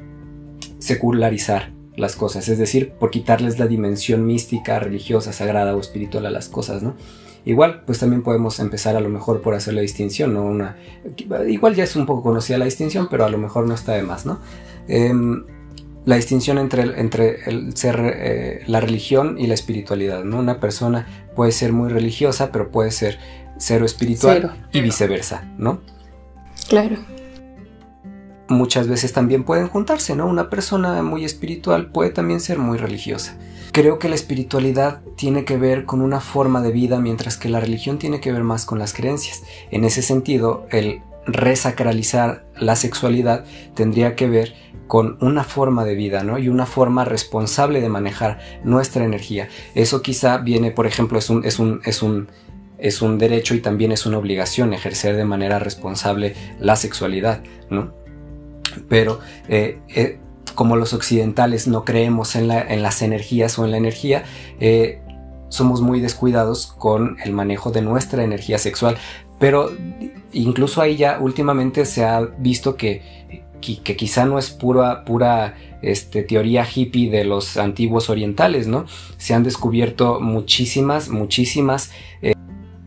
secularizar 0.78 1.72
las 1.96 2.16
cosas, 2.16 2.48
es 2.48 2.58
decir, 2.58 2.92
por 2.92 3.10
quitarles 3.10 3.58
la 3.58 3.66
dimensión 3.66 4.26
mística, 4.26 4.80
religiosa, 4.80 5.32
sagrada 5.32 5.76
o 5.76 5.80
espiritual 5.80 6.26
a 6.26 6.30
las 6.30 6.48
cosas, 6.48 6.82
¿no? 6.82 6.94
Igual, 7.46 7.82
pues 7.84 7.98
también 7.98 8.22
podemos 8.22 8.58
empezar 8.58 8.96
a 8.96 9.00
lo 9.00 9.10
mejor 9.10 9.42
por 9.42 9.54
hacer 9.54 9.74
la 9.74 9.82
distinción, 9.82 10.34
¿no? 10.34 10.44
Una, 10.44 10.76
igual 11.46 11.74
ya 11.74 11.84
es 11.84 11.94
un 11.94 12.06
poco 12.06 12.22
conocida 12.22 12.58
la 12.58 12.64
distinción, 12.64 13.08
pero 13.10 13.24
a 13.24 13.28
lo 13.28 13.38
mejor 13.38 13.66
no 13.68 13.74
está 13.74 13.92
de 13.92 14.02
más, 14.02 14.24
¿no? 14.24 14.40
Em, 14.88 15.44
la 16.04 16.16
distinción 16.16 16.58
entre, 16.58 16.82
el, 16.82 16.94
entre 16.96 17.44
el 17.46 17.76
ser, 17.76 18.00
eh, 18.00 18.62
la 18.66 18.80
religión 18.80 19.36
y 19.38 19.46
la 19.46 19.54
espiritualidad, 19.54 20.24
¿no? 20.24 20.38
Una 20.38 20.58
persona 20.58 21.06
puede 21.36 21.52
ser 21.52 21.72
muy 21.72 21.90
religiosa, 21.90 22.50
pero 22.50 22.70
puede 22.70 22.90
ser 22.90 23.18
cero 23.58 23.84
espiritual 23.84 24.66
y 24.72 24.80
viceversa, 24.80 25.52
¿no? 25.58 25.80
Claro. 26.68 26.96
Muchas 28.48 28.88
veces 28.88 29.12
también 29.12 29.44
pueden 29.44 29.68
juntarse, 29.68 30.14
¿no? 30.14 30.26
Una 30.26 30.50
persona 30.50 31.02
muy 31.02 31.24
espiritual 31.24 31.90
puede 31.90 32.10
también 32.10 32.40
ser 32.40 32.58
muy 32.58 32.78
religiosa. 32.78 33.36
Creo 33.72 33.98
que 33.98 34.08
la 34.08 34.14
espiritualidad 34.14 35.00
tiene 35.16 35.44
que 35.44 35.56
ver 35.56 35.84
con 35.84 36.00
una 36.00 36.20
forma 36.20 36.60
de 36.62 36.70
vida, 36.70 37.00
mientras 37.00 37.36
que 37.36 37.48
la 37.48 37.60
religión 37.60 37.98
tiene 37.98 38.20
que 38.20 38.32
ver 38.32 38.44
más 38.44 38.66
con 38.66 38.78
las 38.78 38.92
creencias. 38.92 39.42
En 39.70 39.84
ese 39.84 40.02
sentido, 40.02 40.66
el 40.70 41.02
resacralizar 41.26 42.44
la 42.56 42.76
sexualidad 42.76 43.44
tendría 43.74 44.14
que 44.14 44.28
ver 44.28 44.54
con 44.86 45.16
una 45.20 45.42
forma 45.42 45.84
de 45.84 45.94
vida, 45.94 46.22
¿no? 46.22 46.38
Y 46.38 46.48
una 46.48 46.66
forma 46.66 47.04
responsable 47.04 47.80
de 47.80 47.88
manejar 47.88 48.38
nuestra 48.62 49.04
energía. 49.04 49.48
Eso 49.74 50.02
quizá 50.02 50.38
viene, 50.38 50.70
por 50.70 50.86
ejemplo, 50.86 51.18
es 51.18 51.30
un, 51.30 51.44
es 51.44 51.58
un, 51.58 51.80
es 51.84 52.02
un 52.02 52.28
es 52.84 53.00
un 53.00 53.16
derecho 53.16 53.54
y 53.54 53.60
también 53.60 53.92
es 53.92 54.04
una 54.04 54.18
obligación 54.18 54.74
ejercer 54.74 55.16
de 55.16 55.24
manera 55.24 55.58
responsable 55.58 56.34
la 56.60 56.76
sexualidad, 56.76 57.42
¿no? 57.70 57.94
Pero 58.90 59.20
eh, 59.48 59.78
eh, 59.88 60.18
como 60.54 60.76
los 60.76 60.92
occidentales 60.92 61.66
no 61.66 61.86
creemos 61.86 62.36
en, 62.36 62.46
las 62.46 63.00
energías 63.00 63.58
o 63.58 63.64
en 63.64 63.70
la 63.70 63.78
energía, 63.78 64.24
eh, 64.60 65.00
somos 65.48 65.80
muy 65.80 66.00
descuidados 66.00 66.66
con 66.66 67.16
el 67.24 67.32
manejo 67.32 67.70
de 67.70 67.80
nuestra 67.80 68.22
energía 68.22 68.58
sexual. 68.58 68.98
Pero 69.38 69.70
incluso 70.34 70.82
ahí 70.82 70.96
ya 70.96 71.18
últimamente 71.20 71.86
se 71.86 72.04
ha 72.04 72.20
visto 72.20 72.76
que, 72.76 73.24
que, 73.62 73.96
quizá 73.96 74.26
no 74.26 74.38
es 74.38 74.50
pura, 74.50 75.06
pura 75.06 75.54
este, 75.80 76.22
teoría 76.22 76.66
hippie 76.70 77.10
de 77.10 77.24
los 77.24 77.56
antiguos 77.56 78.10
orientales, 78.10 78.66
¿no? 78.66 78.84
Se 79.16 79.32
han 79.32 79.42
descubierto 79.42 80.20
muchísimas, 80.20 81.08
muchísimas 81.08 81.90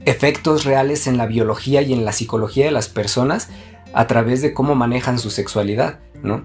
efectos 0.07 0.63
reales 0.63 1.05
en 1.05 1.17
la 1.17 1.25
biología 1.25 1.81
y 1.81 1.91
en 1.91 2.05
la 2.05 2.13
psicología 2.13 2.63
de 2.63 2.71
las 2.71 2.87
personas 2.87 3.49
a 3.91 4.07
través 4.07 4.41
de 4.41 4.53
cómo 4.53 4.73
manejan 4.73 5.19
su 5.19 5.29
sexualidad, 5.29 5.99
¿no? 6.23 6.43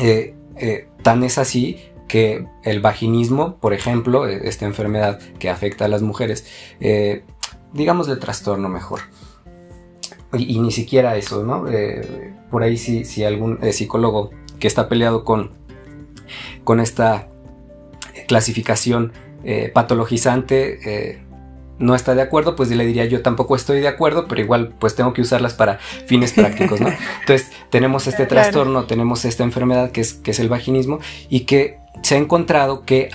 Eh, 0.00 0.34
eh, 0.56 0.88
tan 1.04 1.22
es 1.22 1.38
así 1.38 1.78
que 2.08 2.48
el 2.64 2.80
vaginismo, 2.80 3.58
por 3.58 3.74
ejemplo, 3.74 4.26
e, 4.26 4.48
esta 4.48 4.66
enfermedad 4.66 5.20
que 5.38 5.50
afecta 5.50 5.84
a 5.84 5.88
las 5.88 6.02
mujeres, 6.02 6.46
eh, 6.80 7.22
digamos 7.72 8.08
de 8.08 8.16
trastorno 8.16 8.68
mejor. 8.68 9.02
Y, 10.32 10.58
ni 10.58 10.72
siquiera 10.72 11.16
eso, 11.16 11.44
¿no? 11.44 11.66
por 12.50 12.64
ahí 12.64 12.76
si, 12.76 13.04
si 13.04 13.22
algún 13.22 13.60
psicólogo 13.72 14.30
que 14.58 14.66
está 14.66 14.88
peleado 14.88 15.22
con, 15.22 15.52
con 16.64 16.80
esta 16.80 17.28
clasificación 18.26 19.12
patologizante 19.72 21.23
no 21.78 21.94
está 21.94 22.14
de 22.14 22.22
acuerdo, 22.22 22.56
pues 22.56 22.70
le 22.70 22.86
diría 22.86 23.04
yo 23.04 23.22
tampoco 23.22 23.56
estoy 23.56 23.80
de 23.80 23.88
acuerdo, 23.88 24.26
pero 24.28 24.40
igual 24.40 24.74
pues 24.78 24.94
tengo 24.94 25.12
que 25.12 25.22
usarlas 25.22 25.54
para 25.54 25.78
fines 25.78 26.32
prácticos, 26.32 26.80
¿no? 26.80 26.88
Entonces 27.20 27.50
tenemos 27.70 28.06
este 28.06 28.26
trastorno, 28.26 28.84
tenemos 28.84 29.24
esta 29.24 29.42
enfermedad 29.42 29.90
que 29.90 30.00
es, 30.00 30.14
que 30.14 30.30
es 30.30 30.38
el 30.38 30.48
vaginismo 30.48 31.00
y 31.28 31.40
que 31.40 31.78
se 32.02 32.14
ha 32.14 32.18
encontrado 32.18 32.84
que 32.84 33.10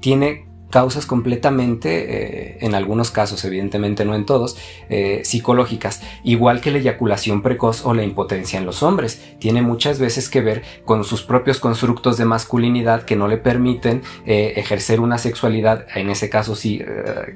tiene 0.00 0.45
causas 0.70 1.06
completamente, 1.06 2.54
eh, 2.54 2.58
en 2.60 2.74
algunos 2.74 3.10
casos, 3.10 3.44
evidentemente 3.44 4.04
no 4.04 4.14
en 4.14 4.26
todos, 4.26 4.56
eh, 4.88 5.20
psicológicas, 5.24 6.02
igual 6.24 6.60
que 6.60 6.70
la 6.70 6.78
eyaculación 6.78 7.42
precoz 7.42 7.84
o 7.84 7.94
la 7.94 8.02
impotencia 8.02 8.58
en 8.58 8.66
los 8.66 8.82
hombres. 8.82 9.36
Tiene 9.38 9.62
muchas 9.62 9.98
veces 9.98 10.28
que 10.28 10.40
ver 10.40 10.62
con 10.84 11.04
sus 11.04 11.22
propios 11.22 11.60
constructos 11.60 12.18
de 12.18 12.24
masculinidad 12.24 13.04
que 13.04 13.16
no 13.16 13.28
le 13.28 13.38
permiten 13.38 14.02
eh, 14.26 14.54
ejercer 14.56 15.00
una 15.00 15.18
sexualidad, 15.18 15.86
en 15.94 16.10
ese 16.10 16.28
caso 16.28 16.56
sí, 16.56 16.82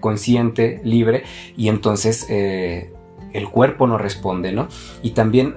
consciente, 0.01 0.81
libre, 0.85 1.25
y 1.57 1.69
entonces 1.69 2.27
el 2.29 3.49
cuerpo 3.51 3.87
no 3.87 3.99
responde, 3.99 4.53
¿no? 4.53 4.69
Y 5.03 5.11
también 5.11 5.55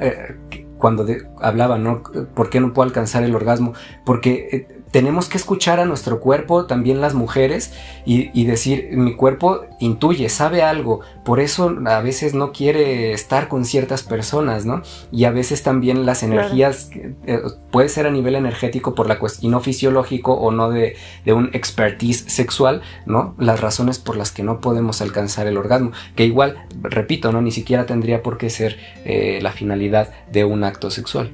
cuando 0.78 1.06
hablaba, 1.42 1.78
¿no? 1.78 2.04
¿Por 2.36 2.50
qué 2.50 2.60
no 2.60 2.74
puedo 2.74 2.88
alcanzar 2.88 3.24
el 3.24 3.36
orgasmo? 3.36 3.74
Porque 4.06 4.68
tenemos 4.94 5.28
que 5.28 5.38
escuchar 5.38 5.80
a 5.80 5.86
nuestro 5.86 6.20
cuerpo, 6.20 6.68
también 6.68 7.02
las 7.02 7.16
mujeres, 7.16 7.74
y, 8.06 8.46
decir, 8.46 8.90
mi 8.92 9.16
cuerpo 9.16 9.66
intuye, 9.80 10.30
sabe 10.30 10.62
algo, 10.62 11.00
por 11.26 11.40
eso 11.40 11.76
a 11.88 12.00
veces 12.02 12.36
no 12.36 12.52
quiere 12.52 13.12
estar 13.12 13.48
con 13.48 13.66
ciertas 13.66 14.04
personas, 14.04 14.66
¿no? 14.66 14.84
Y 15.12 15.24
a 15.24 15.32
veces 15.32 15.64
también 15.64 16.06
las 16.06 16.22
energías, 16.22 16.92
eh, 17.26 17.42
puede 17.72 17.90
ser 17.90 18.06
a 18.06 18.12
nivel 18.12 18.36
energético 18.36 18.94
por 18.94 19.08
la 19.08 19.18
cuestión, 19.18 19.50
y 19.50 19.52
no 19.52 19.62
fisiológico 19.62 20.34
o 20.34 20.52
no 20.52 20.70
de, 20.70 20.96
un 21.26 21.50
expertise 21.54 22.26
sexual, 22.28 22.84
¿no? 23.08 23.34
Las 23.40 23.62
razones 23.62 23.98
por 23.98 24.16
las 24.16 24.32
que 24.32 24.44
no 24.44 24.62
podemos 24.62 25.02
alcanzar 25.02 25.48
el 25.48 25.58
orgasmo, 25.58 25.92
que 26.16 26.26
igual, 26.26 26.68
repito, 26.84 27.32
¿no? 27.32 27.42
Ni 27.42 27.52
siquiera 27.52 27.88
tendría 27.88 28.22
por 28.22 28.38
qué 28.38 28.52
ser 28.52 28.78
eh, 29.06 29.40
la 29.42 29.54
finalidad 29.54 30.14
de 30.32 30.46
un 30.46 30.64
acto 30.64 30.92
sexual. 30.92 31.32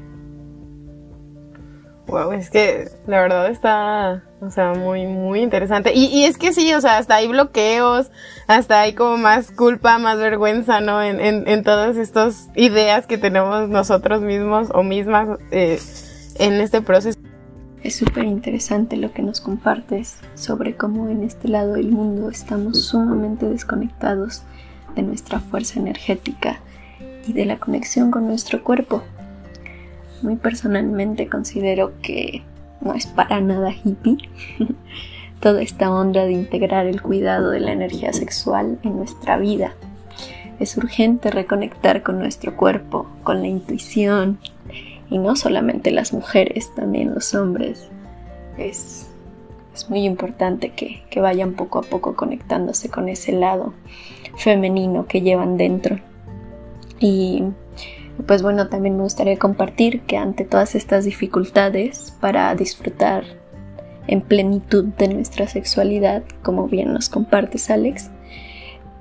Wow, 2.10 2.32
es 2.32 2.50
que 2.50 2.90
la 3.08 3.22
verdad 3.22 3.50
está, 3.50 4.24
o 4.42 4.50
sea, 4.50 4.74
muy, 4.74 5.06
muy 5.06 5.42
interesante. 5.42 5.94
Y, 5.94 6.06
y, 6.06 6.26
es 6.26 6.38
que 6.38 6.54
sí, 6.54 6.74
o 6.74 6.82
sea, 6.82 6.98
hasta 6.98 7.16
hay 7.16 7.28
bloqueos, 7.28 8.10
hasta 8.48 8.82
hay 8.82 8.94
como 8.94 9.18
más 9.18 9.52
culpa, 9.52 9.98
más 10.00 10.18
vergüenza, 10.18 10.82
¿no? 10.82 11.02
En, 11.04 11.20
en, 11.20 11.48
en 11.48 11.64
todas 11.64 11.98
estas 11.98 12.50
ideas 12.56 13.06
que 13.06 13.18
tenemos 13.18 13.70
nosotros 13.70 14.22
mismos 14.22 14.70
o 14.74 14.84
mismas 14.84 15.40
eh, 15.52 15.80
en 16.40 16.54
este 16.62 16.82
proceso. 16.82 17.20
Es 17.84 17.96
súper 17.96 18.26
interesante 18.26 18.98
lo 18.98 19.14
que 19.14 19.22
nos 19.22 19.40
compartes 19.40 20.18
sobre 20.36 20.76
cómo 20.76 21.08
en 21.10 21.24
este 21.24 21.48
lado 21.48 21.74
del 21.74 21.92
mundo 21.92 22.30
estamos 22.30 22.84
sumamente 22.84 23.46
desconectados 23.48 24.42
de 24.96 25.04
nuestra 25.04 25.40
fuerza 25.40 25.80
energética 25.80 26.60
y 27.26 27.34
de 27.34 27.46
la 27.46 27.58
conexión 27.58 28.12
con 28.12 28.28
nuestro 28.28 28.64
cuerpo. 28.64 29.04
Muy 30.22 30.36
personalmente 30.36 31.28
considero 31.28 31.94
que 32.02 32.44
no 32.82 32.94
es 32.94 33.08
para 33.08 33.42
nada 33.42 33.72
hippie 33.72 34.18
toda 35.40 35.62
esta 35.62 35.92
onda 35.92 36.26
de 36.26 36.34
integrar 36.34 36.86
el 36.86 37.02
cuidado 37.02 37.52
de 37.52 37.60
la 37.60 37.72
energía 37.72 38.12
sexual 38.14 38.80
en 38.84 38.98
nuestra 38.98 39.38
vida. 39.38 39.74
Es 40.60 40.76
urgente 40.76 41.32
reconectar 41.32 42.04
con 42.04 42.20
nuestro 42.20 42.58
cuerpo, 42.58 43.08
con 43.24 43.42
la 43.42 43.48
intuición, 43.48 44.40
y 45.10 45.18
no 45.18 45.36
solamente 45.36 45.92
las 45.92 46.14
mujeres, 46.14 46.74
también 46.76 47.14
los 47.14 47.34
hombres. 47.34 47.88
Es, 48.58 49.06
muy 49.88 50.04
importante 50.04 50.72
que, 50.72 51.04
que 51.10 51.22
vayan 51.22 51.54
poco 51.54 51.80
a 51.80 51.84
poco 51.84 52.14
conectándose 52.14 52.90
con 52.90 53.08
ese 53.08 53.32
lado 53.32 53.74
femenino 54.36 55.08
que 55.08 55.22
llevan 55.22 55.56
dentro. 55.56 56.00
Y 57.00 57.46
pues 58.26 58.42
bueno, 58.42 58.68
también 58.68 58.98
me 58.98 59.04
gustaría 59.04 59.38
compartir 59.38 60.02
que 60.02 60.18
ante 60.18 60.46
todas 60.46 60.76
estas 60.76 61.06
dificultades 61.06 62.14
para 62.20 62.54
disfrutar 62.56 63.24
en 64.08 64.22
plenitud 64.22 64.86
de 64.86 65.08
nuestra 65.08 65.48
sexualidad, 65.48 66.24
como 66.42 66.68
bien 66.68 66.94
nos 66.94 67.10
compartes 67.10 67.70
Alex, 67.70 68.10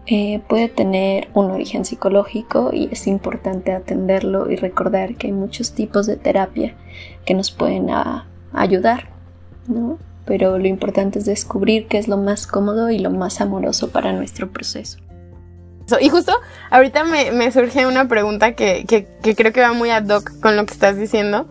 eh, 0.07 0.41
puede 0.49 0.69
tener 0.69 1.29
un 1.35 1.51
origen 1.51 1.85
psicológico 1.85 2.71
y 2.73 2.89
es 2.91 3.07
importante 3.07 3.73
atenderlo 3.73 4.51
y 4.51 4.57
recordar 4.57 5.17
que 5.17 5.27
hay 5.27 5.33
muchos 5.33 5.73
tipos 5.73 6.07
de 6.07 6.17
terapia 6.17 6.75
que 7.27 7.35
nos 7.35 7.51
pueden 7.51 7.89
ayudar, 8.53 9.11
¿no? 9.67 9.99
Pero 10.25 10.59
lo 10.59 10.67
importante 10.67 11.19
es 11.19 11.25
descubrir 11.25 11.89
qué 11.89 11.99
es 11.99 12.09
lo 12.09 12.17
más 12.17 12.47
cómodo 12.47 12.91
y 12.91 12.99
lo 12.99 13.11
más 13.11 13.41
amoroso 13.41 13.91
para 13.91 14.13
nuestro 14.13 14.51
proceso. 14.51 14.99
Y 16.01 16.09
justo 16.09 16.33
ahorita 16.71 17.05
me, 17.05 17.51
surge 17.51 17.87
una 17.87 18.09
pregunta 18.09 18.53
que, 18.53 18.85
creo 19.23 19.53
que 19.53 19.61
va 19.61 19.73
muy 19.73 19.91
ad 19.91 20.07
hoc 20.09 20.41
con 20.41 20.57
lo 20.57 20.67
que 20.67 20.75
estás 20.75 20.97
diciendo, 20.97 21.47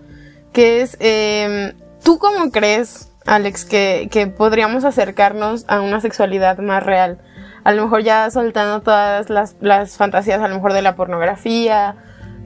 que 0.53 0.81
es, 0.81 0.97
em, 0.99 1.73
¿tú 2.03 2.19
cómo 2.19 2.51
crees, 2.51 3.11
Alex, 3.25 3.65
que, 3.65 4.33
podríamos 4.37 4.83
acercarnos 4.83 5.65
a 5.67 5.81
una 5.81 6.01
sexualidad 6.01 6.59
más 6.59 6.83
real? 6.83 7.19
A 7.63 7.73
lo 7.73 7.83
mejor 7.83 8.03
ya 8.03 8.29
soltando 8.29 8.81
todas 8.81 9.29
las, 9.29 9.97
fantasías, 9.97 10.41
a 10.41 10.47
lo 10.47 10.55
mejor 10.55 10.73
de 10.73 10.81
la 10.81 10.95
pornografía, 10.95 11.95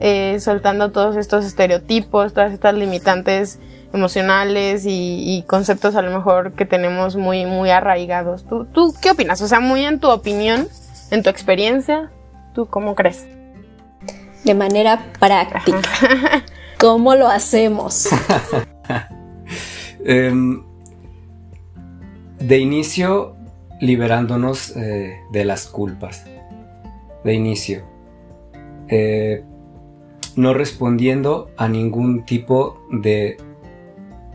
eh, 0.00 0.38
soltando 0.40 0.90
todos 0.90 1.16
estos 1.16 1.44
estereotipos, 1.44 2.32
todas 2.32 2.52
estas 2.52 2.74
limitantes 2.74 3.60
emocionales 3.92 4.84
y, 4.86 5.44
conceptos 5.46 5.94
a 5.96 6.02
lo 6.02 6.10
mejor 6.10 6.52
que 6.52 6.64
tenemos 6.64 7.16
muy, 7.16 7.44
muy 7.44 7.70
arraigados. 7.70 8.44
¿Tú, 8.44 8.64
¿Tú 8.64 8.94
qué 9.00 9.10
opinas? 9.10 9.42
O 9.42 9.48
sea, 9.48 9.60
muy 9.60 9.84
en 9.84 10.00
tu 10.00 10.08
opinión, 10.10 10.66
en 11.12 11.22
tu 11.22 11.28
experiencia, 11.28 12.10
¿tú 12.54 12.66
cómo 12.66 12.94
crees? 12.94 13.26
De 14.44 14.54
manera 14.54 15.12
práctica. 15.20 15.82
¿Cómo 16.80 17.14
lo 17.14 17.28
hacemos? 17.28 18.08
Em, 20.04 20.64
de 22.40 22.58
inicio, 22.58 23.36
liberándonos 23.80 24.76
eh, 24.76 25.20
de 25.30 25.44
las 25.44 25.66
culpas. 25.66 26.24
De 27.22 27.34
inicio. 27.34 27.84
Eh, 28.88 29.44
no 30.34 30.54
respondiendo 30.54 31.52
a 31.56 31.68
ningún 31.68 32.24
tipo 32.24 32.84
de 32.90 33.36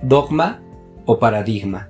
dogma 0.01 0.61
o 1.05 1.19
paradigma. 1.19 1.89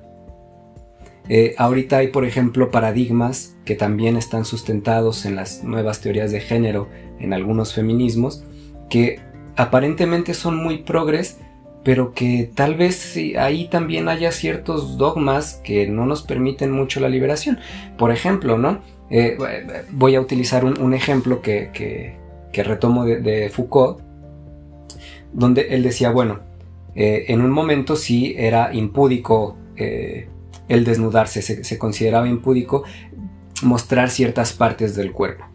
Eh, 1.29 1.53
ahorita 1.59 1.97
hay, 1.97 2.07
por 2.07 2.25
ejemplo, 2.25 2.71
paradigmas 2.71 3.56
que 3.67 3.75
también 3.75 4.15
están 4.15 4.45
sustentados 4.45 5.25
en 5.25 5.35
las 5.35 5.61
nuevas 5.61 5.99
teorías 5.99 6.31
de 6.31 6.39
género, 6.39 6.87
en 7.19 7.33
algunos 7.33 7.73
feminismos, 7.73 8.45
que 8.89 9.19
aparentemente 9.57 10.33
son 10.33 10.55
muy 10.55 10.77
progres, 10.77 11.37
pero 11.83 12.13
que 12.13 12.49
tal 12.55 12.75
vez 12.75 13.17
ahí 13.37 13.67
también 13.67 14.07
haya 14.07 14.31
ciertos 14.31 14.97
dogmas 14.97 15.61
que 15.65 15.85
no 15.85 16.05
nos 16.05 16.23
permiten 16.23 16.71
mucho 16.71 17.01
la 17.01 17.09
liberación. 17.09 17.59
Por 17.97 18.11
ejemplo, 18.11 18.57
¿no? 18.57 18.79
Eh, 19.09 19.37
voy 19.91 20.15
a 20.15 20.21
utilizar 20.21 20.63
un, 20.63 20.93
ejemplo 20.93 21.41
que, 21.41 22.15
retomo 22.53 23.03
de, 23.03 23.49
Foucault, 23.49 23.99
donde 25.33 25.67
él 25.71 25.83
decía, 25.83 26.09
bueno, 26.09 26.39
eh, 26.95 27.25
en 27.27 27.41
un 27.41 27.51
momento 27.51 27.97
sí 27.97 28.33
era 28.37 28.73
impúdico 28.73 29.57
el 30.67 30.83
desnudarse, 30.83 31.41
se, 31.41 31.77
consideraba 31.77 32.27
impúdico 32.27 32.83
mostrar 33.63 34.09
ciertas 34.09 34.53
partes 34.53 34.95
del 34.95 35.11
cuerpo. 35.11 35.45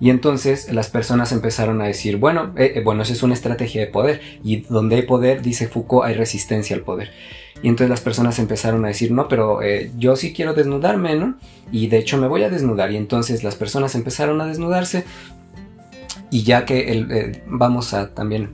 Y 0.00 0.10
entonces 0.10 0.72
las 0.72 0.90
personas 0.90 1.32
empezaron 1.32 1.80
a 1.80 1.86
decir, 1.86 2.16
bueno, 2.16 2.52
eh, 2.56 2.72
eh, 2.76 2.82
bueno, 2.82 3.02
eso 3.02 3.12
es 3.12 3.22
una 3.22 3.34
estrategia 3.34 3.80
de 3.80 3.86
poder. 3.86 4.20
Y 4.42 4.62
donde 4.62 4.96
hay 4.96 5.02
poder, 5.02 5.40
dice 5.40 5.68
Foucault, 5.68 6.06
hay 6.06 6.14
resistencia 6.14 6.74
al 6.76 6.82
poder. 6.82 7.10
Y 7.62 7.68
entonces 7.68 7.88
las 7.88 8.00
personas 8.00 8.38
empezaron 8.38 8.84
a 8.84 8.88
decir, 8.88 9.12
no, 9.12 9.28
pero 9.28 9.62
eh, 9.62 9.90
yo 9.96 10.16
sí 10.16 10.32
quiero 10.34 10.52
desnudarme, 10.52 11.14
¿no? 11.14 11.38
Y 11.70 11.86
de 11.86 11.98
hecho 11.98 12.18
me 12.18 12.26
voy 12.26 12.42
a 12.42 12.50
desnudar. 12.50 12.90
Y 12.90 12.96
entonces 12.96 13.44
las 13.44 13.54
personas 13.54 13.94
empezaron 13.94 14.40
a 14.40 14.46
desnudarse. 14.46 15.04
Y 16.30 16.42
ya 16.42 16.64
que 16.64 16.90
el, 16.90 17.42
vamos 17.46 17.94
a 17.94 18.12
también 18.12 18.50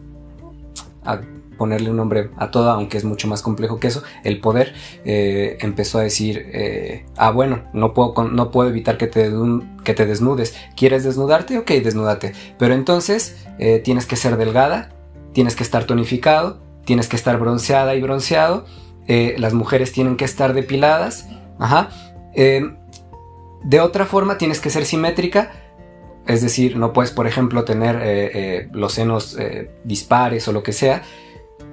ponerle 1.60 1.90
un 1.90 1.98
nombre 1.98 2.30
a 2.38 2.50
todo, 2.50 2.70
aunque 2.70 2.96
es 2.96 3.04
mucho 3.04 3.28
más 3.28 3.42
complejo 3.42 3.78
que 3.78 3.88
eso, 3.88 4.02
el 4.24 4.40
poder 4.40 4.72
eh, 5.04 5.58
empezó 5.60 5.98
a 5.98 6.02
decir, 6.02 6.48
eh, 6.54 7.04
ah, 7.18 7.32
bueno, 7.32 7.64
no 7.74 7.92
puedo, 7.92 8.24
no 8.24 8.50
puedo 8.50 8.70
evitar 8.70 8.96
que 8.96 9.06
te, 9.06 9.30
que 9.84 9.92
te 9.92 10.06
desnudes. 10.06 10.56
¿Quieres 10.74 11.04
desnudarte? 11.04 11.58
Ok, 11.58 11.70
desnúdate. 11.72 12.32
Pero 12.58 12.72
entonces 12.72 13.44
eh, 13.58 13.78
tienes 13.78 14.06
que 14.06 14.16
ser 14.16 14.38
delgada, 14.38 14.94
tienes 15.34 15.54
que 15.54 15.62
estar 15.62 15.84
tonificado, 15.84 16.62
tienes 16.86 17.08
que 17.08 17.16
estar 17.16 17.38
bronceada 17.38 17.94
y 17.94 18.00
bronceado, 18.00 18.64
las 19.06 19.52
mujeres 19.52 19.92
tienen 19.92 20.16
que 20.16 20.24
estar 20.24 20.54
depiladas, 20.54 21.28
ajá. 21.58 21.90
de 22.32 23.80
otra 23.80 24.06
forma 24.06 24.38
tienes 24.38 24.60
que 24.60 24.70
ser 24.70 24.86
simétrica, 24.86 25.50
es 26.26 26.42
decir, 26.42 26.76
no 26.76 26.92
puedes, 26.92 27.10
por 27.10 27.26
ejemplo, 27.26 27.64
tener 27.64 28.70
los 28.72 28.92
senos 28.92 29.36
dispares 29.82 30.46
o 30.46 30.52
lo 30.52 30.62
que 30.62 30.72
sea, 30.72 31.02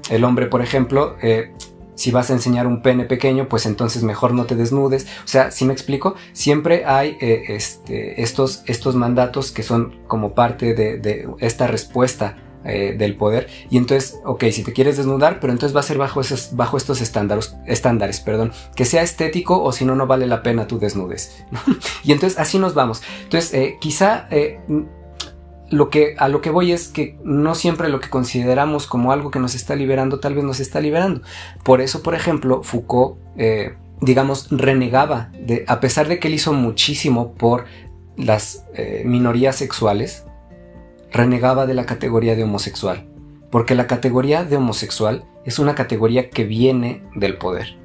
el 0.10 0.24
hombre, 0.24 0.48
por 0.48 0.62
ejemplo, 0.62 1.16
eh, 1.22 1.52
si 1.96 2.12
vas 2.12 2.30
a 2.30 2.34
enseñar 2.34 2.68
un 2.68 2.82
pene 2.82 3.06
pequeño, 3.06 3.50
pues 3.50 3.66
entonces 3.66 4.04
mejor 4.04 4.34
no 4.34 4.46
te 4.46 4.56
desnudes. 4.56 5.08
O 5.24 5.28
sea, 5.28 5.52
si 5.52 5.66
me 5.66 5.74
explico, 5.74 6.16
siempre 6.34 6.86
hay 6.86 7.18
eh, 7.20 7.46
este, 7.50 8.22
estos, 8.22 8.96
mandatos 8.96 9.52
que 9.52 9.64
son 9.64 9.96
como 10.08 10.34
parte 10.34 10.76
de, 10.76 11.28
esta 11.40 11.66
respuesta 11.66 12.38
eh, 12.64 12.96
del 12.98 13.16
poder. 13.16 13.48
Y 13.72 13.78
entonces, 13.78 14.20
ok, 14.26 14.46
si 14.52 14.64
te 14.64 14.74
quieres 14.74 14.98
desnudar, 14.98 15.40
pero 15.40 15.52
entonces 15.54 15.76
va 15.76 15.80
a 15.80 15.84
ser 15.84 15.98
bajo, 15.98 16.22
estos 16.22 17.02
estándares, 17.02 17.56
estándares, 17.66 18.20
perdón, 18.20 18.52
que 18.76 18.86
sea 18.86 19.02
estético 19.02 19.64
o 19.64 19.72
si 19.72 19.84
no, 19.84 19.96
no 19.96 20.06
vale 20.06 20.28
la 20.28 20.44
pena 20.44 20.68
tú 20.68 20.78
desnudes. 20.78 21.44
y 22.04 22.12
entonces 22.12 22.38
así 22.38 22.60
nos 22.60 22.76
vamos. 22.76 23.02
Entonces, 23.24 23.76
quizá 23.80 24.28
lo 25.70 25.90
que, 25.90 26.16
a 26.18 26.28
lo 26.30 26.42
que 26.42 26.50
voy 26.50 26.72
es 26.72 26.88
que 26.88 27.18
no 27.24 27.56
siempre 27.56 27.90
lo 27.90 28.00
que 28.00 28.10
consideramos 28.10 28.88
como 28.88 29.12
algo 29.12 29.32
que 29.32 29.40
nos 29.40 29.56
está 29.56 29.76
liberando, 29.76 30.20
tal 30.20 30.36
vez 30.36 30.44
nos 30.44 30.60
está 30.60 30.80
liberando. 30.80 31.22
Por 31.64 31.82
eso, 31.82 32.04
por 32.04 32.16
ejemplo, 32.16 32.64
Foucault, 32.64 33.18
eh, 33.38 33.74
digamos, 34.02 34.48
renegaba, 34.52 35.32
de, 35.40 35.66
a 35.68 35.80
pesar 35.80 36.08
de 36.08 36.20
que 36.20 36.28
él 36.30 36.36
hizo 36.36 36.54
muchísimo 36.54 37.34
por 37.34 37.66
las 38.16 38.66
eh, 38.76 39.04
minorías 39.06 39.56
sexuales, 39.56 40.26
renegaba 41.12 41.66
de 41.66 41.74
la 41.74 41.86
categoría 41.86 42.36
de 42.36 42.44
homosexual. 42.44 43.06
Porque 43.52 43.76
la 43.76 43.88
categoría 43.88 44.44
de 44.44 44.58
homosexual 44.58 45.24
es 45.46 45.60
una 45.60 45.76
categoría 45.76 46.30
que 46.30 46.44
viene 46.44 47.04
del 47.16 47.38
poder. 47.38 47.78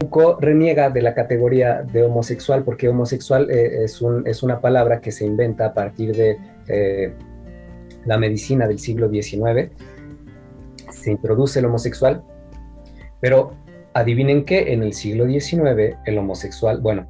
Foucault 0.00 0.40
reniega 0.40 0.90
de 0.90 1.00
la 1.00 1.14
categoría 1.14 1.82
de 1.82 2.02
homosexual 2.02 2.64
porque 2.64 2.88
homosexual 2.88 3.50
eh, 3.50 3.84
es, 3.84 4.02
un, 4.02 4.26
es, 4.26 4.42
una 4.42 4.60
palabra 4.60 5.00
que 5.00 5.12
se 5.12 5.24
inventa 5.24 5.66
a 5.66 5.74
partir 5.74 6.14
de 6.14 6.38
eh, 6.68 7.12
la 8.04 8.18
medicina 8.18 8.66
del 8.66 8.78
siglo 8.78 9.10
XIX. 9.10 9.70
Se 10.90 11.10
introduce 11.10 11.58
el 11.58 11.66
homosexual, 11.66 12.22
pero 13.20 13.52
adivinen 13.94 14.44
que 14.44 14.72
en 14.72 14.82
el 14.82 14.92
siglo 14.92 15.26
XIX 15.26 15.96
el 16.04 16.18
homosexual, 16.18 16.80
bueno, 16.80 17.06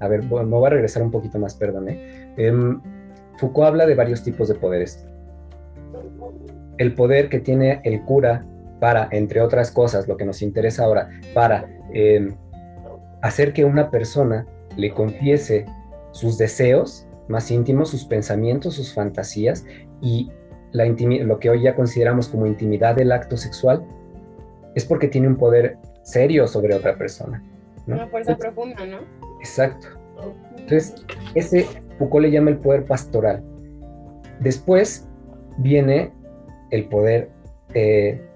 a 0.00 0.08
ver, 0.08 0.22
me 0.22 0.44
voy 0.44 0.66
a 0.66 0.70
regresar 0.70 1.02
un 1.02 1.10
poquito 1.10 1.38
más, 1.38 1.54
perdón. 1.54 1.86
Em, 1.88 2.80
Foucault 3.38 3.68
habla 3.68 3.86
de 3.86 3.94
varios 3.94 4.22
tipos 4.22 4.48
de 4.48 4.54
poderes. 4.54 5.04
El 6.76 6.94
poder 6.94 7.28
que 7.28 7.40
tiene 7.40 7.80
el 7.84 8.04
cura 8.04 8.44
para, 8.80 9.08
entre 9.10 9.40
otras 9.40 9.72
cosas, 9.72 10.06
lo 10.06 10.16
que 10.16 10.24
nos 10.24 10.42
interesa 10.42 10.84
ahora, 10.84 11.10
para 11.34 11.66
em, 11.92 12.34
hacer 13.22 13.52
que 13.52 13.64
una 13.64 13.90
persona 13.90 14.46
le 14.76 14.92
confiese 14.92 15.66
sus 16.12 16.38
deseos 16.38 17.07
más 17.28 17.50
íntimos, 17.50 17.90
sus 17.90 18.04
pensamientos, 18.04 18.74
sus 18.74 18.94
fantasías 18.94 19.64
y 20.00 20.30
la 20.72 20.84
lo 20.86 21.38
que 21.38 21.50
hoy 21.50 21.62
ya 21.62 21.74
consideramos 21.74 22.28
como 22.28 22.46
intimidad 22.46 22.94
del 22.96 23.12
acto 23.12 23.36
sexual, 23.36 23.86
es 24.74 24.84
porque 24.84 25.08
tiene 25.08 25.28
un 25.28 25.36
poder 25.36 25.78
serio 26.02 26.46
sobre 26.46 26.74
otra 26.74 26.96
persona. 26.96 27.42
Una 27.86 28.06
fuerza 28.06 28.36
profunda, 28.36 28.84
¿no? 28.84 28.98
Exacto. 29.40 29.88
Entonces, 30.50 30.94
ese 31.34 31.66
Foucault 31.98 32.26
le 32.26 32.30
llama 32.30 32.50
el 32.50 32.58
poder 32.58 32.84
pastoral. 32.84 33.42
Después 34.40 35.08
viene 35.58 36.12
el 36.70 36.84
poder 36.88 37.30
eh, 37.74 38.27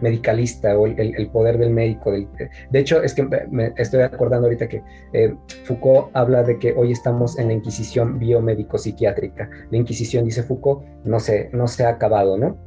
medicalista 0.00 0.76
o 0.78 0.86
el, 0.86 1.30
poder 1.32 1.58
del 1.58 1.70
médico. 1.70 2.12
de 2.12 2.78
hecho, 2.78 3.02
es 3.02 3.14
que 3.14 3.22
me 3.50 3.72
estoy 3.76 4.02
acordando 4.02 4.46
ahorita 4.46 4.68
que 4.68 4.82
eh, 5.12 5.34
Foucault 5.64 6.10
habla 6.14 6.42
de 6.42 6.58
que 6.58 6.72
hoy 6.72 6.92
estamos 6.92 7.38
en 7.38 7.48
la 7.48 7.54
Inquisición 7.54 8.18
biomédico-psiquiátrica. 8.18 9.48
La 9.70 9.76
Inquisición, 9.76 10.24
dice 10.24 10.42
Foucault, 10.42 10.84
no 11.04 11.20
se, 11.20 11.50
no 11.52 11.68
se 11.68 11.84
ha 11.84 11.90
acabado, 11.90 12.36
¿no? 12.36 12.58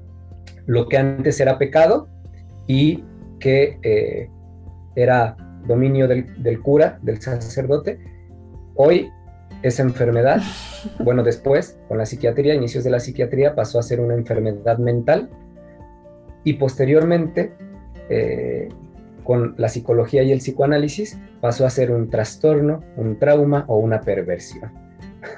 Lo 0.66 0.88
que 0.88 0.98
antes 0.98 1.40
era 1.40 1.58
pecado 1.58 2.08
y 2.68 3.04
que 3.40 3.78
eh, 3.84 4.30
era 4.96 5.36
dominio 5.68 6.08
del, 6.08 6.42
del 6.42 6.62
cura, 6.62 7.00
del 7.02 7.22
sacerdote, 7.22 8.00
hoy 8.76 9.10
es 9.62 9.80
enfermedad. 9.80 10.42
Bueno, 11.00 11.24
después, 11.24 11.80
con 11.88 11.98
la 11.98 12.06
psiquiatría, 12.06 12.54
inicios 12.54 12.84
de 12.84 12.90
la 12.90 13.00
psiquiatría, 13.00 13.56
pasó 13.56 13.80
a 13.80 13.84
ser 13.84 14.00
una 14.02 14.14
enfermedad 14.14 14.78
mental 14.78 15.30
y 16.44 16.54
posteriormente, 16.54 17.54
eh, 18.10 18.70
con 19.24 19.56
la 19.58 19.70
psicología 19.70 20.24
y 20.24 20.32
el 20.32 20.40
psicoanálisis, 20.40 21.18
pasó 21.42 21.66
a 21.66 21.70
ser 21.70 21.92
un 21.92 22.10
trastorno, 22.10 22.84
un 22.98 23.18
trauma 23.20 23.66
o 23.68 23.78
una 23.78 24.02
perversión. 24.02 24.72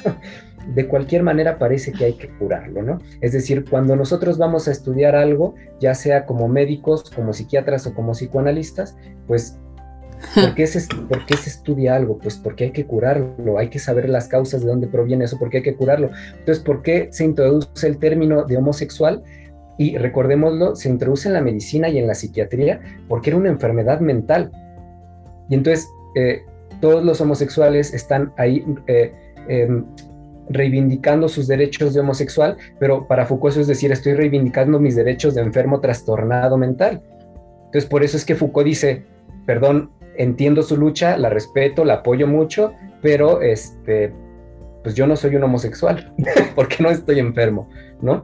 de 0.73 0.87
cualquier 0.87 1.21
manera 1.21 1.59
parece 1.59 1.91
que 1.91 2.05
hay 2.05 2.13
que 2.13 2.29
curarlo, 2.29 2.81
¿no? 2.81 2.99
Es 3.21 3.33
decir, 3.33 3.65
cuando 3.69 3.95
nosotros 3.95 4.37
vamos 4.37 4.67
a 4.67 4.71
estudiar 4.71 5.15
algo, 5.15 5.53
ya 5.79 5.93
sea 5.93 6.25
como 6.25 6.47
médicos, 6.47 7.11
como 7.11 7.33
psiquiatras 7.33 7.85
o 7.85 7.93
como 7.93 8.13
psicoanalistas, 8.13 8.97
pues 9.27 9.59
¿Por 10.35 10.55
qué, 10.55 10.67
se, 10.67 10.95
¿Por 10.95 11.25
qué, 11.25 11.37
se, 11.37 11.49
estudia 11.49 11.95
algo? 11.95 12.17
Pues 12.17 12.37
porque 12.37 12.65
hay 12.65 12.71
que 12.71 12.85
curarlo, 12.85 13.57
hay 13.57 13.69
que 13.69 13.79
saber 13.79 14.09
las 14.09 14.27
causas 14.27 14.61
de 14.61 14.67
dónde 14.67 14.87
proviene 14.87 15.25
eso, 15.25 15.37
porque 15.37 15.57
hay 15.57 15.63
que 15.63 15.75
curarlo. 15.75 16.09
Entonces, 16.39 16.63
¿por 16.63 16.81
qué 16.81 17.09
se 17.11 17.25
introduce 17.25 17.85
el 17.87 17.97
término 17.97 18.43
de 18.43 18.57
homosexual? 18.57 19.23
Y 19.77 19.97
recordémoslo, 19.97 20.75
se 20.75 20.89
introduce 20.89 21.27
en 21.27 21.33
la 21.33 21.41
medicina 21.41 21.89
y 21.89 21.97
en 21.97 22.07
la 22.07 22.15
psiquiatría 22.15 22.79
porque 23.07 23.29
era 23.29 23.37
una 23.37 23.49
enfermedad 23.49 23.99
mental. 23.99 24.51
Y 25.49 25.55
entonces 25.55 25.87
eh, 26.15 26.43
todos 26.79 27.03
los 27.03 27.19
homosexuales 27.21 27.93
están 27.93 28.33
ahí 28.37 28.65
eh, 28.87 29.13
em, 29.47 29.85
reivindicando 30.49 31.27
sus 31.27 31.47
derechos 31.47 31.93
de 31.93 31.99
homosexual, 31.99 32.57
pero 32.79 33.07
para 33.07 33.25
Foucault 33.25 33.53
eso 33.53 33.61
es 33.61 33.67
decir, 33.67 33.91
estoy 33.91 34.13
reivindicando 34.13 34.79
mis 34.79 34.95
derechos 34.95 35.35
de 35.35 35.41
enfermo 35.41 35.81
trastornado 35.81 36.57
mental. 36.57 37.01
Entonces 37.65 37.85
por 37.85 38.03
eso 38.03 38.17
es 38.17 38.25
que 38.25 38.35
Foucault 38.35 38.65
dice, 38.65 39.03
perdón, 39.45 39.91
entiendo 40.17 40.63
su 40.63 40.77
lucha, 40.77 41.17
la 41.17 41.29
respeto, 41.29 41.83
la 41.83 41.95
apoyo 41.95 42.27
mucho, 42.27 42.73
pero 43.01 43.41
este, 43.41 44.13
pues 44.83 44.95
yo 44.95 45.07
no 45.07 45.15
soy 45.15 45.35
un 45.35 45.43
homosexual, 45.43 46.13
porque 46.55 46.77
no 46.81 46.89
estoy 46.89 47.19
enfermo, 47.19 47.69
¿no? 48.01 48.23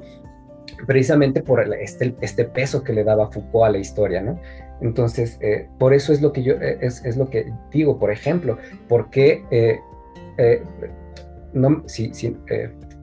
Precisamente 0.86 1.42
por 1.42 1.62
este, 1.76 2.16
este, 2.22 2.46
peso 2.46 2.84
que 2.84 2.94
le 2.94 3.04
daba 3.04 3.32
Foucault 3.32 3.66
a 3.66 3.72
la 3.72 3.78
historia, 3.78 4.22
¿no? 4.22 4.40
Entonces, 4.82 5.38
eh, 5.42 5.68
por 5.80 5.94
eso 5.94 6.12
es 6.12 6.22
lo 6.22 6.32
que 6.34 6.44
yo, 6.44 6.54
eh, 6.56 6.80
es, 6.82 7.18
lo 7.18 7.30
que 7.30 7.52
digo, 7.72 8.00
por 8.00 8.12
ejemplo, 8.12 8.58
porque, 8.88 9.44
eh, 9.52 9.80
no, 11.54 11.84
si, 11.86 12.12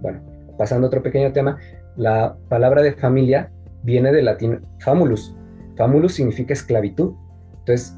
bueno, 0.00 0.20
pasando 0.56 0.86
a 0.86 0.88
otro 0.88 1.02
pequeño 1.02 1.32
tema, 1.32 1.58
la 1.96 2.36
palabra 2.48 2.82
de 2.82 2.92
familia 2.92 3.50
viene 3.82 4.10
del 4.12 4.24
latín 4.24 4.60
famulus. 4.80 5.34
Famulus 5.76 6.14
significa 6.14 6.52
esclavitud. 6.52 7.12
Entonces, 7.60 7.96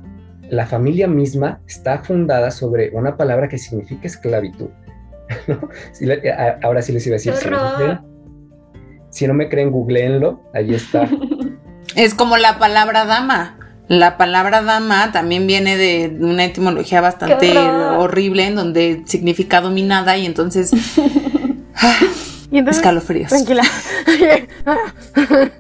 la 0.51 0.67
familia 0.67 1.07
misma 1.07 1.63
está 1.67 1.99
fundada 1.99 2.51
sobre 2.51 2.91
una 2.91 3.17
palabra 3.17 3.49
que 3.49 3.57
significa 3.57 4.07
esclavitud. 4.07 4.69
ahora 6.63 6.83
sí 6.83 6.93
les 6.93 7.07
iba 7.07 7.15
a 7.15 7.19
decir. 7.19 7.33
Si 9.11 9.27
no 9.27 9.35
me 9.35 9.49
creen, 9.49 9.71
googleenlo, 9.71 10.41
ahí 10.55 10.75
está. 10.75 11.09
es 11.97 12.15
como 12.15 12.37
la 12.37 12.59
palabra 12.59 13.05
dama. 13.05 13.57
La 13.89 14.17
palabra 14.17 14.63
dama 14.63 15.11
también 15.11 15.49
viene 15.49 15.77
de 15.77 16.17
una 16.21 16.45
etimología 16.45 17.01
bastante 17.01 17.59
horrible 17.59 18.47
en 18.47 18.55
donde 18.55 19.03
significa 19.07 19.61
dominada 19.61 20.17
y 20.17 20.27
entonces... 20.27 20.71
¿Y 22.53 22.59
entonces 22.59 22.79
escalofríos. 22.79 23.31
Tranquila. 23.31 23.63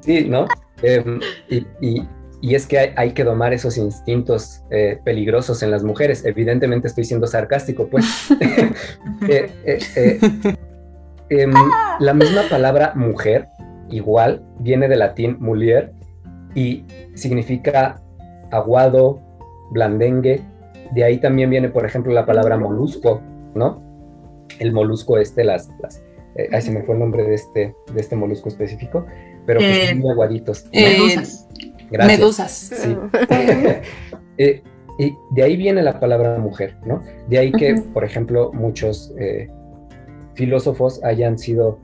sí, 0.00 0.24
¿no? 0.24 0.46
Em, 0.82 1.20
y, 1.80 2.54
es 2.54 2.66
que 2.66 2.92
hay, 2.96 3.12
que 3.12 3.24
domar 3.24 3.52
esos 3.52 3.76
instintos 3.76 4.62
eh, 4.70 4.98
peligrosos 5.04 5.62
en 5.62 5.70
las 5.70 5.84
mujeres. 5.84 6.24
Evidentemente 6.24 6.88
estoy 6.88 7.04
siendo 7.04 7.26
sarcástico, 7.26 7.88
pues. 7.88 8.04
eh, 9.28 10.56
eh, 11.30 11.42
Em, 11.42 11.54
ah. 11.54 11.96
La 12.00 12.14
misma 12.14 12.42
palabra 12.48 12.92
mujer, 12.94 13.48
igual, 13.90 14.42
viene 14.60 14.88
del 14.88 15.00
latín 15.00 15.36
mulier 15.40 15.92
y 16.54 16.84
significa 17.14 18.00
aguado, 18.50 19.20
blandengue. 19.70 20.42
De 20.92 21.04
ahí 21.04 21.18
también 21.18 21.50
viene, 21.50 21.68
por 21.68 21.84
ejemplo, 21.84 22.12
la 22.12 22.24
palabra 22.24 22.56
molusco, 22.56 23.20
¿no? 23.54 23.82
El 24.58 24.72
molusco 24.72 25.18
este, 25.18 25.44
las... 25.44 25.68
las 25.80 26.02
eh, 26.36 26.48
ay, 26.52 26.62
se 26.62 26.70
me 26.70 26.82
fue 26.82 26.94
el 26.94 27.00
nombre 27.00 27.24
de 27.24 27.34
este, 27.34 27.74
de 27.92 28.00
este 28.00 28.14
molusco 28.14 28.48
específico, 28.48 29.04
pero 29.44 29.58
pues 29.58 29.90
eh, 29.90 29.94
muy 29.94 30.10
aguaditos. 30.10 30.66
medusas. 30.72 31.48
Gracias. 31.90 32.18
Medusas. 32.18 32.52
Sí. 32.52 32.96
Eh, 34.40 34.62
y 35.00 35.16
de 35.32 35.42
ahí 35.42 35.56
viene 35.56 35.82
la 35.82 35.98
palabra 35.98 36.38
mujer, 36.38 36.76
¿no? 36.86 37.02
De 37.26 37.38
ahí 37.38 37.50
que, 37.50 37.74
por 37.92 38.04
ejemplo, 38.04 38.52
muchos 38.52 39.12
filósofos 40.38 41.02
hayan 41.02 41.36
sido 41.36 41.80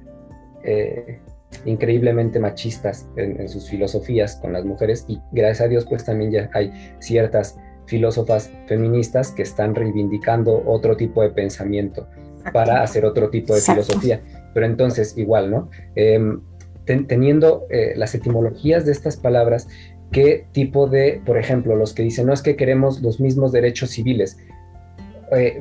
eh, 0.63 1.19
increíblemente 1.65 2.39
machistas 2.39 3.09
en, 3.17 3.49
sus 3.49 3.69
filosofías 3.69 4.37
con 4.37 4.53
las 4.53 4.65
mujeres 4.65 5.05
y 5.09 5.21
gracias 5.33 5.63
a 5.63 5.69
Dios 5.69 5.85
pues 5.87 6.05
también 6.05 6.31
ya 6.31 6.49
hay 6.55 6.73
ciertas 7.01 7.59
filósofas 7.87 8.53
feministas 8.67 9.33
que 9.33 9.43
están 9.43 9.75
reivindicando 9.75 10.63
otro 10.67 10.97
tipo 10.97 11.21
de 11.23 11.31
pensamiento 11.31 12.07
para 12.53 12.81
hacer 12.83 13.05
otro 13.05 13.29
tipo 13.29 13.55
de 13.55 13.61
filosofía. 13.61 14.21
Pero 14.55 14.67
entonces 14.67 15.19
igual, 15.19 15.51
¿no? 15.51 15.69
Em, 15.97 16.41
teniendo 16.85 17.67
eh, 17.71 17.95
las 17.97 18.15
etimologías 18.15 18.87
de 18.87 18.93
estas 18.93 19.17
palabras, 19.17 19.69
qué 20.13 20.47
tipo 20.53 20.87
de, 20.87 21.21
por 21.27 21.39
ejemplo, 21.39 21.75
los 21.77 21.93
que 21.93 22.05
dicen, 22.05 22.27
no 22.27 22.33
es 22.33 22.43
que 22.43 22.57
queremos 22.57 23.03
los 23.03 23.21
mismos 23.21 23.53
derechos 23.53 23.91
civiles. 23.91 24.39
Eh, 25.37 25.59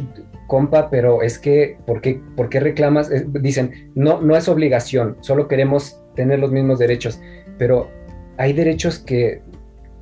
compa, 0.48 0.90
pero 0.90 1.22
es 1.22 1.40
que, 1.40 1.78
¿por 1.88 2.02
qué, 2.02 2.22
por 2.36 2.50
qué 2.50 2.60
reclamas? 2.60 3.10
dicen, 3.42 3.92
no, 3.96 4.22
no 4.22 4.36
es 4.36 4.48
obligación, 4.48 5.18
solo 5.22 5.48
queremos 5.48 6.00
tener 6.16 6.40
los 6.40 6.52
mismos 6.52 6.80
derechos, 6.80 7.20
pero 7.58 7.90
hay 8.38 8.54
derechos 8.54 9.00
que 9.00 9.42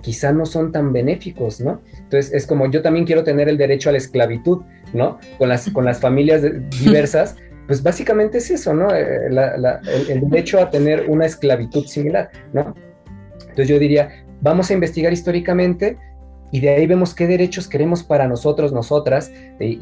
quizá 0.01 0.33
no 0.33 0.45
son 0.45 0.71
tan 0.71 0.91
benéficos, 0.91 1.61
¿no? 1.61 1.81
Entonces 1.95 2.33
es 2.33 2.47
como 2.47 2.69
yo 2.69 2.81
también 2.81 3.05
quiero 3.05 3.23
tener 3.23 3.47
el 3.47 3.57
derecho 3.57 3.89
a 3.89 3.91
la 3.91 3.99
esclavitud, 3.99 4.61
¿no? 4.93 5.19
Con 5.37 5.49
las, 5.49 5.69
con 5.69 5.85
las 5.85 5.99
familias 5.99 6.41
diversas, 6.83 7.35
pues 7.67 7.81
básicamente 7.83 8.39
es 8.39 8.51
eso, 8.51 8.73
¿no? 8.73 8.93
Eh, 8.93 9.27
el, 9.27 10.21
derecho 10.29 10.59
a 10.59 10.69
tener 10.69 11.05
una 11.07 11.25
esclavitud 11.25 11.85
similar, 11.85 12.29
¿no? 12.51 12.75
Entonces 13.41 13.67
yo 13.67 13.79
diría, 13.79 14.25
vamos 14.41 14.69
a 14.71 14.73
investigar 14.73 15.13
históricamente 15.13 15.97
y 16.51 16.59
de 16.59 16.69
ahí 16.69 16.85
vemos 16.85 17.13
qué 17.15 17.27
derechos 17.27 17.67
queremos 17.67 18.03
para 18.03 18.27
nosotros, 18.27 18.73
nosotras, 18.73 19.31
eh, 19.59 19.77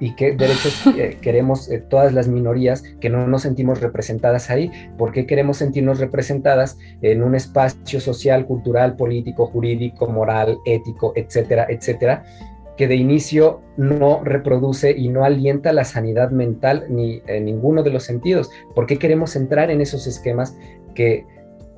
y, 0.00 0.14
qué 0.14 0.32
derechos 0.32 0.84
eh, 0.98 1.18
queremos 1.20 1.70
todas 1.88 2.12
las 2.12 2.28
minorías 2.28 2.82
que 3.00 3.08
no 3.08 3.26
nos 3.26 3.42
sentimos 3.42 3.80
representadas 3.80 4.50
ahí, 4.50 4.70
por 4.98 5.12
qué 5.12 5.26
queremos 5.26 5.58
sentirnos 5.58 5.98
representadas 5.98 6.76
en 7.00 7.22
un 7.22 7.34
espacio 7.34 8.00
social, 8.00 8.46
cultural, 8.46 8.96
político, 8.96 9.46
jurídico, 9.46 10.06
moral, 10.06 10.58
ético, 10.64 11.12
etcétera, 11.14 11.66
etcétera, 11.68 12.24
que 12.76 12.88
de 12.88 12.96
inicio 12.96 13.60
no 13.76 14.24
reproduce 14.24 14.90
y 14.90 15.08
no 15.08 15.24
alienta 15.24 15.72
la 15.72 15.84
sanidad 15.84 16.30
mental 16.30 16.86
ni 16.88 17.22
en 17.26 17.44
ninguno 17.44 17.82
de 17.82 17.90
los 17.90 18.04
sentidos. 18.04 18.50
¿Por 18.74 18.86
qué 18.86 18.98
queremos 18.98 19.36
entrar 19.36 19.70
en 19.70 19.80
esos 19.80 20.06
esquemas 20.06 20.56
que 20.94 21.26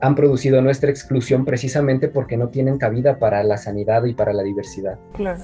han 0.04 0.14
producido 0.14 0.60
nuestra 0.60 0.90
exclusión 0.90 1.46
precisamente 1.46 2.08
porque 2.08 2.36
no 2.36 2.48
tienen 2.48 2.76
cabida 2.76 3.18
para 3.18 3.42
la 3.42 3.56
sanidad 3.56 4.04
y 4.04 4.12
para 4.12 4.34
la 4.34 4.42
diversidad. 4.42 4.98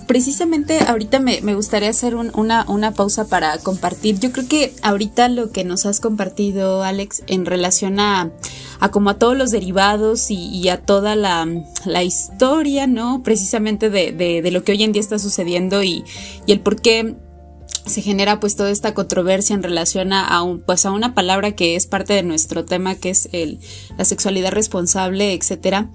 Precisamente 0.06 0.80
ahorita 0.86 1.18
me, 1.18 1.40
gustaría 1.54 1.88
hacer 1.88 2.14
una, 2.14 2.66
una, 2.68 2.92
pausa 2.92 3.26
para 3.26 3.56
compartir. 3.58 4.18
Yo 4.18 4.32
creo 4.32 4.46
que 4.48 4.72
ahorita 4.82 5.28
lo 5.28 5.50
que 5.50 5.64
nos 5.64 5.86
has 5.86 6.00
compartido, 6.00 6.82
Alex, 6.82 7.22
en 7.26 7.46
relación 7.46 8.00
a, 8.00 8.30
a 8.80 8.90
como 8.90 9.10
a 9.10 9.18
todos 9.18 9.36
los 9.36 9.50
derivados 9.50 10.30
y, 10.30 10.68
a 10.68 10.82
toda 10.82 11.16
la, 11.16 11.46
historia, 12.02 12.86
¿no? 12.86 13.22
Precisamente 13.22 13.88
de, 13.88 14.12
de, 14.12 14.50
lo 14.50 14.62
que 14.62 14.72
hoy 14.72 14.82
en 14.82 14.92
día 14.92 15.00
está 15.00 15.18
sucediendo 15.18 15.82
y, 15.82 16.04
y 16.44 16.52
el 16.52 16.60
por 16.60 16.80
qué 16.80 17.16
se 17.90 18.02
genera 18.02 18.40
pues 18.40 18.56
toda 18.56 18.70
esta 18.70 18.94
controversia 18.94 19.54
en 19.54 19.62
relación 19.62 20.12
a, 20.12 20.42
un, 20.42 20.60
pues 20.60 20.86
a 20.86 20.90
una 20.90 21.14
palabra 21.14 21.52
que 21.52 21.76
es 21.76 21.86
parte 21.86 22.14
de 22.14 22.22
nuestro 22.22 22.64
tema 22.64 22.94
que 22.94 23.10
es 23.10 23.28
el, 23.32 23.58
la 23.98 24.04
sexualidad 24.04 24.52
responsable, 24.52 25.34
etcétera 25.34 25.90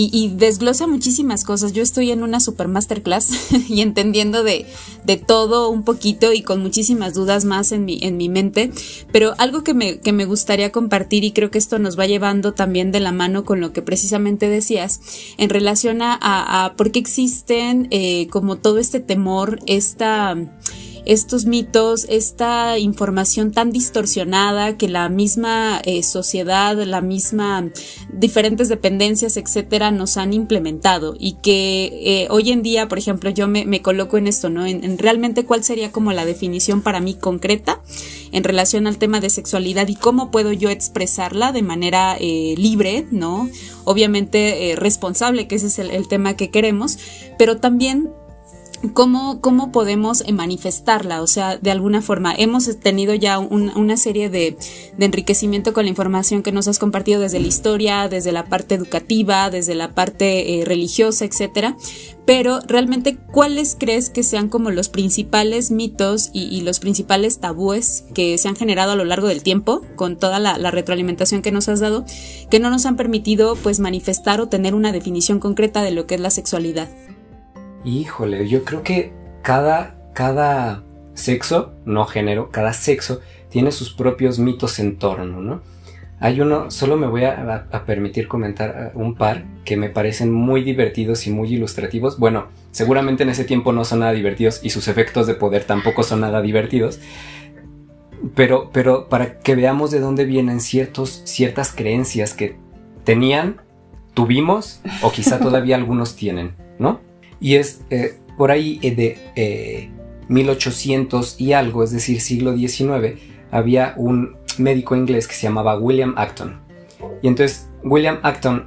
y, 0.00 0.28
desglosa 0.36 0.86
muchísimas 0.86 1.42
cosas. 1.44 1.72
Yo 1.72 1.82
estoy 1.82 2.12
en 2.12 2.22
una 2.22 2.38
super 2.38 2.68
masterclass 2.68 3.30
y 3.68 3.80
entendiendo 3.80 4.44
de, 4.44 4.66
de, 5.04 5.16
todo 5.16 5.70
un 5.70 5.82
poquito 5.82 6.32
y 6.32 6.42
con 6.42 6.60
muchísimas 6.60 7.14
dudas 7.14 7.44
más 7.44 7.72
en 7.72 7.84
mi, 7.84 7.98
en 8.02 8.16
mi 8.16 8.28
mente, 8.28 8.70
pero 9.12 9.34
algo 9.38 9.64
que 9.64 9.74
me, 9.74 9.98
que 9.98 10.12
me 10.12 10.24
gustaría 10.24 10.70
compartir 10.70 11.24
y 11.24 11.32
creo 11.32 11.50
que 11.50 11.58
esto 11.58 11.78
nos 11.78 11.98
va 11.98 12.06
llevando 12.06 12.54
también 12.54 12.92
de 12.92 13.00
la 13.00 13.12
mano 13.12 13.44
con 13.44 13.60
lo 13.60 13.72
que 13.72 13.82
precisamente 13.82 14.48
decías 14.48 15.00
en 15.36 15.50
relación 15.50 16.00
a, 16.02 16.16
a, 16.20 16.76
por 16.76 16.92
qué 16.92 17.00
existen 17.00 17.88
eh, 17.90 18.28
como 18.28 18.56
todo 18.56 18.78
este 18.78 19.00
temor, 19.00 19.58
esta 19.66 20.36
estos 21.08 21.46
mitos, 21.46 22.04
esta 22.10 22.78
información 22.78 23.50
tan 23.50 23.72
distorsionada 23.72 24.76
que 24.76 24.88
la 24.88 25.08
misma 25.08 25.80
eh, 25.84 26.02
sociedad, 26.02 26.76
la 26.76 27.00
misma 27.00 27.70
diferentes 28.12 28.68
dependencias, 28.68 29.38
etcétera, 29.38 29.90
nos 29.90 30.18
han 30.18 30.34
implementado 30.34 31.16
y 31.18 31.38
que 31.42 31.86
eh, 32.04 32.28
hoy 32.28 32.50
en 32.52 32.62
día, 32.62 32.88
por 32.88 32.98
ejemplo, 32.98 33.30
yo 33.30 33.48
me, 33.48 33.80
coloco 33.80 34.18
en 34.18 34.26
esto, 34.26 34.50
¿no? 34.50 34.66
En, 34.66 34.98
realmente 34.98 35.46
cuál 35.46 35.64
sería 35.64 35.90
como 35.92 36.12
la 36.12 36.26
definición 36.26 36.82
para 36.82 37.00
mí 37.00 37.14
concreta 37.14 37.80
en 38.30 38.44
relación 38.44 38.86
al 38.86 38.98
tema 38.98 39.18
de 39.18 39.30
sexualidad 39.30 39.88
y 39.88 39.94
cómo 39.94 40.30
puedo 40.30 40.52
yo 40.52 40.68
expresarla 40.68 41.52
de 41.52 41.62
manera 41.62 42.18
eh, 42.20 42.54
libre, 42.58 43.06
¿no? 43.10 43.48
Obviamente 43.84 44.74
responsable, 44.76 45.48
que 45.48 45.54
ese 45.54 45.68
es 45.68 45.78
el 45.78 46.06
tema 46.06 46.36
que 46.36 46.50
queremos, 46.50 46.98
pero 47.38 47.56
también 47.56 48.10
¿Cómo, 48.94 49.40
¿Cómo 49.40 49.72
podemos 49.72 50.22
manifestarla? 50.32 51.20
O 51.20 51.26
sea, 51.26 51.56
de 51.56 51.72
alguna 51.72 52.00
forma, 52.00 52.32
hemos 52.32 52.78
tenido 52.78 53.12
ya 53.12 53.40
una 53.40 53.96
serie 53.96 54.30
de, 54.30 54.56
enriquecimiento 55.00 55.72
con 55.72 55.84
la 55.84 55.90
información 55.90 56.44
que 56.44 56.52
nos 56.52 56.68
has 56.68 56.78
compartido 56.78 57.20
desde 57.20 57.40
la 57.40 57.48
historia, 57.48 58.08
desde 58.08 58.30
la 58.30 58.44
parte 58.44 58.76
educativa, 58.76 59.50
desde 59.50 59.74
la 59.74 59.94
parte 59.94 60.60
eh, 60.60 60.64
religiosa, 60.64 61.24
etcétera. 61.24 61.76
Pero 62.24 62.60
realmente, 62.60 63.16
¿cuáles 63.32 63.76
crees 63.76 64.10
que 64.10 64.22
sean 64.22 64.48
como 64.48 64.70
los 64.70 64.88
principales 64.88 65.72
mitos 65.72 66.30
y, 66.32 66.60
los 66.60 66.78
principales 66.78 67.40
tabúes 67.40 68.04
que 68.14 68.38
se 68.38 68.48
han 68.48 68.54
generado 68.54 68.92
a 68.92 68.96
lo 68.96 69.04
largo 69.04 69.26
del 69.26 69.42
tiempo 69.42 69.82
con 69.96 70.16
toda 70.16 70.38
la, 70.38 70.56
la 70.56 70.70
retroalimentación 70.70 71.42
que 71.42 71.50
nos 71.50 71.68
has 71.68 71.80
dado, 71.80 72.04
que 72.48 72.60
no 72.60 72.70
nos 72.70 72.86
han 72.86 72.96
permitido 72.96 73.56
pues 73.56 73.80
manifestar 73.80 74.40
o 74.40 74.48
tener 74.48 74.76
una 74.76 74.92
definición 74.92 75.40
concreta 75.40 75.82
de 75.82 75.90
lo 75.90 76.06
que 76.06 76.14
es 76.14 76.20
la 76.20 76.30
sexualidad? 76.30 76.88
Híjole, 77.88 78.46
yo 78.46 78.64
creo 78.64 78.82
que 78.82 79.12
cada, 79.40 79.98
cada 80.12 80.84
sexo, 81.14 81.72
no 81.86 82.04
género, 82.04 82.50
cada 82.50 82.74
sexo 82.74 83.22
tiene 83.48 83.72
sus 83.72 83.94
propios 83.94 84.38
mitos 84.38 84.78
en 84.78 84.98
torno, 84.98 85.40
¿no? 85.40 85.62
Hay 86.20 86.38
uno, 86.42 86.70
solo 86.70 86.98
me 86.98 87.06
voy 87.06 87.24
a, 87.24 87.66
permitir 87.86 88.28
comentar 88.28 88.92
uh, 88.94 88.98
un 89.00 89.14
par 89.14 89.46
que 89.64 89.78
me 89.78 89.88
parecen 89.88 90.30
muy 90.30 90.62
divertidos 90.64 91.26
y 91.26 91.30
muy 91.30 91.54
ilustrativos. 91.54 92.18
Bueno, 92.18 92.48
seguramente 92.72 93.22
en 93.22 93.30
ese 93.30 93.44
tiempo 93.44 93.72
no 93.72 93.86
son 93.86 94.00
nada 94.00 94.12
divertidos 94.12 94.60
y 94.62 94.68
sus 94.68 94.86
efectos 94.86 95.26
de 95.26 95.32
poder 95.32 95.64
tampoco 95.64 96.02
son 96.02 96.20
nada 96.20 96.42
divertidos. 96.42 97.00
Pero, 98.34 98.68
pero 98.70 99.08
para 99.08 99.38
que 99.38 99.54
veamos 99.54 99.90
de 99.92 100.00
dónde 100.00 100.26
vienen 100.26 100.60
ciertos, 100.60 101.22
ciertas 101.24 101.72
creencias 101.74 102.34
que 102.34 102.56
tenían, 103.04 103.62
tuvimos 104.12 104.82
o 105.00 105.10
quizá 105.10 105.38
todavía 105.40 105.76
algunos 105.76 106.16
tienen, 106.16 106.54
¿no? 106.78 107.07
Y 107.40 107.56
es 107.56 107.82
eh, 107.90 108.18
por 108.36 108.50
ahí 108.50 108.78
eh, 108.82 108.94
de 108.94 109.90
1800 110.28 111.32
eh, 111.32 111.36
y 111.42 111.52
algo, 111.52 111.82
es 111.82 111.90
decir, 111.90 112.20
siglo 112.20 112.56
XIX, 112.56 113.18
había 113.50 113.94
un 113.96 114.36
médico 114.58 114.96
inglés 114.96 115.26
que 115.28 115.34
se 115.34 115.42
llamaba 115.42 115.78
William 115.78 116.14
Acton. 116.16 116.60
Y 117.22 117.28
entonces 117.28 117.68
William 117.84 118.18
Acton 118.22 118.66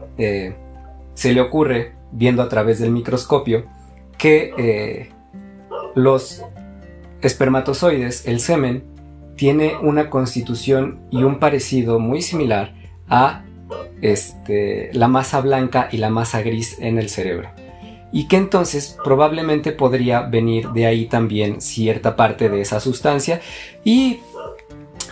se 1.13 1.33
le 1.33 1.41
ocurre, 1.41 1.93
viendo 2.13 2.41
a 2.41 2.49
través 2.49 2.79
del 2.79 2.91
microscopio, 2.91 3.65
que 4.17 5.09
los 5.95 6.43
espermatozoides, 7.21 8.25
el 8.27 8.39
semen, 8.39 8.83
tiene 9.35 9.75
una 9.81 10.09
constitución 10.09 11.01
y 11.09 11.23
un 11.23 11.39
parecido 11.39 11.99
muy 11.99 12.21
similar 12.21 12.73
a 13.09 13.43
este, 14.01 14.91
la 14.93 15.07
masa 15.07 15.41
blanca 15.41 15.89
y 15.91 15.97
la 15.97 16.09
masa 16.09 16.41
gris 16.41 16.77
en 16.79 16.97
el 16.97 17.09
cerebro 17.09 17.49
y 18.11 18.27
que 18.27 18.37
entonces 18.37 18.97
probablemente 19.03 19.71
podría 19.71 20.21
venir 20.21 20.69
de 20.69 20.85
ahí 20.85 21.05
también 21.05 21.61
cierta 21.61 22.15
parte 22.15 22.49
de 22.49 22.61
esa 22.61 22.79
sustancia 22.79 23.41
y 23.83 24.19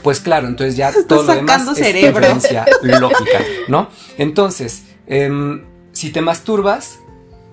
pues 0.03 0.19
claro, 0.19 0.47
entonces 0.47 0.75
ya 0.75 0.91
todo 1.07 1.23
lo 1.23 1.35
demás 1.35 1.67
cerebro. 1.75 2.25
es 2.25 2.51
lógica, 2.99 3.39
¿no? 3.67 3.89
Entonces, 4.17 4.83
em, 5.07 5.63
si 5.91 6.11
te 6.11 6.21
masturbas, 6.21 6.99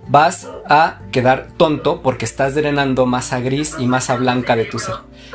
vas 0.09 0.49
a 0.69 1.01
quedar 1.11 1.49
tonto 1.57 2.03
porque 2.03 2.25
estás 2.25 2.55
drenando 2.55 3.07
masa 3.07 3.41
gris 3.41 3.75
y 3.79 3.87
masa 3.87 4.17
blanca 4.17 4.57
de 4.57 4.65
tu 4.65 4.79
ser. 4.79 4.95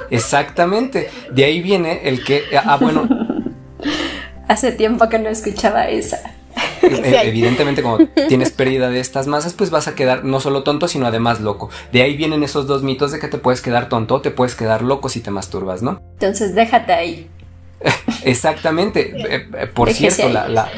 Exactamente. 0.10 1.10
De 1.32 1.46
ahí 1.46 1.62
viene 1.62 2.08
el 2.08 2.24
que, 2.24 2.44
ah, 2.58 2.78
bueno. 2.80 3.08
Hace 4.48 4.72
tiempo 4.72 5.08
que 5.10 5.20
no 5.20 5.30
escuchaba 5.30 5.88
esa. 5.90 6.31
Eh, 6.94 7.22
evidentemente, 7.24 7.82
como 7.82 8.00
tienes 8.28 8.52
pérdida 8.52 8.90
de 8.90 9.00
estas 9.00 9.28
masas, 9.28 9.54
pues 9.54 9.70
vas 9.70 9.88
a 9.88 9.96
quedar 9.96 10.24
no 10.24 10.40
solo 10.40 10.64
tonto, 10.64 10.88
sino 10.88 11.08
además 11.08 11.42
loco. 11.42 11.70
De 11.92 12.02
ahí 12.02 12.16
vienen 12.16 12.44
esos 12.44 12.68
dos 12.68 12.84
mitos 12.84 13.12
de 13.12 13.20
que 13.20 13.28
te 13.28 13.38
puedes 13.38 13.62
quedar 13.62 13.90
tonto 13.90 14.16
o 14.16 14.22
te 14.22 14.32
puedes 14.32 14.56
quedar 14.56 14.82
loco 14.82 15.10
si 15.10 15.22
te 15.22 15.32
masturbas, 15.32 15.82
¿no? 15.82 16.02
Entonces 16.14 16.56
déjate 16.56 16.94
ahí. 16.94 17.30
Exactamente. 18.24 19.14
Eh, 19.36 19.48
eh, 19.58 19.68
por 19.68 19.92
cierto, 19.92 20.30
la, 20.30 20.70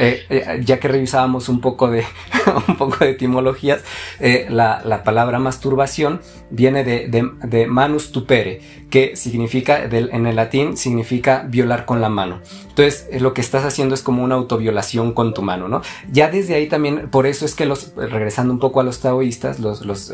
eh, 0.00 0.24
eh, 0.30 0.62
ya 0.64 0.78
que 0.78 0.86
revisábamos 0.86 1.48
un 1.48 1.60
poco 1.60 1.90
de, 1.90 2.04
un 2.68 2.76
poco 2.76 3.04
de 3.04 3.10
etimologías, 3.10 3.82
eh, 4.20 4.46
la, 4.48 5.02
palabra 5.02 5.40
masturbación 5.40 6.20
viene 6.50 6.84
de, 6.84 7.66
manus 7.66 8.12
tupere, 8.12 8.60
que 8.90 9.16
significa, 9.16 9.82
en 9.82 10.26
el 10.26 10.36
latín, 10.36 10.76
significa 10.76 11.44
violar 11.48 11.84
con 11.84 12.00
la 12.00 12.08
mano. 12.08 12.40
Entonces, 12.68 13.08
lo 13.20 13.34
que 13.34 13.40
estás 13.40 13.64
haciendo 13.64 13.94
es 13.96 14.02
como 14.02 14.22
una 14.22 14.36
autoviolación 14.36 15.12
con 15.12 15.34
tu 15.34 15.42
mano, 15.42 15.66
¿no? 15.66 15.82
Ya 16.12 16.30
desde 16.30 16.54
ahí 16.54 16.68
también, 16.68 17.08
por 17.10 17.26
eso 17.26 17.44
es 17.44 17.56
que 17.56 17.66
los, 17.66 17.92
regresando 17.96 18.52
un 18.52 18.60
poco 18.60 18.80
a 18.80 18.84
los 18.84 19.00
taoístas, 19.00 19.58
los, 19.58 19.84
los, 19.84 20.12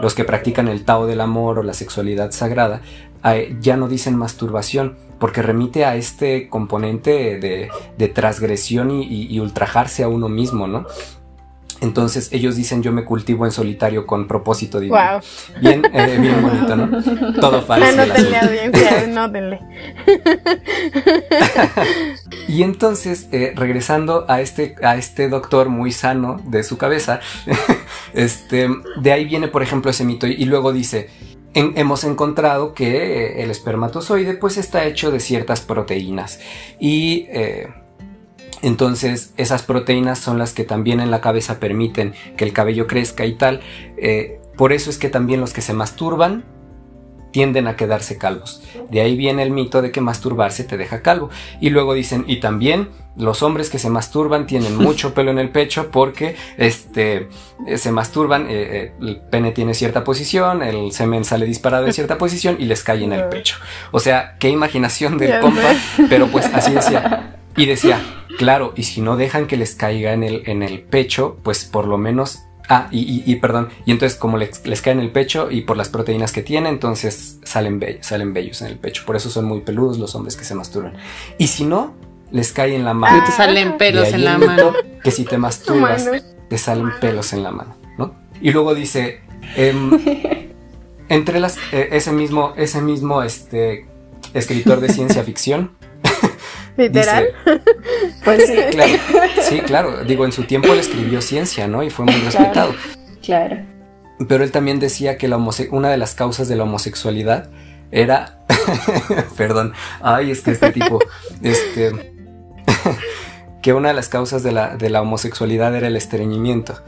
los 0.00 0.14
que 0.14 0.24
practican 0.24 0.66
el 0.68 0.84
tao 0.84 1.06
del 1.06 1.20
amor 1.20 1.58
o 1.58 1.62
la 1.62 1.74
sexualidad 1.74 2.32
sagrada, 2.32 2.80
ya 3.60 3.76
no 3.76 3.88
dicen 3.88 4.16
masturbación, 4.16 4.96
porque 5.18 5.42
remite 5.42 5.84
a 5.84 5.96
este 5.96 6.48
componente 6.48 7.38
de, 7.38 8.08
transgresión 8.08 8.90
y, 8.90 9.38
ultrajarse 9.40 10.02
a 10.02 10.08
uno 10.08 10.28
mismo, 10.28 10.66
¿no? 10.66 10.86
Entonces 11.82 12.30
ellos 12.32 12.56
dicen 12.56 12.82
yo 12.82 12.90
me 12.90 13.04
cultivo 13.04 13.44
en 13.44 13.52
solitario 13.52 14.06
con 14.06 14.26
propósito 14.26 14.80
divino. 14.80 15.20
Bien, 15.60 15.82
eh, 15.92 16.18
bien 16.18 16.40
bonito, 16.40 16.74
¿no? 16.74 17.32
Todo 17.40 17.60
falso. 17.62 18.00
Anótenle 18.00 18.36
audiencia, 18.38 19.00
anótenle. 19.04 19.60
y 22.48 22.62
entonces, 22.62 23.28
eh, 23.32 23.52
regresando 23.54 24.24
a 24.28 24.40
este, 24.40 24.74
a 24.82 24.96
este 24.96 25.28
doctor 25.28 25.68
muy 25.68 25.92
sano 25.92 26.40
de 26.46 26.62
su 26.62 26.78
cabeza, 26.78 27.20
este, 28.14 28.70
de 28.98 29.12
ahí 29.12 29.26
viene, 29.26 29.48
por 29.48 29.62
ejemplo, 29.62 29.90
ese 29.90 30.04
mito. 30.04 30.26
Y, 30.26 30.46
luego 30.46 30.72
dice, 30.72 31.10
hemos 31.56 32.04
encontrado 32.04 32.74
que 32.74 33.42
el 33.42 33.50
espermatozoide 33.50 34.34
pues 34.34 34.58
está 34.58 34.84
hecho 34.84 35.10
de 35.10 35.20
ciertas 35.20 35.60
proteínas. 35.60 36.40
Y... 36.78 37.26
Eh, 37.30 37.68
entonces 38.62 39.34
esas 39.36 39.62
proteínas 39.62 40.18
son 40.18 40.38
las 40.38 40.52
que 40.54 40.64
también 40.64 41.00
en 41.00 41.10
la 41.10 41.20
cabeza 41.20 41.60
permiten 41.60 42.14
que 42.36 42.44
el 42.44 42.54
cabello 42.54 42.86
crezca 42.86 43.26
y 43.26 43.34
tal. 43.34 43.60
Eh, 43.98 44.40
por 44.56 44.72
eso 44.72 44.88
es 44.90 44.98
que 44.98 45.10
también 45.10 45.40
los 45.40 45.52
que 45.52 45.60
se 45.60 45.74
masturban 45.74 46.44
tienden 47.32 47.66
a 47.66 47.76
quedarse 47.76 48.16
calvos. 48.16 48.62
De 48.90 49.02
ahí 49.02 49.16
viene 49.16 49.42
el 49.42 49.50
mito 49.50 49.82
de 49.82 49.92
que 49.92 50.00
masturbarse 50.00 50.64
te 50.64 50.78
deja 50.78 51.02
calvo. 51.02 51.28
Y 51.60 51.70
luego 51.70 51.92
dicen, 51.92 52.24
y 52.26 52.40
también 52.40 52.88
los 53.18 53.42
hombres 53.42 53.70
que 53.70 53.78
se 53.78 53.90
masturban 53.90 54.46
tienen 54.46 54.76
mucho 54.86 55.14
pelo 55.14 55.30
en 55.30 55.38
el 55.38 55.50
pecho 55.50 55.90
porque 55.90 56.36
este, 56.56 57.28
se 57.76 57.92
masturban, 57.92 58.46
eh, 58.48 58.48
eh, 58.50 58.92
el 59.00 59.20
pene 59.20 59.52
tiene 59.52 59.74
cierta 59.74 60.04
posición, 60.04 60.62
el 60.62 60.92
semen 60.92 61.24
sale 61.24 61.46
disparado 61.46 61.86
en 61.86 61.92
cierta 61.92 62.18
posición 62.18 62.56
y 62.58 62.66
les 62.66 62.82
cae 62.82 63.04
en 63.04 63.12
el 63.12 63.28
pecho. 63.28 63.56
O 63.90 64.00
sea, 64.00 64.36
qué 64.38 64.48
imaginación 64.48 65.18
del 65.18 65.40
compa, 65.40 65.74
pero 66.08 66.28
pues 66.28 66.46
así 66.46 66.72
decía. 66.72 67.32
Y 67.56 67.64
decía, 67.64 68.00
claro, 68.38 68.74
y 68.76 68.82
si 68.82 69.00
no 69.00 69.16
dejan 69.16 69.46
que 69.46 69.56
les 69.56 69.74
caiga 69.74 70.12
en 70.12 70.22
el, 70.22 70.42
en 70.46 70.62
el 70.62 70.80
pecho, 70.82 71.38
pues 71.42 71.64
por 71.64 71.86
lo 71.86 71.98
menos... 71.98 72.42
Ah, 72.68 72.88
y, 72.90 73.32
perdón, 73.36 73.68
y 73.84 73.92
entonces 73.92 74.18
como 74.18 74.38
les, 74.38 74.58
cae 74.82 74.92
en 74.92 74.98
el 74.98 75.12
pecho 75.12 75.52
y 75.52 75.60
por 75.60 75.76
las 75.76 75.88
proteínas 75.88 76.32
que 76.32 76.42
tiene, 76.42 76.68
entonces 76.68 77.38
salen, 77.44 77.80
salen 78.00 78.34
bellos 78.34 78.60
en 78.60 78.66
el 78.66 78.76
pecho. 78.76 79.04
Por 79.06 79.14
eso 79.14 79.30
son 79.30 79.44
muy 79.44 79.60
peludos 79.60 79.98
los 79.98 80.16
hombres 80.16 80.34
que 80.34 80.42
se 80.42 80.56
masturban. 80.56 80.94
Y 81.38 81.46
si 81.46 81.64
no, 81.64 81.94
les 82.30 82.52
cae 82.52 82.74
en 82.74 82.84
la 82.84 82.94
mano. 82.94 83.24
te 83.24 83.32
salen 83.32 83.76
pelos 83.78 84.08
en 84.08 84.24
la 84.24 84.38
mano. 84.38 84.72
Que 85.02 85.10
si 85.10 85.24
te 85.24 85.38
masturbas, 85.38 86.08
te 86.48 86.58
salen 86.58 86.90
pelos 87.00 87.32
en 87.32 87.42
la 87.42 87.50
mano, 87.50 87.76
¿no? 87.98 88.14
Y 88.40 88.50
luego 88.52 88.74
dice, 88.74 89.20
em, 89.56 89.90
entre 91.08 91.40
las, 91.40 91.58
eh, 91.72 91.88
ese 91.92 92.12
mismo, 92.12 92.52
ese 92.56 92.80
mismo 92.80 93.22
este, 93.22 93.86
escritor 94.34 94.80
de 94.80 94.88
ciencia 94.88 95.22
ficción, 95.22 95.72
¿Literal? 96.76 97.28
pues 98.24 98.46
sí. 98.46 98.56
Claro, 98.70 98.92
sí, 99.40 99.60
claro. 99.60 100.04
Digo, 100.04 100.24
en 100.24 100.32
su 100.32 100.44
tiempo 100.44 100.72
él 100.72 100.78
escribió 100.78 101.22
ciencia, 101.22 101.66
¿no? 101.68 101.82
Y 101.82 101.90
fue 101.90 102.04
muy 102.04 102.14
respetado. 102.16 102.74
Claro. 103.22 103.58
Pero 104.28 104.44
él 104.44 104.52
también 104.52 104.78
decía 104.78 105.18
que 105.18 105.28
la 105.28 105.38
una 105.70 105.90
de 105.90 105.96
las 105.96 106.14
causas 106.14 106.48
de 106.48 106.56
la 106.56 106.64
homosexualidad 106.64 107.50
era. 107.90 108.40
Perdón. 109.36 109.72
Ay, 110.00 110.30
es 110.30 110.42
que 110.42 110.52
este 110.52 110.72
tipo. 110.72 110.98
Este. 111.42 112.15
Que 113.66 113.72
una 113.72 113.88
de 113.88 113.94
las 113.94 114.08
causas 114.08 114.44
de 114.44 114.52
la, 114.52 114.76
de 114.76 114.90
la 114.90 115.02
homosexualidad 115.02 115.74
era 115.74 115.88
el 115.88 115.96
estreñimiento. 115.96 116.80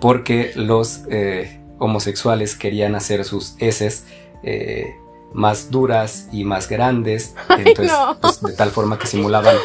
Porque 0.00 0.52
los 0.54 1.00
eh, 1.10 1.60
homosexuales 1.80 2.54
querían 2.54 2.94
hacer 2.94 3.24
sus 3.24 3.56
heces. 3.58 4.04
Eh, 4.44 4.94
más 5.32 5.72
duras 5.72 6.28
y 6.30 6.44
más 6.44 6.68
grandes, 6.68 7.34
entonces, 7.58 7.92
pues, 8.20 8.40
de 8.42 8.52
tal 8.52 8.70
forma 8.70 8.96
que 8.96 9.08
simulaban 9.08 9.56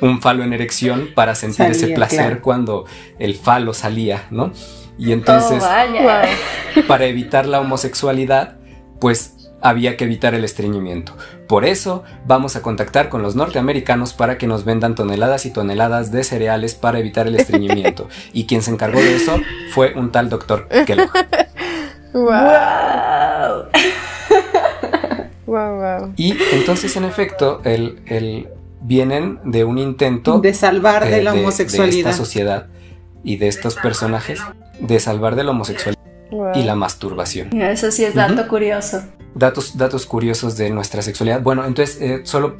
un 0.00 0.22
falo 0.22 0.42
en 0.42 0.54
erección 0.54 1.10
para 1.14 1.34
sentir 1.34 1.66
ese 1.66 1.88
placer 1.88 2.40
cuando 2.40 2.86
el 3.18 3.34
falo 3.34 3.74
salía, 3.74 4.26
¿no? 4.30 4.52
Y 4.96 5.12
entonces, 5.12 5.62
oh, 5.62 6.82
para 6.86 7.04
evitar 7.04 7.44
la 7.44 7.60
homosexualidad, 7.60 8.56
pues 9.00 9.34
había 9.60 9.96
que 9.96 10.04
evitar 10.04 10.34
el 10.34 10.44
estreñimiento. 10.44 11.16
Por 11.48 11.64
eso 11.64 12.04
vamos 12.26 12.56
a 12.56 12.62
contactar 12.62 13.08
con 13.08 13.22
los 13.22 13.36
norteamericanos 13.36 14.12
para 14.12 14.38
que 14.38 14.46
nos 14.46 14.64
vendan 14.64 14.94
toneladas 14.94 15.46
y 15.46 15.50
toneladas 15.50 16.12
de 16.12 16.24
cereales 16.24 16.74
para 16.74 16.98
evitar 16.98 17.26
el 17.26 17.36
estreñimiento. 17.36 18.08
y 18.32 18.46
quien 18.46 18.62
se 18.62 18.70
encargó 18.70 19.00
de 19.00 19.16
eso 19.16 19.40
fue 19.70 19.94
un 19.94 20.12
tal 20.12 20.28
doctor 20.28 20.68
Kellogg. 20.86 21.10
wow. 22.12 23.66
Y 26.16 26.36
entonces, 26.52 26.96
en 26.96 27.04
efecto, 27.04 27.60
el, 27.64 28.48
vienen 28.80 29.38
de 29.44 29.64
un 29.64 29.78
intento 29.78 30.40
de 30.40 30.52
salvar 30.52 31.08
de, 31.08 31.22
la 31.22 31.34
homosexualidad. 31.34 31.92
De, 31.92 32.00
esta 32.00 32.12
sociedad 32.12 32.66
y 33.22 33.36
de 33.36 33.48
estos 33.48 33.76
personajes, 33.76 34.40
de 34.80 34.98
salvar 34.98 35.36
de 35.36 35.44
la 35.44 35.52
homosexualidad 35.52 36.02
y 36.54 36.62
la 36.64 36.74
masturbación. 36.74 37.60
Eso 37.62 37.90
sí 37.90 38.04
es 38.04 38.14
dato 38.14 38.48
curioso. 38.48 39.02
Datos, 39.38 39.76
datos 39.76 40.06
curiosos 40.06 40.56
de 40.56 40.70
nuestra 40.70 41.02
sexualidad. 41.02 41.42
Bueno, 41.42 41.66
entonces, 41.66 42.00
eh, 42.00 42.20
solo 42.24 42.56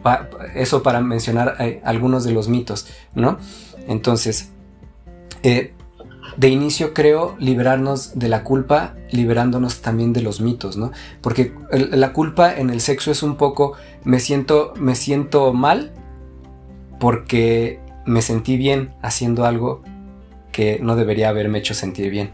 eso 0.54 0.82
para 0.82 1.00
mencionar 1.00 1.56
eh, 1.58 1.80
algunos 1.84 2.24
de 2.24 2.32
los 2.32 2.48
mitos, 2.48 2.86
¿no? 3.14 3.38
Entonces, 3.88 4.50
eh, 5.42 5.72
de 6.36 6.48
inicio 6.48 6.92
creo 6.92 7.34
liberarnos 7.38 8.18
de 8.18 8.28
la 8.28 8.44
culpa, 8.44 8.94
liberándonos 9.10 9.80
también 9.80 10.12
de 10.12 10.20
los 10.20 10.40
mitos, 10.42 10.76
¿no? 10.76 10.92
Porque 11.22 11.54
la 11.70 12.12
culpa 12.12 12.54
en 12.54 12.68
el 12.68 12.82
sexo 12.82 13.10
es 13.10 13.22
un 13.22 13.36
poco, 13.36 13.72
me 14.04 14.20
siento, 14.20 14.74
me 14.76 14.94
siento 14.96 15.54
mal 15.54 15.92
porque 17.00 17.80
me 18.04 18.20
sentí 18.20 18.56
bien 18.56 18.94
haciendo 19.02 19.46
algo 19.46 19.82
que 20.52 20.78
no 20.80 20.96
debería 20.96 21.28
haberme 21.30 21.58
hecho 21.58 21.74
sentir 21.74 22.10
bien. 22.10 22.30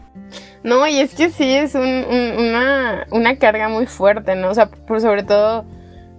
No, 0.63 0.87
y 0.87 0.99
es 0.99 1.13
que 1.13 1.29
sí, 1.29 1.53
es 1.53 1.75
una, 1.75 3.05
una 3.11 3.35
carga 3.37 3.67
muy 3.69 3.85
fuerte, 3.85 4.35
¿no? 4.35 4.49
O 4.49 4.53
sea, 4.53 4.67
por 4.67 5.01
sobre 5.01 5.23
todo, 5.23 5.65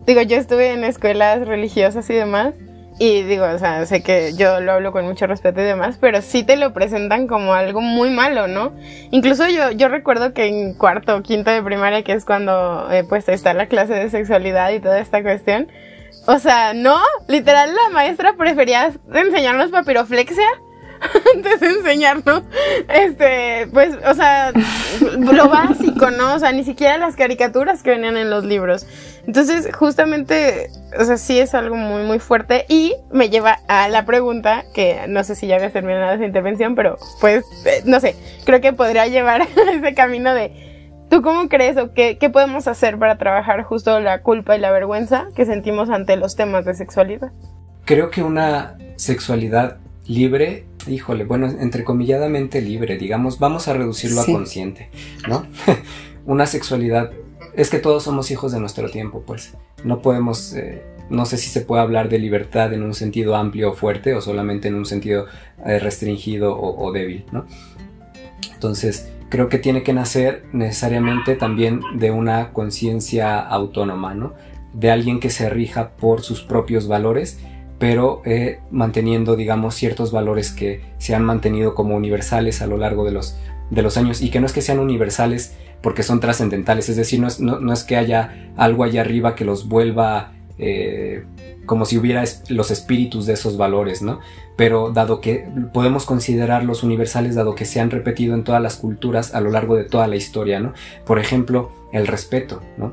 digo, 0.07 0.21
yo 0.23 0.37
estuve 0.37 0.73
en 0.73 0.85
escuelas 0.85 1.47
religiosas 1.47 2.09
y 2.11 2.15
demás, 2.15 2.55
y 2.99 3.23
digo, 3.23 3.45
o 3.47 3.59
sea, 3.59 3.85
sé 3.87 4.03
que 4.03 4.35
yo 4.37 4.61
lo 4.61 4.73
hablo 4.73 4.93
con 4.93 5.05
mucho 5.05 5.27
respeto 5.27 5.61
y 5.61 5.65
demás, 5.65 5.99
pero 6.01 6.23
sí 6.23 6.45
te 6.45 6.57
lo 6.57 6.73
presentan 6.73 7.27
como 7.27 7.55
algo 7.55 7.81
muy 7.81 8.11
malo, 8.11 8.47
¿no? 8.47 8.73
Incluso 9.11 9.49
yo, 9.49 9.73
yo 9.73 9.89
recuerdo 9.89 10.33
que 10.33 10.47
en 10.47 10.75
cuarto 10.75 11.17
o 11.17 11.23
quinto 11.23 11.51
de 11.51 11.62
primaria, 11.62 12.05
que 12.05 12.12
es 12.12 12.25
cuando 12.25 12.89
eh, 12.93 13.05
pues 13.09 13.29
está 13.29 13.53
la 13.53 13.67
clase 13.67 13.95
de 13.95 14.11
sexualidad 14.11 14.71
y 14.71 14.81
toda 14.81 15.01
esta 15.01 15.23
cuestión, 15.23 15.69
o 16.27 16.39
sea, 16.39 16.73
no, 16.73 16.99
literal 17.27 17.75
la 17.75 17.91
maestra 17.93 18.35
prefería 18.35 18.93
enseñarnos 19.12 19.71
papiroflexia 19.71 20.47
antes 21.34 21.61
de 21.61 21.66
enseñarnos, 21.68 22.42
este, 22.88 23.68
pues, 23.72 23.97
o 24.07 24.14
sea, 24.14 24.53
lo 25.18 25.49
básico, 25.49 26.11
¿no? 26.11 26.34
O 26.34 26.38
sea, 26.38 26.53
ni 26.53 26.64
siquiera 26.64 26.99
las 26.99 27.16
caricaturas 27.16 27.82
que 27.82 27.90
venían 27.90 28.16
en 28.16 28.30
los 28.30 28.45
libros. 28.45 28.86
Entonces, 29.26 29.68
justamente, 29.74 30.70
o 30.99 31.05
sea, 31.05 31.16
sí 31.16 31.38
es 31.38 31.55
algo 31.55 31.76
muy, 31.76 32.03
muy 32.03 32.18
fuerte 32.18 32.66
y 32.68 32.95
me 33.11 33.30
lleva 33.30 33.59
a 33.68 33.88
la 33.88 34.05
pregunta, 34.05 34.64
que 34.74 35.07
no 35.09 35.24
sé 35.24 35.34
si 35.34 35.47
ya 35.47 35.57
había 35.57 35.70
terminado 35.70 36.12
esa 36.12 36.24
intervención, 36.24 36.74
pero 36.74 36.99
pues, 37.20 37.45
eh, 37.64 37.82
no 37.86 38.01
sé, 38.01 38.16
creo 38.45 38.61
que 38.61 38.72
podría 38.72 39.07
llevar 39.07 39.42
a 39.42 39.45
ese 39.72 39.95
camino 39.95 40.34
de, 40.34 40.53
¿tú 41.09 41.22
cómo 41.22 41.49
crees 41.49 41.76
o 41.78 41.92
qué, 41.92 42.18
qué 42.18 42.28
podemos 42.28 42.68
hacer 42.68 42.99
para 42.99 43.16
trabajar 43.16 43.62
justo 43.62 43.99
la 44.01 44.20
culpa 44.20 44.57
y 44.57 44.61
la 44.61 44.70
vergüenza 44.70 45.28
que 45.34 45.47
sentimos 45.47 45.88
ante 45.88 46.16
los 46.16 46.36
temas 46.36 46.64
de 46.64 46.74
sexualidad? 46.74 47.32
Creo 47.86 48.11
que 48.11 48.22
una 48.22 48.76
sexualidad 48.97 49.78
libre, 50.07 50.64
híjole, 50.89 51.24
bueno, 51.24 51.47
entrecomilladamente 51.47 52.61
libre, 52.61 52.97
digamos, 52.99 53.39
vamos 53.39 53.68
a 53.68 53.74
reducirlo 53.74 54.20
a 54.20 54.26
consciente, 54.26 54.91
¿no? 55.28 55.47
Una 56.26 56.47
sexualidad, 56.47 57.12
es 57.55 57.70
que 57.70 57.78
todos 57.78 58.03
somos 58.03 58.30
hijos 58.30 58.53
de 58.53 58.61
nuestro 58.61 58.91
tiempo, 58.91 59.22
pues, 59.26 59.55
no 59.85 60.01
podemos, 60.01 60.55
eh, 60.55 60.82
no 61.11 61.26
sé 61.26 61.37
si 61.37 61.51
se 61.51 61.61
puede 61.61 61.82
hablar 61.82 62.09
de 62.09 62.18
libertad 62.18 62.72
en 62.72 62.82
un 62.82 62.95
sentido 62.95 63.37
amplio 63.37 63.70
o 63.70 63.74
fuerte 63.74 64.14
o 64.14 64.20
solamente 64.20 64.68
en 64.68 64.74
un 64.74 64.87
sentido 64.87 65.26
eh, 65.64 65.78
restringido 65.78 66.59
o, 66.59 66.93
débil, 66.93 67.24
¿no? 67.30 67.47
Entonces, 68.53 69.11
creo 69.28 69.49
que 69.49 69.59
tiene 69.59 69.82
que 69.82 69.93
nacer 69.93 70.45
necesariamente 70.53 71.35
también 71.35 71.80
de 71.97 72.11
una 72.11 72.53
conciencia 72.53 73.39
autónoma, 73.41 74.14
¿no? 74.14 74.35
De 74.72 74.91
alguien 74.91 75.20
que 75.20 75.30
se 75.30 75.49
rija 75.51 75.91
por 75.91 76.22
sus 76.22 76.43
propios 76.43 76.89
valores 76.89 77.39
pero 77.79 78.22
eh, 78.25 78.61
manteniendo, 78.70 79.37
digamos, 79.37 79.75
ciertos 79.75 80.12
valores 80.12 80.53
que 80.53 80.81
se 80.99 81.14
han 81.14 81.25
mantenido 81.25 81.75
como 81.75 81.97
universales 81.97 82.62
a 82.62 82.66
lo 82.66 82.77
largo 82.77 83.05
de 83.05 83.12
los, 83.12 83.37
de 83.70 83.83
los 83.83 83.97
años 83.97 84.22
y 84.22 84.31
que 84.31 84.41
no 84.41 84.47
es 84.47 84.53
que 84.53 84.62
sean 84.62 84.79
universales 84.79 85.55
porque 85.83 86.03
son 86.03 86.20
trascendentales, 86.20 86.89
es 86.89 86.97
decir, 86.97 87.20
no 87.20 87.27
es, 87.27 87.41
no, 87.41 87.72
es, 87.72 87.85
que 87.85 87.97
haya 87.97 88.53
algo 88.57 88.85
allá 88.85 89.03
arriba 89.03 89.35
que 89.35 89.45
los 89.45 89.68
vuelva 89.68 90.33
eh, 90.59 91.25
como 91.66 91.85
si 91.85 91.99
hubiera 91.99 92.25
los 92.49 92.70
espíritus 92.70 93.27
de 93.27 93.35
esos 93.35 93.57
valores, 93.57 94.03
¿no? 94.03 94.20
Pero 94.57 94.91
dado 94.93 95.20
que 95.20 95.47
podemos 95.72 96.05
considerarlos 96.05 96.83
universales, 96.83 97.35
dado 97.35 97.55
que 97.55 97.64
se 97.64 97.81
han 97.81 97.91
repetido 97.91 98.35
en 98.35 98.45
todas 98.45 98.62
las 98.62 98.77
culturas 98.77 99.35
a 99.35 99.41
lo 99.41 99.51
largo 99.51 99.77
de 99.77 99.85
toda 99.85 100.07
la 100.07 100.16
historia, 100.16 100.61
¿no? 100.61 100.72
Por 101.05 101.18
ejemplo, 101.18 101.70
el 101.93 102.07
respeto, 102.07 102.62
¿no? 102.77 102.93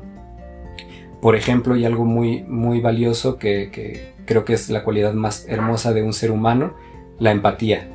Por 1.20 1.36
ejemplo, 1.36 1.76
y 1.76 1.84
algo 1.84 2.04
muy, 2.04 2.42
muy 2.42 2.80
valioso 2.80 3.38
que, 3.38 4.12
creo 4.26 4.44
que 4.44 4.54
es 4.54 4.70
la 4.70 4.84
cualidad 4.84 5.12
más 5.12 5.46
hermosa 5.48 5.92
de 5.92 6.02
un 6.02 6.12
ser 6.12 6.30
humano, 6.30 6.74
la 7.18 7.30
empatía. 7.30 7.88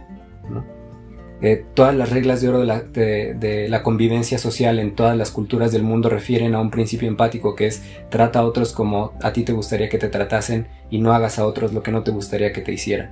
eh, 1.42 1.66
todas 1.74 1.96
las 1.96 2.10
reglas 2.10 2.42
de 2.42 2.50
oro 2.50 2.60
de 2.60 3.68
la, 3.70 3.84
convivencia 3.84 4.38
social 4.38 4.80
en 4.80 4.96
todas 4.96 5.16
las 5.16 5.32
culturas 5.32 5.72
del 5.72 5.84
mundo 5.84 6.10
refieren 6.10 6.56
a 6.56 6.62
un 6.62 6.72
principio 6.72 7.08
empático 7.08 7.56
que 7.56 7.68
es 7.68 7.84
trata 8.10 8.40
a 8.40 8.46
otros 8.46 8.74
como 8.74 9.14
a 9.22 9.34
ti 9.34 9.44
te 9.44 9.54
gustaría 9.54 9.90
que 9.90 10.00
te 10.00 10.10
tratasen 10.10 10.68
y 10.90 11.00
no 11.00 11.14
hagas 11.14 11.38
a 11.38 11.46
otros 11.46 11.74
lo 11.74 11.84
que 11.84 11.92
no 11.92 12.04
te 12.04 12.12
gustaría 12.12 12.54
que 12.54 12.62
te 12.62 12.74
hicieran. 12.74 13.12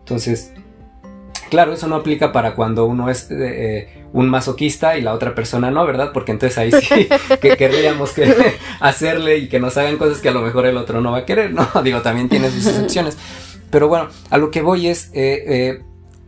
Entonces, 0.00 0.52
claro, 1.50 1.72
eso 1.74 1.86
no 1.86 1.96
aplica 1.96 2.32
para 2.32 2.54
cuando 2.54 2.86
uno 2.86 3.10
es 3.10 3.28
eh, 3.30 3.88
un 4.12 4.30
masoquista 4.30 4.96
y 4.96 5.02
la 5.02 5.12
otra 5.12 5.34
persona 5.34 5.70
no, 5.70 5.84
¿verdad? 5.84 6.12
Porque 6.14 6.32
entonces 6.32 6.56
ahí 6.56 6.72
sí 6.72 7.08
que 7.40 7.56
querríamos 7.56 8.12
que 8.12 8.56
hacerle 8.80 9.38
y 9.38 9.48
que 9.48 9.60
nos 9.60 9.76
hagan 9.76 9.98
cosas 9.98 10.20
que 10.20 10.30
a 10.30 10.32
lo 10.32 10.40
mejor 10.40 10.66
el 10.66 10.76
otro 10.76 11.00
no 11.00 11.12
va 11.12 11.18
a 11.18 11.26
querer, 11.26 11.52
¿no? 11.52 11.68
Digo, 11.84 12.00
también 12.00 12.28
tiene 12.28 12.50
sus 12.50 12.66
excepciones. 12.66 13.18
Pero 13.70 13.88
bueno, 13.88 14.08
a 14.30 14.38
lo 14.38 14.50
que 14.50 14.62
voy 14.62 14.88
es, 14.88 15.10
eh, 15.12 15.82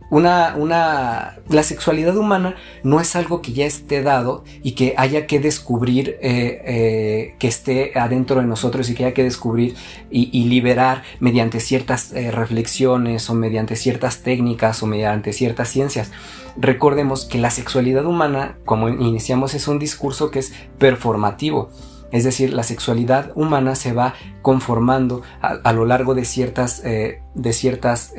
una, 0.09 0.55
una, 0.55 1.37
la 1.49 1.63
sexualidad 1.63 2.15
humana 2.17 2.55
no 2.83 2.99
es 2.99 3.15
algo 3.15 3.41
que 3.41 3.53
ya 3.53 3.65
esté 3.65 4.03
dado 4.03 4.43
y 4.61 4.73
que 4.73 4.93
haya 4.97 5.25
que 5.25 5.39
descubrir, 5.39 6.17
eh, 6.21 6.61
eh, 6.65 7.35
que 7.39 7.47
esté 7.47 7.97
adentro 7.97 8.39
de 8.39 8.45
nosotros 8.45 8.89
y 8.89 8.95
que 8.95 9.05
haya 9.05 9.13
que 9.13 9.23
descubrir 9.23 9.75
y, 10.11 10.43
liberar 10.43 11.03
mediante 11.19 11.59
ciertas 11.59 12.11
eh, 12.13 12.29
reflexiones 12.29 13.29
o 13.29 13.33
mediante 13.33 13.75
ciertas 13.75 14.21
técnicas 14.21 14.83
o 14.83 14.87
mediante 14.87 15.33
ciertas 15.33 15.69
ciencias. 15.69 16.11
Recordemos 16.57 17.25
que 17.25 17.39
la 17.39 17.49
sexualidad 17.49 18.05
humana, 18.05 18.57
como 18.65 18.89
iniciamos, 18.89 19.55
es 19.55 19.67
un 19.67 19.79
discurso 19.79 20.29
que 20.29 20.39
es 20.39 20.53
performativo. 20.77 21.71
Es 22.11 22.23
decir, 22.23 22.53
la 22.53 22.61
sexualidad 22.61 23.31
humana 23.33 23.73
se 23.73 23.93
va 23.93 24.13
conformando 24.43 25.23
a, 25.41 25.73
lo 25.73 25.85
largo 25.85 26.13
de 26.13 26.25
ciertas, 26.25 26.83
de 26.83 27.53
ciertas 27.53 28.13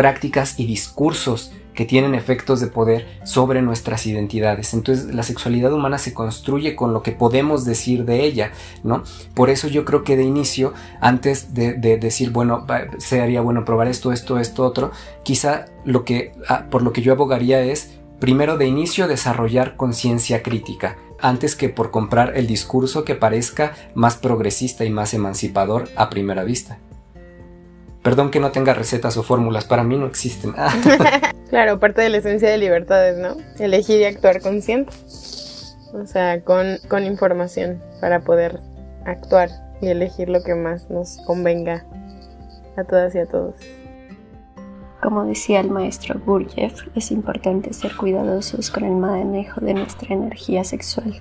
prácticas 0.00 0.58
y 0.58 0.64
discursos 0.64 1.52
que 1.74 1.84
tienen 1.84 2.14
efectos 2.14 2.58
de 2.58 2.68
poder 2.68 3.06
sobre 3.22 3.60
nuestras 3.60 4.06
identidades. 4.06 4.72
Entonces 4.72 5.14
la 5.14 5.22
sexualidad 5.22 5.74
humana 5.74 5.98
se 5.98 6.14
construye 6.14 6.74
con 6.74 6.94
lo 6.94 7.02
que 7.02 7.12
podemos 7.12 7.66
decir 7.66 8.06
de 8.06 8.24
ella, 8.24 8.50
¿no? 8.82 9.02
Por 9.34 9.50
eso 9.50 9.68
yo 9.68 9.84
creo 9.84 10.02
que 10.02 10.16
de 10.16 10.22
inicio, 10.22 10.72
antes 11.02 11.52
de, 11.52 11.74
decir, 11.98 12.30
bueno, 12.30 12.66
sería 12.96 13.42
bueno 13.42 13.66
probar 13.66 13.88
esto, 13.88 14.10
esto, 14.10 14.38
esto, 14.38 14.64
otro, 14.64 14.90
quizá 15.22 15.66
lo 15.84 16.06
que, 16.06 16.32
ah, 16.48 16.64
por 16.70 16.80
lo 16.80 16.94
que 16.94 17.02
yo 17.02 17.12
abogaría 17.12 17.60
es, 17.60 17.98
primero 18.20 18.56
de 18.56 18.66
inicio, 18.66 19.06
desarrollar 19.06 19.76
conciencia 19.76 20.42
crítica, 20.42 20.96
antes 21.20 21.56
que 21.56 21.68
por 21.68 21.90
comprar 21.90 22.38
el 22.38 22.46
discurso 22.46 23.04
que 23.04 23.16
parezca 23.16 23.74
más 23.94 24.16
progresista 24.16 24.86
y 24.86 24.90
más 24.90 25.12
emancipador 25.12 25.90
a 25.94 26.08
primera 26.08 26.42
vista. 26.42 26.78
Perdón 28.02 28.30
que 28.30 28.40
no 28.40 28.50
tenga 28.50 28.72
recetas 28.72 29.16
o 29.16 29.22
fórmulas, 29.22 29.64
para 29.64 29.84
mí 29.84 29.98
no 29.98 30.06
existen. 30.06 30.54
claro, 31.50 31.78
parte 31.78 32.00
de 32.00 32.08
la 32.08 32.18
esencia 32.18 32.48
de 32.48 32.58
libertades, 32.58 33.18
¿no? 33.18 33.36
Elegir 33.58 34.00
y 34.00 34.04
actuar 34.04 34.40
consciente. 34.40 34.92
O 35.92 36.06
sea, 36.06 36.42
con, 36.42 36.78
con 36.88 37.04
información 37.04 37.82
para 38.00 38.20
poder 38.20 38.60
actuar 39.04 39.50
y 39.82 39.88
elegir 39.88 40.28
lo 40.28 40.42
que 40.42 40.54
más 40.54 40.88
nos 40.88 41.18
convenga 41.26 41.84
a 42.76 42.84
todas 42.84 43.14
y 43.14 43.18
a 43.18 43.26
todos. 43.26 43.54
Como 45.02 45.24
decía 45.24 45.60
el 45.60 45.70
maestro 45.70 46.20
Gurdjieff, 46.24 46.86
es 46.94 47.10
importante 47.10 47.72
ser 47.72 47.96
cuidadosos 47.96 48.70
con 48.70 48.84
el 48.84 48.92
manejo 48.92 49.60
de 49.60 49.74
nuestra 49.74 50.14
energía 50.14 50.62
sexual 50.62 51.20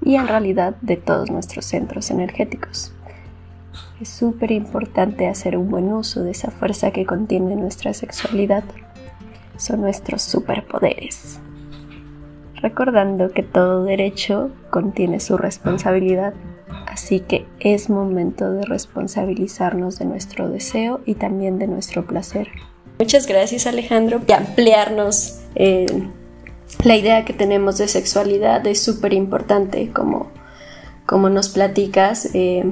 y 0.00 0.14
en 0.16 0.28
realidad 0.28 0.76
de 0.80 0.96
todos 0.96 1.30
nuestros 1.30 1.66
centros 1.66 2.10
energéticos. 2.10 2.92
Es 4.00 4.10
súper 4.10 4.52
importante 4.52 5.26
hacer 5.26 5.56
un 5.56 5.70
buen 5.70 5.92
uso 5.92 6.22
de 6.22 6.30
esa 6.30 6.52
fuerza 6.52 6.92
que 6.92 7.04
contiene 7.04 7.56
nuestra 7.56 7.92
sexualidad. 7.92 8.62
Son 9.56 9.80
nuestros 9.80 10.22
superpoderes. 10.22 11.40
Recordando 12.62 13.32
que 13.32 13.42
todo 13.42 13.82
derecho 13.82 14.50
contiene 14.70 15.18
su 15.18 15.36
responsabilidad, 15.36 16.34
así 16.86 17.18
que 17.18 17.46
es 17.58 17.90
momento 17.90 18.52
de 18.52 18.64
responsabilizarnos 18.64 19.98
de 19.98 20.04
nuestro 20.04 20.48
deseo 20.48 21.00
y 21.04 21.14
también 21.14 21.58
de 21.58 21.66
nuestro 21.66 22.06
placer. 22.06 22.48
Muchas 23.00 23.26
gracias 23.26 23.66
Alejandro 23.66 24.20
por 24.20 24.32
ampliarnos 24.32 25.40
eh, 25.56 25.86
la 26.84 26.96
idea 26.96 27.24
que 27.24 27.32
tenemos 27.32 27.78
de 27.78 27.88
sexualidad. 27.88 28.64
Es 28.64 28.80
súper 28.80 29.12
importante 29.12 29.90
como, 29.90 30.30
como 31.04 31.30
nos 31.30 31.48
platicas. 31.48 32.32
Eh, 32.34 32.64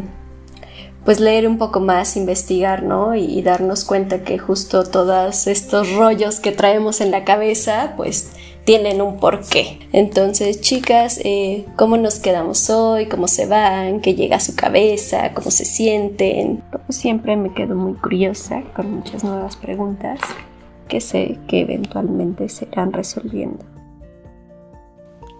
pues 1.07 1.21
leer 1.21 1.47
un 1.47 1.57
poco 1.57 1.79
más, 1.79 2.17
investigar, 2.17 2.83
¿no? 2.83 3.15
Y, 3.15 3.41
darnos 3.41 3.85
cuenta 3.85 4.25
que 4.25 4.39
justo 4.39 4.83
todos 4.83 5.47
estos 5.47 5.93
rollos 5.93 6.41
que 6.41 6.51
traemos 6.51 7.01
en 7.01 7.13
la 7.13 7.25
cabeza, 7.25 7.95
pues 7.97 8.33
tienen 8.65 9.01
un 9.01 9.21
porqué. 9.21 9.79
Entonces, 9.93 10.61
chicas, 10.61 11.21
eh, 11.23 11.65
¿cómo 11.77 11.97
nos 11.97 12.19
quedamos 12.19 12.69
hoy? 12.71 13.07
¿Cómo 13.07 13.29
se 13.29 13.47
van? 13.47 14.01
¿Qué 14.01 14.17
llega 14.17 14.39
a 14.39 14.41
su 14.41 14.57
cabeza? 14.57 15.33
¿Cómo 15.33 15.53
se 15.53 15.65
sienten? 15.65 16.65
Como 16.73 16.87
siempre 16.89 17.37
me 17.37 17.55
quedo 17.55 17.77
muy 17.77 17.95
curiosa 17.95 18.65
con 18.75 18.97
muchas 18.97 19.23
nuevas 19.23 19.55
preguntas 19.55 20.19
que 20.89 21.01
sé 21.01 21.39
que 21.47 21.61
eventualmente 21.61 22.49
se 22.49 22.67
irán 22.67 22.93
resolviendo. 22.93 23.65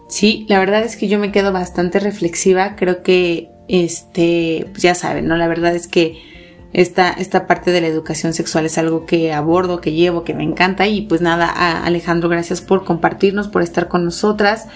Sí, 0.07 0.47
la 0.49 0.61
verdad 0.61 0.85
es 0.85 0.97
que 0.97 1.09
yo 1.09 1.19
me 1.19 1.33
quedo 1.33 1.53
bastante 1.53 1.99
reflexiva. 1.99 2.77
Creo 2.77 3.03
que 3.03 3.51
este, 3.69 4.67
pues 4.71 4.83
ya 4.83 4.95
saben, 4.95 5.27
¿no? 5.27 5.37
La 5.37 5.49
verdad 5.49 5.75
es 5.75 5.87
que 5.89 6.23
esta, 6.73 7.11
esta 7.11 7.47
parte 7.47 7.71
de 7.71 7.81
la 7.81 7.87
educación 7.87 8.35
sexual 8.35 8.67
es 8.67 8.77
algo 8.77 9.07
que 9.07 9.33
abordo, 9.33 9.81
que 9.81 9.93
llevo, 9.93 10.25
que 10.25 10.35
me 10.35 10.43
encanta 10.45 10.87
y 10.87 11.03
pues 11.03 11.21
nada, 11.23 11.49
Alejandro, 11.85 12.29
gracias 12.29 12.61
por 12.61 12.85
compartirnos, 12.85 13.49
por 13.49 13.63
estar 13.63 13.89
con 13.89 14.05
nosotras. 14.05 14.67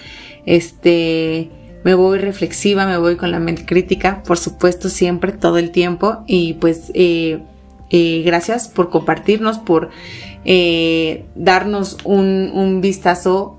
Este, 0.46 1.50
me 1.84 1.94
voy 1.94 2.18
reflexiva, 2.18 2.86
me 2.86 2.96
voy 2.96 3.16
con 3.16 3.30
la 3.30 3.38
mente 3.38 3.66
crítica, 3.66 4.22
por 4.22 4.38
supuesto, 4.38 4.88
siempre, 4.88 5.32
todo 5.32 5.58
el 5.58 5.70
tiempo 5.70 6.24
y 6.26 6.54
pues 6.54 6.90
eh, 6.94 7.42
eh, 7.90 8.22
gracias 8.24 8.68
por 8.68 8.88
compartirnos, 8.90 9.58
por 9.58 9.90
eh, 10.44 11.26
darnos 11.34 11.98
un, 12.04 12.50
un 12.54 12.80
vistazo 12.80 13.58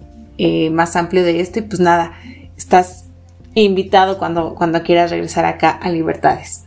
más 0.71 0.95
amplio 0.95 1.23
de 1.23 1.39
esto 1.39 1.59
y 1.59 1.61
pues 1.61 1.79
nada, 1.79 2.13
estás 2.57 3.10
invitado 3.53 4.17
cuando, 4.17 4.55
cuando 4.55 4.83
quieras 4.83 5.11
regresar 5.11 5.45
acá 5.45 5.71
a 5.71 5.89
Libertades. 5.89 6.65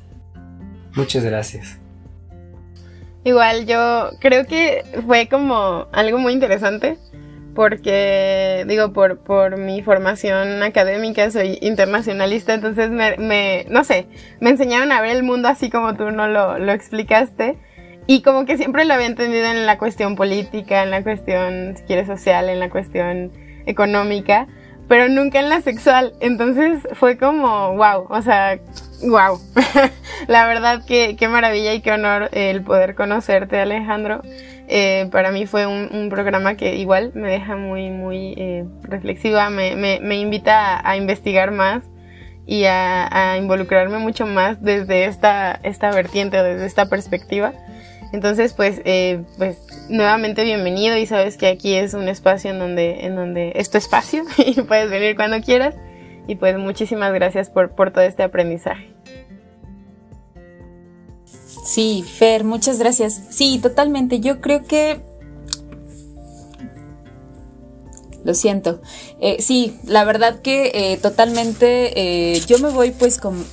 Muchas 0.95 1.24
gracias. 1.24 1.78
Igual 3.24 3.66
yo 3.66 4.11
creo 4.20 4.47
que 4.47 4.85
fue 5.07 5.28
como 5.28 5.87
algo 5.93 6.18
muy 6.18 6.35
interesante 6.35 6.99
porque 7.55 8.64
digo 8.66 8.93
por, 8.93 9.18
por 9.18 9.57
mi 9.57 9.82
formación 9.82 10.62
académica 10.62 11.30
soy 11.30 11.59
internacionalista 11.62 12.53
entonces 12.53 12.91
me, 12.91 13.16
me, 13.16 13.64
no 13.70 13.85
sé 13.85 14.09
me 14.41 14.51
enseñaron 14.51 14.93
a 14.93 15.01
ver 15.01 15.16
el 15.16 15.22
mundo 15.22 15.49
así 15.49 15.70
como 15.70 15.95
tú 15.95 16.11
no 16.11 16.26
lo, 16.26 16.59
lo 16.59 16.72
explicaste 16.72 17.57
y 18.07 18.22
como 18.22 18.45
que 18.45 18.57
siempre 18.57 18.85
lo 18.85 18.95
había 18.95 19.07
entendido 19.07 19.47
en 19.47 19.66
la 19.66 19.78
cuestión 19.78 20.16
política 20.16 20.82
en 20.82 20.91
la 20.91 21.03
cuestión 21.03 21.76
si 21.76 21.85
quieres 21.85 22.09
social 22.09 22.49
en 22.49 22.61
la 22.61 22.70
cuestión 22.70 23.30
económica 23.66 24.49
pero 24.89 25.09
nunca 25.09 25.41
en 25.41 25.49
la 25.49 25.61
sexual. 25.61 26.12
Entonces 26.20 26.87
fue 26.95 27.16
como, 27.16 27.76
wow, 27.76 28.07
o 28.09 28.22
sea, 28.22 28.59
wow. 29.03 29.39
la 30.28 30.47
verdad 30.47 30.85
que 30.85 31.16
qué 31.16 31.28
maravilla 31.28 31.74
y 31.74 31.80
qué 31.80 31.93
honor 31.93 32.28
el 32.32 32.62
poder 32.62 32.95
conocerte, 32.95 33.59
Alejandro. 33.59 34.22
Eh, 34.66 35.09
para 35.12 35.30
mí 35.30 35.47
fue 35.47 35.66
un, 35.66 36.09
programa 36.09 36.55
que 36.55 36.76
igual 36.76 37.12
me 37.14 37.30
deja 37.30 37.57
muy, 37.57 37.91
muy 37.91 38.35
eh, 38.37 38.64
reflexiva, 38.82 39.51
me, 39.51 39.76
me, 39.76 40.01
me, 40.01 40.16
invita 40.16 40.80
a, 40.89 40.97
investigar 40.97 41.51
más 41.51 41.82
y 42.47 42.64
a, 42.64 43.32
a, 43.32 43.37
involucrarme 43.37 43.99
mucho 43.99 44.26
más 44.26 44.62
desde 44.62 45.05
esta, 45.05 45.61
esta 45.62 45.91
vertiente 45.91 46.43
desde 46.43 46.66
esta 46.66 46.87
perspectiva. 46.87 47.53
Entonces, 48.14 48.52
pues, 48.52 48.80
eh, 48.84 49.24
pues 49.38 49.58
nuevamente 49.88 50.44
bienvenido 50.44 50.96
y 50.96 51.04
sabes 51.04 51.36
que 51.36 51.48
aquí 51.48 51.74
es 51.74 51.94
un 51.94 52.06
espacio 52.06 52.52
en 52.52 52.60
donde, 52.60 53.06
en 53.06 53.16
donde 53.16 53.50
es 53.56 53.70
tu 53.70 53.78
espacio 53.78 54.22
y 54.38 54.54
puedes 54.62 54.88
venir 54.88 55.16
cuando 55.16 55.40
quieras. 55.40 55.74
Y 56.28 56.36
pues 56.36 56.56
muchísimas 56.56 57.12
gracias 57.12 57.50
por, 57.50 57.72
por 57.72 57.90
todo 57.90 58.04
este 58.04 58.22
aprendizaje. 58.22 58.94
Sí, 61.64 62.04
Fer, 62.06 62.44
muchas 62.44 62.78
gracias. 62.78 63.20
Sí, 63.30 63.58
totalmente. 63.60 64.20
Yo 64.20 64.40
creo 64.40 64.62
que 64.62 65.00
lo 68.25 68.35
siento. 68.35 68.81
Eh, 69.20 69.37
sí, 69.41 69.77
la 69.87 70.05
verdad 70.05 70.41
que 70.41 70.72
eh, 70.75 70.97
totalmente 70.97 72.35
eh, 72.35 72.41
yo 72.47 72.59
me 72.59 72.70
voy 72.70 72.91
pues 72.91 73.18
con, 73.18 73.45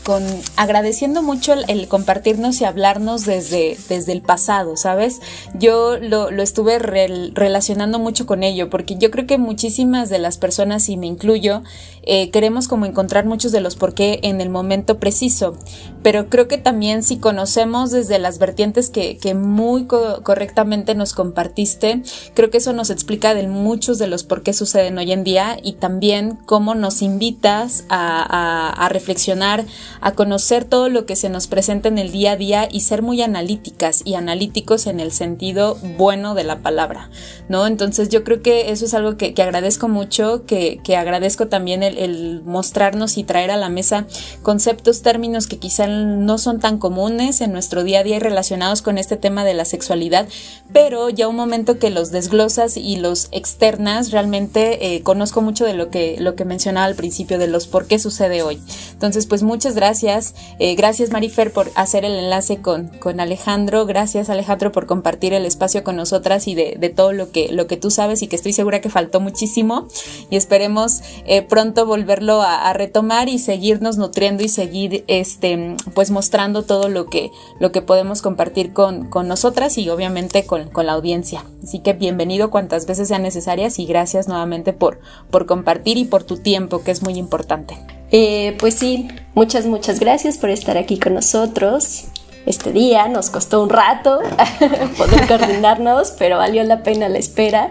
agradeciendo 0.55 1.21
mucho 1.21 1.53
el, 1.53 1.87
compartirnos 1.87 2.61
y 2.61 2.65
hablarnos 2.65 3.25
desde, 3.25 3.77
desde 3.89 4.13
el 4.13 4.21
pasado, 4.21 4.77
¿sabes? 4.77 5.19
Yo 5.53 5.97
lo, 5.97 6.29
estuve 6.41 6.79
relacionando 6.79 7.99
mucho 7.99 8.25
con 8.25 8.43
ello 8.43 8.69
porque 8.69 8.95
yo 8.95 9.11
creo 9.11 9.27
que 9.27 9.37
muchísimas 9.37 10.09
de 10.09 10.19
las 10.19 10.37
personas, 10.37 10.87
y 10.89 10.97
me 10.97 11.07
incluyo, 11.07 11.63
queremos 12.03 12.67
como 12.67 12.85
encontrar 12.85 13.25
muchos 13.25 13.51
de 13.51 13.61
los 13.61 13.75
por 13.75 13.93
qué 13.93 14.19
en 14.23 14.41
el 14.41 14.49
momento 14.49 14.99
preciso, 14.99 15.55
pero 16.03 16.29
creo 16.29 16.47
que 16.47 16.57
también 16.57 17.03
si 17.03 17.17
conocemos 17.17 17.91
desde 17.91 18.17
las 18.19 18.39
vertientes 18.39 18.89
que, 18.89 19.19
muy 19.35 19.85
correctamente 19.85 20.95
nos 20.95 21.13
compartiste, 21.13 22.01
creo 22.33 22.49
que 22.49 22.57
eso 22.57 22.73
nos 22.73 22.89
explica 22.89 23.33
de 23.33 23.47
muchos 23.47 23.99
de 23.99 24.07
los 24.07 24.23
por 24.23 24.43
qué 24.43 24.53
suceden 24.53 24.97
hoy 24.97 25.11
en 25.11 25.23
día 25.23 25.57
y 25.61 25.73
también 25.73 26.37
cómo 26.45 26.75
nos 26.75 27.01
invitas 27.01 27.85
a, 27.89 28.87
reflexionar, 28.91 29.65
a 30.01 30.13
conocer 30.13 30.65
todo 30.65 30.89
lo 30.89 31.05
que 31.05 31.15
se 31.15 31.29
nos 31.29 31.47
presenta 31.47 31.87
en 31.87 31.97
el 31.97 32.11
día 32.11 32.33
a 32.33 32.35
día 32.35 32.67
y 32.69 32.81
ser 32.81 33.01
muy 33.01 33.21
analíticas 33.21 34.01
y 34.03 34.15
analíticos 34.15 34.87
en 34.87 34.99
el 34.99 35.11
sentido 35.11 35.77
bueno 35.97 36.33
de 36.33 36.43
la 36.43 36.59
palabra, 36.59 37.09
¿no? 37.47 37.67
Entonces 37.67 38.09
yo 38.09 38.23
creo 38.23 38.41
que 38.41 38.71
eso 38.71 38.85
es 38.85 38.93
algo 38.93 39.17
que, 39.17 39.33
agradezco 39.41 39.87
mucho, 39.87 40.45
que, 40.45 40.81
agradezco 40.97 41.47
también 41.47 41.83
el, 41.83 41.90
el 41.97 42.41
mostrarnos 42.43 43.17
y 43.17 43.23
traer 43.23 43.51
a 43.51 43.57
la 43.57 43.69
mesa 43.69 44.05
conceptos, 44.41 45.01
términos 45.01 45.47
que 45.47 45.57
quizá 45.57 45.87
no 45.87 46.37
son 46.37 46.59
tan 46.59 46.77
comunes 46.77 47.41
en 47.41 47.51
nuestro 47.51 47.83
día 47.83 47.99
a 47.99 48.03
día 48.03 48.17
y 48.17 48.19
relacionados 48.19 48.81
con 48.81 48.97
este 48.97 49.17
tema 49.17 49.43
de 49.43 49.53
la 49.53 49.65
sexualidad, 49.65 50.27
pero 50.73 51.09
ya 51.09 51.27
un 51.27 51.35
momento 51.35 51.79
que 51.79 51.89
los 51.89 52.11
desglosas 52.11 52.77
y 52.77 52.97
los 52.97 53.27
externas, 53.31 54.11
realmente 54.11 54.95
eh, 54.95 55.03
conozco 55.03 55.41
mucho 55.41 55.65
de 55.65 55.73
lo 55.73 55.89
que, 55.89 56.17
lo 56.19 56.35
que 56.35 56.45
mencionaba 56.45 56.85
al 56.85 56.95
principio, 56.95 57.37
de 57.37 57.47
los 57.47 57.67
por 57.67 57.87
qué 57.87 57.99
sucede 57.99 58.41
hoy. 58.41 58.59
Entonces, 58.93 59.25
pues 59.25 59.43
muchas 59.43 59.75
gracias. 59.75 60.33
Eh, 60.59 60.75
gracias 60.75 61.11
Marifer 61.11 61.51
por 61.51 61.71
hacer 61.75 62.05
el 62.05 62.13
enlace 62.13 62.61
con, 62.61 62.87
con 62.99 63.19
Alejandro. 63.19 63.85
Gracias 63.85 64.29
Alejandro 64.29 64.71
por 64.71 64.85
compartir 64.85 65.33
el 65.33 65.45
espacio 65.45 65.83
con 65.83 65.95
nosotras 65.95 66.47
y 66.47 66.55
de, 66.55 66.77
de, 66.79 66.89
todo 66.89 67.13
lo 67.13 67.31
que, 67.31 67.51
lo 67.51 67.67
que 67.67 67.77
tú 67.77 67.91
sabes 67.91 68.21
y 68.21 68.27
que 68.27 68.35
estoy 68.35 68.53
segura 68.53 68.81
que 68.81 68.89
faltó 68.89 69.19
muchísimo. 69.19 69.87
Y 70.29 70.35
esperemos 70.35 71.01
eh, 71.25 71.41
pronto 71.41 71.80
volverlo 71.85 72.41
a, 72.41 72.71
retomar 72.73 73.29
y 73.29 73.39
seguirnos 73.39 73.97
nutriendo 73.97 74.43
y 74.43 74.49
seguir 74.49 75.03
este, 75.07 75.75
pues 75.93 76.11
mostrando 76.11 76.63
todo 76.63 76.89
lo 76.89 77.07
que, 77.07 77.31
lo 77.59 77.71
que 77.71 77.81
podemos 77.81 78.21
compartir 78.21 78.73
con, 78.73 79.09
con 79.09 79.27
nosotras 79.27 79.77
y 79.77 79.89
obviamente 79.89 80.45
con, 80.45 80.69
con 80.69 80.85
la 80.85 80.93
audiencia. 80.93 81.43
Así 81.63 81.79
que 81.79 81.93
bienvenido 81.93 82.49
cuantas 82.49 82.85
veces 82.85 83.07
sean 83.07 83.23
necesarias 83.23 83.79
y 83.79 83.85
gracias 83.85 84.27
nuevamente 84.27 84.73
por, 84.73 84.99
por 85.29 85.45
compartir 85.45 85.97
y 85.97 86.05
por 86.05 86.23
tu 86.23 86.37
tiempo, 86.37 86.83
que 86.83 86.91
es 86.91 87.03
muy 87.03 87.13
importante. 87.13 87.77
Eh, 88.11 88.55
pues 88.59 88.75
sí, 88.75 89.07
muchas, 89.33 89.65
muchas 89.65 89.99
gracias 89.99 90.37
por 90.37 90.49
estar 90.49 90.77
aquí 90.77 90.99
con 90.99 91.13
nosotros. 91.13 92.05
Este 92.45 92.71
día 92.71 93.07
nos 93.07 93.29
costó 93.29 93.61
un 93.61 93.69
rato 93.69 94.19
poder 94.97 95.27
coordinarnos, 95.27 96.11
pero 96.17 96.37
valió 96.37 96.63
la 96.63 96.81
pena 96.83 97.07
la 97.07 97.19
espera 97.19 97.69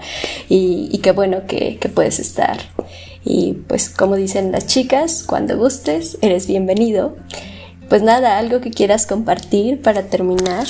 y, 0.48 0.96
qué 0.98 1.12
bueno 1.12 1.42
que 1.46 1.78
puedes 1.92 2.20
estar. 2.20 2.58
Y 3.24 3.54
pues 3.68 3.90
como 3.90 4.16
dicen 4.16 4.52
las 4.52 4.66
chicas, 4.66 5.24
cuando 5.26 5.56
gustes, 5.56 6.18
eres 6.22 6.46
bienvenido. 6.46 7.16
Pues 7.88 8.02
nada, 8.02 8.38
algo 8.38 8.60
que 8.60 8.70
quieras 8.70 9.06
compartir 9.06 9.82
para 9.82 10.04
terminar. 10.04 10.66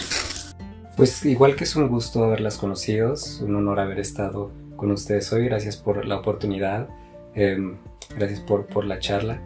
Pues 0.96 1.24
igual 1.24 1.56
que 1.56 1.64
es 1.64 1.76
un 1.76 1.88
gusto 1.88 2.24
haberlas 2.24 2.56
conocido, 2.56 3.14
es 3.14 3.40
un 3.40 3.54
honor 3.56 3.80
haber 3.80 4.00
estado 4.00 4.50
con 4.76 4.90
ustedes 4.90 5.32
hoy, 5.32 5.44
gracias 5.44 5.76
por 5.76 6.04
la 6.06 6.16
oportunidad, 6.16 6.88
em, 7.34 7.76
gracias 8.16 8.40
por, 8.40 8.66
por, 8.66 8.84
la 8.84 8.98
charla 8.98 9.40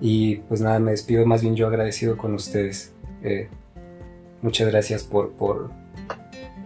y 0.00 0.36
pues 0.48 0.60
nada, 0.60 0.78
me 0.78 0.90
despido 0.90 1.24
más 1.24 1.42
bien 1.42 1.56
yo 1.56 1.66
agradecido 1.68 2.16
con 2.16 2.34
ustedes. 2.34 2.92
Eh, 3.22 3.48
muchas 4.42 4.68
gracias 4.68 5.04
por, 5.04 5.32
por 5.32 5.70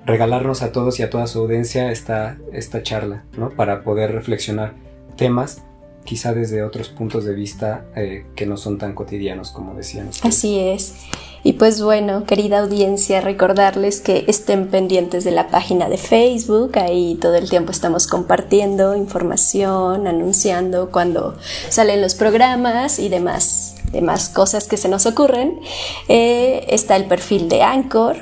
regalarnos 0.06 0.62
a 0.62 0.72
todos 0.72 0.98
y 0.98 1.02
a 1.02 1.10
toda 1.10 1.26
su 1.26 1.40
audiencia 1.40 1.92
esta, 1.92 2.38
esta 2.52 2.82
charla, 2.82 3.24
¿no? 3.36 3.50
Para 3.50 3.82
poder 3.82 4.12
reflexionar 4.12 4.74
temas 5.20 5.58
quizá 6.04 6.32
desde 6.32 6.62
otros 6.62 6.88
puntos 6.88 7.26
de 7.26 7.34
vista 7.34 7.84
eh, 7.94 8.24
que 8.34 8.46
no 8.46 8.56
son 8.56 8.78
tan 8.78 8.94
cotidianos 8.94 9.50
como 9.50 9.74
decían. 9.74 10.08
Así 10.22 10.58
es. 10.58 10.94
Y 11.42 11.52
pues 11.52 11.82
bueno, 11.82 12.24
querida 12.24 12.60
audiencia, 12.60 13.20
recordarles 13.20 14.00
que 14.00 14.24
estén 14.26 14.68
pendientes 14.68 15.24
de 15.24 15.30
la 15.30 15.48
página 15.48 15.88
de 15.88 15.98
Facebook, 15.98 16.78
ahí 16.78 17.18
todo 17.20 17.34
el 17.34 17.48
tiempo 17.48 17.70
estamos 17.70 18.06
compartiendo 18.06 18.96
información, 18.96 20.06
anunciando 20.06 20.90
cuando 20.90 21.36
salen 21.68 22.00
los 22.00 22.14
programas 22.14 22.98
y 22.98 23.10
demás, 23.10 23.76
demás 23.92 24.30
cosas 24.30 24.68
que 24.68 24.78
se 24.78 24.88
nos 24.88 25.04
ocurren. 25.04 25.60
Eh, 26.08 26.66
está 26.70 26.96
el 26.96 27.04
perfil 27.04 27.48
de 27.48 27.62
Anchor, 27.62 28.16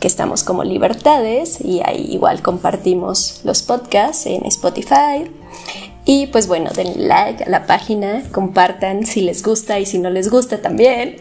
que 0.00 0.08
estamos 0.08 0.44
como 0.44 0.64
Libertades 0.64 1.60
y 1.60 1.80
ahí 1.84 2.08
igual 2.10 2.42
compartimos 2.42 3.42
los 3.44 3.62
podcasts 3.62 4.26
en 4.26 4.44
Spotify. 4.46 5.30
Y 6.10 6.28
pues 6.28 6.46
bueno, 6.46 6.70
den 6.74 7.06
like 7.06 7.44
a 7.44 7.50
la 7.50 7.66
página, 7.66 8.22
compartan 8.32 9.04
si 9.04 9.20
les 9.20 9.42
gusta 9.42 9.78
y 9.78 9.84
si 9.84 9.98
no 9.98 10.08
les 10.08 10.30
gusta 10.30 10.56
también. 10.56 11.16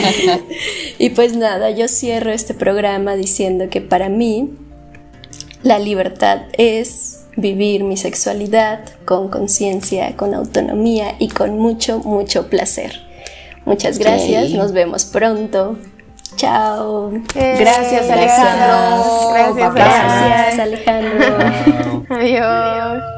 y 0.98 1.10
pues 1.10 1.36
nada, 1.36 1.70
yo 1.70 1.86
cierro 1.86 2.32
este 2.32 2.52
programa 2.52 3.14
diciendo 3.14 3.66
que 3.70 3.80
para 3.80 4.08
mí 4.08 4.58
la 5.62 5.78
libertad 5.78 6.40
es 6.58 7.26
vivir 7.36 7.84
mi 7.84 7.96
sexualidad 7.96 8.80
con 9.04 9.28
conciencia, 9.28 10.16
con 10.16 10.34
autonomía 10.34 11.14
y 11.20 11.28
con 11.28 11.56
mucho, 11.60 12.00
mucho 12.00 12.48
placer. 12.48 13.02
Muchas 13.66 13.98
gracias, 13.98 14.50
nos 14.50 14.72
vemos 14.72 15.04
pronto. 15.04 15.78
Chao. 16.34 17.12
Eh, 17.36 17.56
gracias, 17.56 18.10
Alejandro. 18.10 19.30
Gracias, 19.54 19.74
gracias 19.76 20.58
Alejandro. 20.58 22.04
Adiós. 22.08 23.11